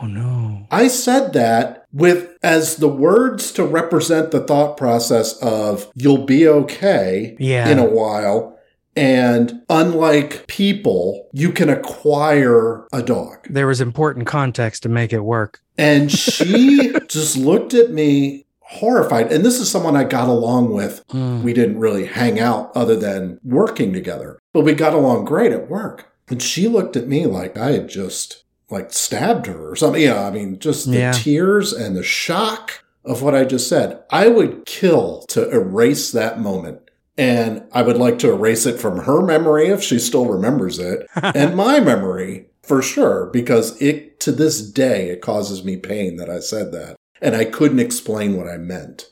Oh 0.00 0.06
no. 0.06 0.64
I 0.70 0.86
said 0.86 1.32
that 1.32 1.86
with 1.92 2.36
as 2.40 2.76
the 2.76 2.86
words 2.88 3.50
to 3.52 3.64
represent 3.64 4.30
the 4.30 4.38
thought 4.38 4.76
process 4.76 5.36
of 5.42 5.90
you'll 5.96 6.24
be 6.24 6.46
okay 6.46 7.34
Yeah. 7.40 7.68
in 7.68 7.80
a 7.80 7.84
while. 7.84 8.56
And 8.94 9.62
unlike 9.68 10.46
people, 10.46 11.28
you 11.32 11.50
can 11.50 11.68
acquire 11.68 12.86
a 12.92 13.02
dog. 13.02 13.46
There 13.50 13.66
was 13.66 13.80
important 13.80 14.28
context 14.28 14.84
to 14.84 14.88
make 14.88 15.12
it 15.12 15.20
work. 15.24 15.60
And 15.76 16.12
she 16.12 16.92
just 17.08 17.36
looked 17.36 17.74
at 17.74 17.90
me 17.90 18.44
horrified. 18.68 19.32
And 19.32 19.44
this 19.44 19.58
is 19.60 19.70
someone 19.70 19.96
I 19.96 20.04
got 20.04 20.28
along 20.28 20.72
with. 20.72 21.06
Mm. 21.08 21.42
We 21.42 21.52
didn't 21.52 21.78
really 21.78 22.06
hang 22.06 22.38
out 22.38 22.70
other 22.74 22.96
than 22.96 23.40
working 23.44 23.92
together, 23.92 24.38
but 24.52 24.62
we 24.64 24.74
got 24.74 24.94
along 24.94 25.24
great 25.24 25.52
at 25.52 25.68
work. 25.70 26.06
And 26.28 26.42
she 26.42 26.68
looked 26.68 26.96
at 26.96 27.08
me 27.08 27.26
like 27.26 27.56
I 27.56 27.72
had 27.72 27.88
just 27.88 28.44
like 28.70 28.92
stabbed 28.92 29.46
her 29.46 29.70
or 29.70 29.76
something. 29.76 30.02
Yeah, 30.02 30.26
I 30.26 30.30
mean, 30.30 30.58
just 30.58 30.90
the 30.90 30.98
Yeah. 30.98 31.12
tears 31.12 31.72
and 31.72 31.96
the 31.96 32.02
shock 32.02 32.84
of 33.04 33.22
what 33.22 33.34
I 33.34 33.44
just 33.44 33.68
said. 33.68 34.00
I 34.10 34.28
would 34.28 34.66
kill 34.66 35.24
to 35.28 35.48
erase 35.50 36.12
that 36.12 36.38
moment. 36.40 36.80
And 37.16 37.64
I 37.72 37.82
would 37.82 37.96
like 37.96 38.18
to 38.20 38.30
erase 38.30 38.64
it 38.66 38.78
from 38.78 38.98
her 39.00 39.22
memory 39.22 39.68
if 39.68 39.82
she 39.82 39.98
still 39.98 40.26
remembers 40.26 40.78
it 40.78 41.06
and 41.22 41.56
my 41.56 41.80
memory 41.80 42.46
for 42.62 42.82
sure, 42.82 43.30
because 43.32 43.80
it 43.80 44.20
to 44.20 44.30
this 44.30 44.60
day 44.60 45.08
it 45.08 45.22
causes 45.22 45.64
me 45.64 45.76
pain 45.78 46.16
that 46.16 46.28
I 46.28 46.38
said 46.40 46.70
that. 46.72 46.96
And 47.20 47.34
I 47.36 47.44
couldn't 47.44 47.80
explain 47.80 48.36
what 48.36 48.48
I 48.48 48.56
meant. 48.56 49.08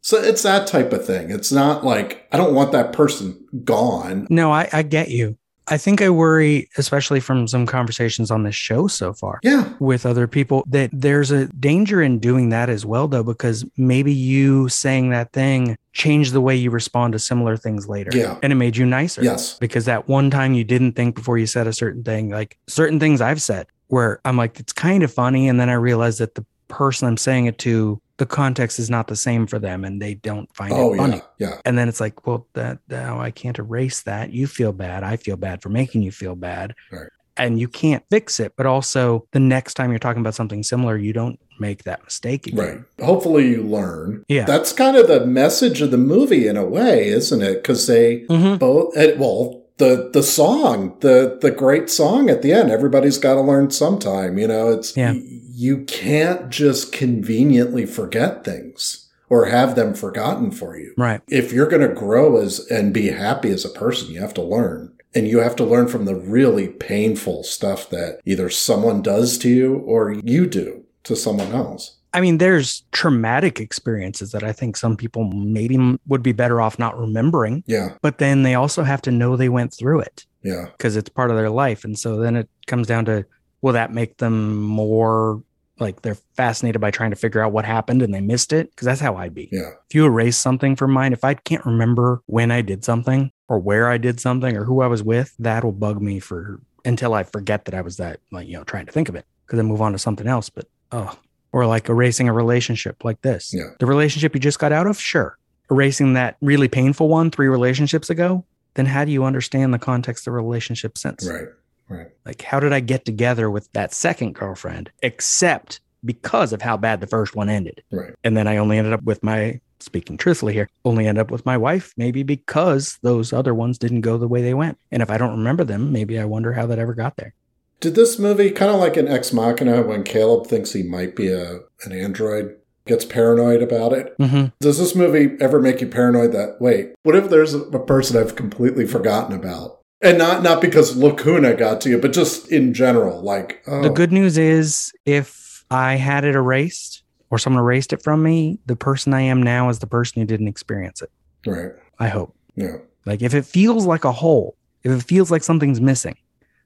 So 0.00 0.16
it's 0.18 0.42
that 0.42 0.66
type 0.66 0.92
of 0.92 1.06
thing. 1.06 1.30
It's 1.30 1.52
not 1.52 1.84
like 1.84 2.26
I 2.32 2.36
don't 2.36 2.54
want 2.54 2.72
that 2.72 2.92
person 2.92 3.38
gone. 3.64 4.26
No, 4.30 4.52
I, 4.52 4.68
I 4.72 4.82
get 4.82 5.10
you. 5.10 5.36
I 5.68 5.78
think 5.78 6.02
I 6.02 6.10
worry, 6.10 6.68
especially 6.76 7.20
from 7.20 7.46
some 7.46 7.66
conversations 7.66 8.32
on 8.32 8.42
this 8.42 8.54
show 8.56 8.88
so 8.88 9.12
far 9.12 9.38
Yeah. 9.44 9.72
with 9.78 10.04
other 10.04 10.26
people, 10.26 10.64
that 10.66 10.90
there's 10.92 11.30
a 11.30 11.46
danger 11.52 12.02
in 12.02 12.18
doing 12.18 12.48
that 12.48 12.68
as 12.68 12.84
well, 12.84 13.06
though, 13.06 13.22
because 13.22 13.64
maybe 13.76 14.12
you 14.12 14.68
saying 14.68 15.10
that 15.10 15.32
thing 15.32 15.76
changed 15.92 16.32
the 16.32 16.40
way 16.40 16.56
you 16.56 16.72
respond 16.72 17.12
to 17.12 17.20
similar 17.20 17.56
things 17.56 17.88
later. 17.88 18.10
Yeah. 18.12 18.38
And 18.42 18.52
it 18.52 18.56
made 18.56 18.76
you 18.76 18.84
nicer. 18.84 19.22
Yes. 19.22 19.56
Because 19.60 19.84
that 19.84 20.08
one 20.08 20.30
time 20.30 20.52
you 20.54 20.64
didn't 20.64 20.94
think 20.94 21.14
before 21.14 21.38
you 21.38 21.46
said 21.46 21.68
a 21.68 21.72
certain 21.72 22.02
thing, 22.02 22.30
like 22.30 22.58
certain 22.66 22.98
things 22.98 23.20
I've 23.20 23.40
said 23.40 23.68
where 23.86 24.20
I'm 24.24 24.36
like, 24.36 24.58
it's 24.58 24.72
kind 24.72 25.04
of 25.04 25.12
funny. 25.12 25.48
And 25.48 25.60
then 25.60 25.68
I 25.70 25.74
realize 25.74 26.18
that 26.18 26.34
the 26.34 26.44
person 26.72 27.06
I'm 27.06 27.16
saying 27.16 27.46
it 27.46 27.58
to, 27.58 28.00
the 28.16 28.26
context 28.26 28.78
is 28.78 28.88
not 28.90 29.06
the 29.06 29.16
same 29.16 29.46
for 29.46 29.58
them 29.58 29.84
and 29.84 30.00
they 30.02 30.14
don't 30.14 30.52
find 30.54 30.72
Oh 30.72 30.94
it 30.94 30.96
funny. 30.96 31.16
yeah. 31.38 31.48
Yeah. 31.50 31.60
And 31.64 31.76
then 31.78 31.88
it's 31.88 32.00
like, 32.00 32.26
well, 32.26 32.46
that 32.54 32.78
now 32.88 33.20
I 33.20 33.30
can't 33.30 33.58
erase 33.58 34.02
that. 34.02 34.32
You 34.32 34.46
feel 34.46 34.72
bad. 34.72 35.02
I 35.04 35.16
feel 35.16 35.36
bad 35.36 35.62
for 35.62 35.68
making 35.68 36.02
you 36.02 36.10
feel 36.12 36.34
bad. 36.34 36.74
Right. 36.90 37.08
And 37.36 37.58
you 37.58 37.66
can't 37.68 38.04
fix 38.10 38.38
it. 38.40 38.52
But 38.56 38.66
also, 38.66 39.26
the 39.32 39.40
next 39.40 39.74
time 39.74 39.90
you're 39.90 39.98
talking 39.98 40.20
about 40.20 40.34
something 40.34 40.62
similar, 40.62 40.96
you 40.98 41.12
don't 41.14 41.40
make 41.58 41.84
that 41.84 42.04
mistake 42.04 42.46
again. 42.46 42.84
Right. 42.98 43.06
Hopefully 43.06 43.48
you 43.48 43.62
learn. 43.62 44.24
Yeah. 44.28 44.44
That's 44.44 44.72
kind 44.72 44.96
of 44.96 45.08
the 45.08 45.24
message 45.26 45.80
of 45.80 45.90
the 45.90 45.98
movie 45.98 46.46
in 46.46 46.56
a 46.58 46.64
way, 46.64 47.08
isn't 47.08 47.40
it? 47.42 47.62
Because 47.62 47.86
they 47.86 48.26
Mhm. 48.28 48.58
both 48.58 48.94
eh, 48.96 49.14
well 49.16 49.61
the 49.78 50.10
the 50.12 50.22
song 50.22 50.96
the 51.00 51.38
the 51.40 51.50
great 51.50 51.88
song 51.90 52.30
at 52.30 52.42
the 52.42 52.52
end. 52.52 52.70
Everybody's 52.70 53.18
got 53.18 53.34
to 53.34 53.40
learn 53.40 53.70
sometime 53.70 54.38
you 54.38 54.46
know? 54.48 54.70
It's 54.70 54.96
Yeah. 54.96 55.12
y- 55.12 55.22
you 55.54 55.78
can't 55.84 56.48
just 56.50 56.92
conveniently 56.92 57.86
forget 57.86 58.44
things 58.44 59.08
or 59.28 59.46
have 59.46 59.74
them 59.76 59.94
forgotten 59.94 60.50
for 60.50 60.76
you. 60.76 60.92
Right. 60.98 61.20
if 61.28 61.52
you're 61.52 61.66
going 61.68 61.86
to 61.88 61.94
grow 61.94 62.36
as 62.38 62.60
and 62.70 62.92
be 62.92 63.08
happy 63.08 63.50
as 63.50 63.64
a 63.64 63.68
person 63.70 64.12
you 64.12 64.20
have 64.20 64.34
to 64.34 64.42
learn. 64.42 64.92
And 65.14 65.28
you 65.28 65.40
have 65.40 65.56
to 65.56 65.64
learn 65.64 65.88
from 65.88 66.06
the 66.06 66.14
really 66.14 66.68
painful 66.68 67.42
stuff 67.44 67.90
that 67.90 68.20
either 68.24 68.48
someone 68.48 69.02
does 69.02 69.36
to 69.38 69.48
you 69.50 69.76
or 69.76 70.12
you 70.12 70.46
do 70.46 70.84
to 71.04 71.14
someone 71.14 71.52
else 71.52 71.96
I 72.14 72.20
mean, 72.20 72.38
there's 72.38 72.82
traumatic 72.92 73.60
experiences 73.60 74.32
that 74.32 74.42
I 74.42 74.52
think 74.52 74.76
some 74.76 74.96
people 74.96 75.24
maybe 75.32 75.98
would 76.06 76.22
be 76.22 76.32
better 76.32 76.60
off 76.60 76.78
not 76.78 76.98
remembering, 76.98 77.64
yeah 77.66 77.94
but 78.02 78.18
then 78.18 78.42
they 78.42 78.54
also 78.54 78.82
have 78.82 79.02
to 79.02 79.10
know 79.10 79.36
they 79.36 79.48
went 79.48 79.72
through 79.72 80.00
it 80.00 80.26
yeah 80.42 80.66
because 80.76 80.96
it's 80.96 81.08
part 81.08 81.30
of 81.30 81.36
their 81.36 81.50
life. 81.50 81.84
And 81.84 81.98
so 81.98 82.18
then 82.18 82.36
it 82.36 82.48
comes 82.66 82.86
down 82.86 83.04
to 83.06 83.24
will 83.62 83.72
that 83.72 83.92
make 83.92 84.18
them 84.18 84.60
more 84.62 85.42
like 85.78 86.02
they're 86.02 86.18
fascinated 86.36 86.80
by 86.80 86.90
trying 86.90 87.10
to 87.10 87.16
figure 87.16 87.40
out 87.40 87.52
what 87.52 87.64
happened 87.64 88.02
and 88.02 88.14
they 88.14 88.20
missed 88.20 88.52
it? 88.52 88.70
Because 88.70 88.86
that's 88.86 89.00
how 89.00 89.16
I'd 89.16 89.34
be. 89.34 89.48
yeah 89.50 89.70
if 89.88 89.94
you 89.94 90.04
erase 90.04 90.36
something 90.36 90.76
from 90.76 90.92
mine, 90.92 91.12
if 91.12 91.24
I 91.24 91.34
can't 91.34 91.64
remember 91.64 92.22
when 92.26 92.50
I 92.50 92.62
did 92.62 92.84
something 92.84 93.30
or 93.48 93.58
where 93.58 93.88
I 93.90 93.98
did 93.98 94.20
something 94.20 94.56
or 94.56 94.64
who 94.64 94.80
I 94.80 94.86
was 94.86 95.02
with, 95.02 95.34
that'll 95.38 95.72
bug 95.72 96.00
me 96.00 96.20
for 96.20 96.60
until 96.84 97.14
I 97.14 97.22
forget 97.22 97.64
that 97.66 97.74
I 97.74 97.80
was 97.80 97.96
that, 97.98 98.20
like, 98.30 98.48
you 98.48 98.54
know, 98.54 98.64
trying 98.64 98.86
to 98.86 98.92
think 98.92 99.08
of 99.08 99.14
it 99.14 99.24
because 99.46 99.58
I 99.58 99.62
move 99.62 99.80
on 99.80 99.92
to 99.92 99.98
something 99.98 100.26
else. 100.26 100.50
But, 100.50 100.66
oh, 100.90 101.16
or 101.52 101.66
like 101.66 101.88
erasing 101.88 102.28
a 102.28 102.32
relationship 102.32 103.04
like 103.04 103.20
this. 103.22 103.52
Yeah. 103.54 103.70
The 103.78 103.86
relationship 103.86 104.34
you 104.34 104.40
just 104.40 104.58
got 104.58 104.72
out 104.72 104.86
of, 104.86 104.98
sure. 104.98 105.38
Erasing 105.70 106.14
that 106.14 106.36
really 106.40 106.68
painful 106.68 107.08
one 107.08 107.30
three 107.30 107.48
relationships 107.48 108.10
ago, 108.10 108.44
then 108.74 108.86
how 108.86 109.04
do 109.04 109.12
you 109.12 109.24
understand 109.24 109.72
the 109.72 109.78
context 109.78 110.26
of 110.26 110.32
the 110.32 110.36
relationship 110.36 110.98
since? 110.98 111.28
right 111.28 111.48
right 111.88 112.08
Like, 112.24 112.42
how 112.42 112.58
did 112.58 112.72
I 112.72 112.80
get 112.80 113.04
together 113.04 113.50
with 113.50 113.70
that 113.72 113.92
second 113.92 114.34
girlfriend 114.34 114.90
except 115.02 115.80
because 116.04 116.52
of 116.52 116.62
how 116.62 116.76
bad 116.76 117.00
the 117.00 117.06
first 117.06 117.36
one 117.36 117.48
ended? 117.48 117.82
right 117.90 118.14
And 118.24 118.36
then 118.36 118.48
I 118.48 118.56
only 118.56 118.78
ended 118.78 118.92
up 118.92 119.02
with 119.04 119.22
my, 119.22 119.60
speaking 119.80 120.16
truthfully 120.16 120.52
here, 120.54 120.68
only 120.84 121.06
end 121.06 121.18
up 121.18 121.30
with 121.30 121.44
my 121.44 121.56
wife, 121.56 121.92
maybe 121.96 122.22
because 122.22 122.98
those 123.02 123.32
other 123.32 123.54
ones 123.54 123.78
didn't 123.78 124.00
go 124.00 124.16
the 124.16 124.28
way 124.28 124.42
they 124.42 124.54
went. 124.54 124.78
And 124.90 125.02
if 125.02 125.10
I 125.10 125.18
don't 125.18 125.36
remember 125.36 125.64
them, 125.64 125.92
maybe 125.92 126.18
I 126.18 126.24
wonder 126.24 126.52
how 126.52 126.66
that 126.66 126.78
ever 126.78 126.94
got 126.94 127.16
there. 127.16 127.34
Did 127.82 127.96
this 127.96 128.16
movie 128.18 128.52
kind 128.52 128.70
of 128.70 128.78
like 128.80 128.96
an 128.96 129.08
Ex 129.08 129.32
Machina 129.32 129.82
when 129.82 130.04
Caleb 130.04 130.46
thinks 130.46 130.72
he 130.72 130.84
might 130.84 131.16
be 131.16 131.30
a 131.32 131.58
an 131.84 131.92
android, 131.92 132.56
gets 132.86 133.04
paranoid 133.04 133.60
about 133.60 133.92
it? 133.92 134.16
Mm-hmm. 134.18 134.46
Does 134.60 134.78
this 134.78 134.94
movie 134.94 135.36
ever 135.40 135.60
make 135.60 135.80
you 135.80 135.88
paranoid 135.88 136.30
that 136.32 136.60
wait, 136.60 136.94
what 137.02 137.16
if 137.16 137.28
there's 137.28 137.54
a 137.54 137.60
person 137.80 138.16
I've 138.16 138.36
completely 138.36 138.86
forgotten 138.86 139.36
about? 139.36 139.80
And 140.00 140.16
not 140.16 140.44
not 140.44 140.60
because 140.60 140.96
Lacuna 140.96 141.54
got 141.54 141.80
to 141.82 141.90
you, 141.90 141.98
but 141.98 142.12
just 142.12 142.50
in 142.52 142.72
general, 142.72 143.20
like 143.20 143.62
oh, 143.66 143.82
The 143.82 143.90
good 143.90 144.12
news 144.12 144.38
is 144.38 144.92
if 145.04 145.64
I 145.68 145.96
had 145.96 146.24
it 146.24 146.36
erased 146.36 147.02
or 147.30 147.38
someone 147.38 147.62
erased 147.62 147.92
it 147.92 148.02
from 148.02 148.22
me, 148.22 148.60
the 148.66 148.76
person 148.76 149.12
I 149.12 149.22
am 149.22 149.42
now 149.42 149.68
is 149.70 149.80
the 149.80 149.86
person 149.88 150.20
who 150.22 150.26
didn't 150.26 150.48
experience 150.48 151.02
it. 151.02 151.10
right, 151.46 151.72
I 151.98 152.06
hope. 152.08 152.36
yeah, 152.54 152.76
Like 153.06 153.22
if 153.22 153.34
it 153.34 153.44
feels 153.46 153.86
like 153.86 154.04
a 154.04 154.12
hole, 154.12 154.56
if 154.84 154.92
it 154.92 155.02
feels 155.02 155.30
like 155.32 155.42
something's 155.42 155.80
missing, 155.80 156.16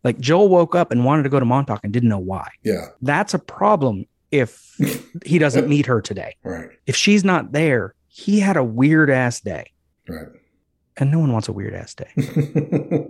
like 0.07 0.19
Joel 0.21 0.49
woke 0.49 0.75
up 0.75 0.91
and 0.93 1.05
wanted 1.05 1.25
to 1.25 1.29
go 1.29 1.39
to 1.41 1.45
Montauk 1.45 1.81
and 1.85 1.93
didn't 1.93 2.09
know 2.09 2.19
why. 2.19 2.49
yeah, 2.63 2.87
That's 3.03 3.35
a 3.35 3.39
problem 3.39 4.05
if 4.31 4.75
he 5.27 5.39
doesn't 5.39 5.69
meet 5.69 5.85
her 5.87 6.01
today. 6.01 6.37
right, 6.45 6.71
if 6.87 6.95
she's 6.97 7.25
not 7.25 7.51
there, 7.53 7.95
he 8.09 8.39
had 8.41 8.57
a 8.57 8.63
weird 8.65 9.11
ass 9.11 9.41
day. 9.41 9.73
right. 10.09 10.29
And 10.97 11.11
no 11.11 11.19
one 11.19 11.33
wants 11.33 11.49
a 11.49 11.53
weird 11.53 11.75
ass 11.75 11.95
day. 11.95 12.11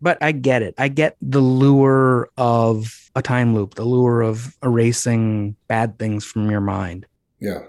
But 0.00 0.16
I 0.22 0.30
get 0.30 0.62
it. 0.62 0.74
I 0.78 0.86
get 0.86 1.16
the 1.20 1.40
lure 1.40 2.30
of 2.38 3.10
a 3.16 3.20
time 3.22 3.52
loop, 3.54 3.74
the 3.74 3.84
lure 3.84 4.20
of 4.22 4.56
erasing 4.62 5.56
bad 5.66 5.98
things 5.98 6.24
from 6.24 6.50
your 6.50 6.60
mind. 6.60 7.04
yeah. 7.40 7.62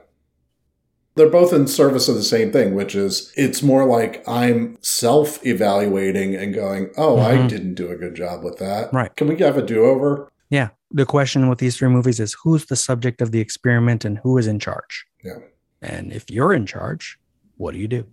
They're 1.20 1.30
both 1.30 1.52
in 1.52 1.68
service 1.68 2.08
of 2.08 2.16
the 2.16 2.24
same 2.24 2.50
thing, 2.54 2.76
which 2.76 2.96
is 2.96 3.34
it's 3.36 3.62
more 3.62 3.86
like 3.86 4.24
I'm 4.26 4.78
self 4.82 5.46
evaluating 5.46 6.34
and 6.34 6.54
going, 6.54 6.92
oh, 6.96 7.20
I 7.20 7.34
Mhm. 7.36 7.50
didn't 7.50 7.74
do 7.76 7.90
a 7.92 7.98
good 7.98 8.16
job 8.16 8.42
with 8.42 8.58
that. 8.60 8.94
Right. 8.94 9.14
Can 9.18 9.28
we 9.28 9.36
have 9.40 9.58
a 9.58 9.62
do 9.62 9.84
over? 9.84 10.30
Yeah. 10.50 10.70
The 10.92 11.06
question 11.06 11.50
with 11.50 11.60
these 11.60 11.76
three 11.76 11.90
movies 11.90 12.22
is 12.22 12.38
who's 12.42 12.68
the 12.68 12.78
subject 12.78 13.22
of 13.22 13.32
the 13.34 13.42
experiment 13.42 14.06
and 14.06 14.18
who 14.20 14.38
is 14.38 14.48
in 14.48 14.60
charge? 14.60 15.06
Yeah. 15.22 15.40
And 15.82 16.14
if 16.14 16.32
you're 16.32 16.54
in 16.54 16.66
charge, 16.66 17.20
what 17.58 17.74
do 17.74 17.80
you 17.80 17.90
do? 17.90 18.06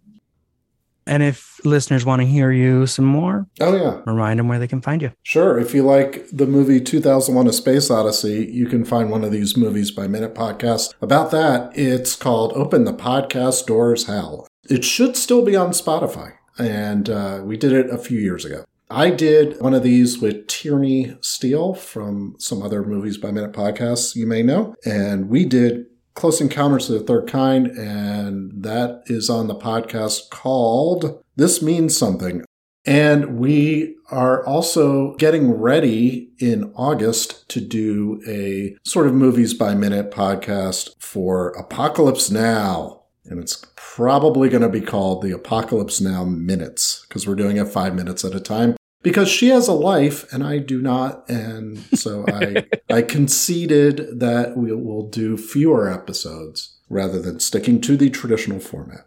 And 1.07 1.22
if 1.22 1.61
listeners 1.64 2.04
want 2.04 2.20
to 2.22 2.26
hear 2.26 2.50
you 2.50 2.86
some 2.86 3.04
more, 3.04 3.46
Oh, 3.61 3.76
yeah. 3.76 4.00
remind 4.07 4.38
them 4.40 4.48
where 4.48 4.59
they 4.59 4.66
can 4.66 4.80
find 4.80 5.00
you. 5.02 5.12
Sure. 5.22 5.59
If 5.59 5.72
you 5.74 5.82
like 5.84 6.26
the 6.32 6.46
movie 6.46 6.80
2001 6.80 7.46
A 7.46 7.52
Space 7.52 7.90
Odyssey, 7.90 8.48
you 8.52 8.66
can 8.66 8.84
find 8.84 9.11
one 9.11 9.22
of 9.24 9.30
these 9.30 9.57
movies 9.57 9.90
by 9.90 10.09
minute 10.09 10.34
podcasts. 10.34 10.92
About 11.00 11.30
that, 11.30 11.70
it's 11.78 12.16
called 12.16 12.52
Open 12.54 12.84
the 12.84 12.92
Podcast 12.92 13.66
Doors 13.66 14.07
HAL. 14.07 14.48
It 14.68 14.84
should 14.84 15.16
still 15.16 15.44
be 15.44 15.54
on 15.54 15.70
Spotify, 15.70 16.32
and 16.59 17.09
uh, 17.09 17.40
we 17.44 17.57
did 17.57 17.72
it 17.72 17.88
a 17.88 17.98
few 17.98 18.18
years 18.18 18.44
ago. 18.44 18.64
I 18.90 19.11
did 19.11 19.61
one 19.61 19.74
of 19.74 19.82
these 19.82 20.20
with 20.20 20.46
Tierney 20.46 21.16
Steele 21.20 21.74
from 21.74 22.36
some 22.38 22.62
other 22.62 22.82
movies 22.84 23.16
by 23.16 23.30
minute 23.32 23.52
podcasts 23.52 24.14
you 24.16 24.26
may 24.26 24.42
know, 24.42 24.74
and 24.84 25.28
we 25.28 25.44
did 25.44 25.86
Close 26.16 26.40
Encounters 26.40 26.88
of 26.88 26.98
the 26.98 27.04
Third 27.04 27.28
Kind, 27.28 27.66
and 27.68 28.50
that 28.64 29.02
is 29.06 29.28
on 29.28 29.48
the 29.48 29.54
podcast 29.54 30.30
called 30.30 31.22
This 31.36 31.60
Means 31.60 31.96
Something. 31.96 32.42
And 32.86 33.38
we 33.38 33.96
are 34.10 34.46
also 34.46 35.14
getting 35.16 35.50
ready 35.50 36.30
in 36.38 36.72
August 36.74 37.46
to 37.50 37.60
do 37.60 38.22
a 38.26 38.76
sort 38.88 39.06
of 39.06 39.12
movies 39.12 39.52
by 39.52 39.74
minute 39.74 40.10
podcast 40.10 40.94
for 40.98 41.50
Apocalypse 41.50 42.30
Now. 42.30 43.02
And 43.26 43.40
it's 43.40 43.66
probably 43.74 44.48
going 44.48 44.62
to 44.62 44.68
be 44.68 44.80
called 44.80 45.22
the 45.22 45.32
Apocalypse 45.32 46.00
Now 46.00 46.24
Minutes 46.24 47.04
because 47.08 47.26
we're 47.26 47.34
doing 47.34 47.56
it 47.58 47.68
five 47.68 47.94
minutes 47.94 48.24
at 48.24 48.34
a 48.34 48.40
time. 48.40 48.76
Because 49.07 49.28
she 49.28 49.50
has 49.50 49.68
a 49.68 49.72
life 49.72 50.32
and 50.32 50.42
I 50.42 50.59
do 50.59 50.82
not. 50.82 51.30
And 51.30 51.78
so 51.96 52.24
I, 52.26 52.66
I 52.92 53.02
conceded 53.02 54.18
that 54.18 54.57
we 54.57 54.72
will 54.72 55.09
do 55.09 55.36
fewer 55.36 55.88
episodes 55.88 56.76
rather 56.88 57.22
than 57.22 57.38
sticking 57.38 57.80
to 57.82 57.96
the 57.96 58.11
traditional 58.11 58.59
format. 58.59 59.07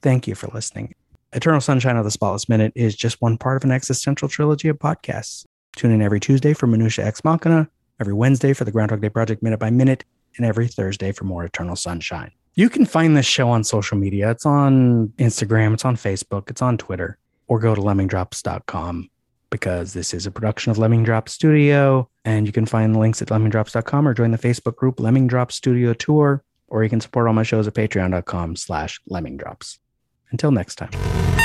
Thank 0.00 0.28
you 0.28 0.36
for 0.36 0.46
listening. 0.54 0.94
Eternal 1.32 1.60
Sunshine 1.60 1.96
of 1.96 2.04
the 2.04 2.12
Spotless 2.12 2.48
Minute 2.48 2.72
is 2.76 2.94
just 2.94 3.20
one 3.20 3.36
part 3.36 3.56
of 3.56 3.64
an 3.64 3.72
existential 3.72 4.28
trilogy 4.28 4.68
of 4.68 4.78
podcasts. 4.78 5.44
Tune 5.74 5.90
in 5.90 6.02
every 6.02 6.20
Tuesday 6.20 6.52
for 6.52 6.68
Minutia 6.68 7.04
Ex 7.04 7.24
Machina, 7.24 7.68
every 7.98 8.14
Wednesday 8.14 8.52
for 8.52 8.64
the 8.64 8.70
Groundhog 8.70 9.00
Day 9.00 9.08
Project 9.08 9.42
Minute 9.42 9.58
by 9.58 9.70
Minute, 9.70 10.04
and 10.36 10.46
every 10.46 10.68
Thursday 10.68 11.10
for 11.10 11.24
more 11.24 11.44
Eternal 11.44 11.74
Sunshine. 11.74 12.30
You 12.54 12.70
can 12.70 12.86
find 12.86 13.16
this 13.16 13.26
show 13.26 13.48
on 13.48 13.64
social 13.64 13.98
media. 13.98 14.30
It's 14.30 14.46
on 14.46 15.08
Instagram, 15.18 15.74
it's 15.74 15.84
on 15.84 15.96
Facebook, 15.96 16.48
it's 16.48 16.62
on 16.62 16.78
Twitter, 16.78 17.18
or 17.50 17.58
go 17.58 17.74
to 17.74 17.80
lemmingdrops.com 17.80 19.10
because 19.50 19.92
this 19.92 20.14
is 20.14 20.24
a 20.24 20.30
production 20.30 20.70
of 20.70 20.78
Lemming 20.78 21.02
Drops 21.02 21.32
Studio. 21.32 22.08
And 22.24 22.46
you 22.46 22.52
can 22.52 22.64
find 22.64 22.94
the 22.94 22.98
links 23.00 23.20
at 23.20 23.28
lemmingdrops.com 23.28 24.06
or 24.06 24.14
join 24.14 24.30
the 24.30 24.38
Facebook 24.38 24.76
group 24.76 25.00
Lemming 25.00 25.26
Drops 25.26 25.56
Studio 25.56 25.92
Tour, 25.92 26.44
or 26.68 26.84
you 26.84 26.88
can 26.88 27.00
support 27.00 27.26
all 27.26 27.34
my 27.34 27.42
shows 27.42 27.66
at 27.66 27.74
patreon.com 27.74 28.54
slash 28.54 29.00
lemmingdrops. 29.10 29.78
Until 30.30 30.52
next 30.52 30.76
time. 30.76 31.39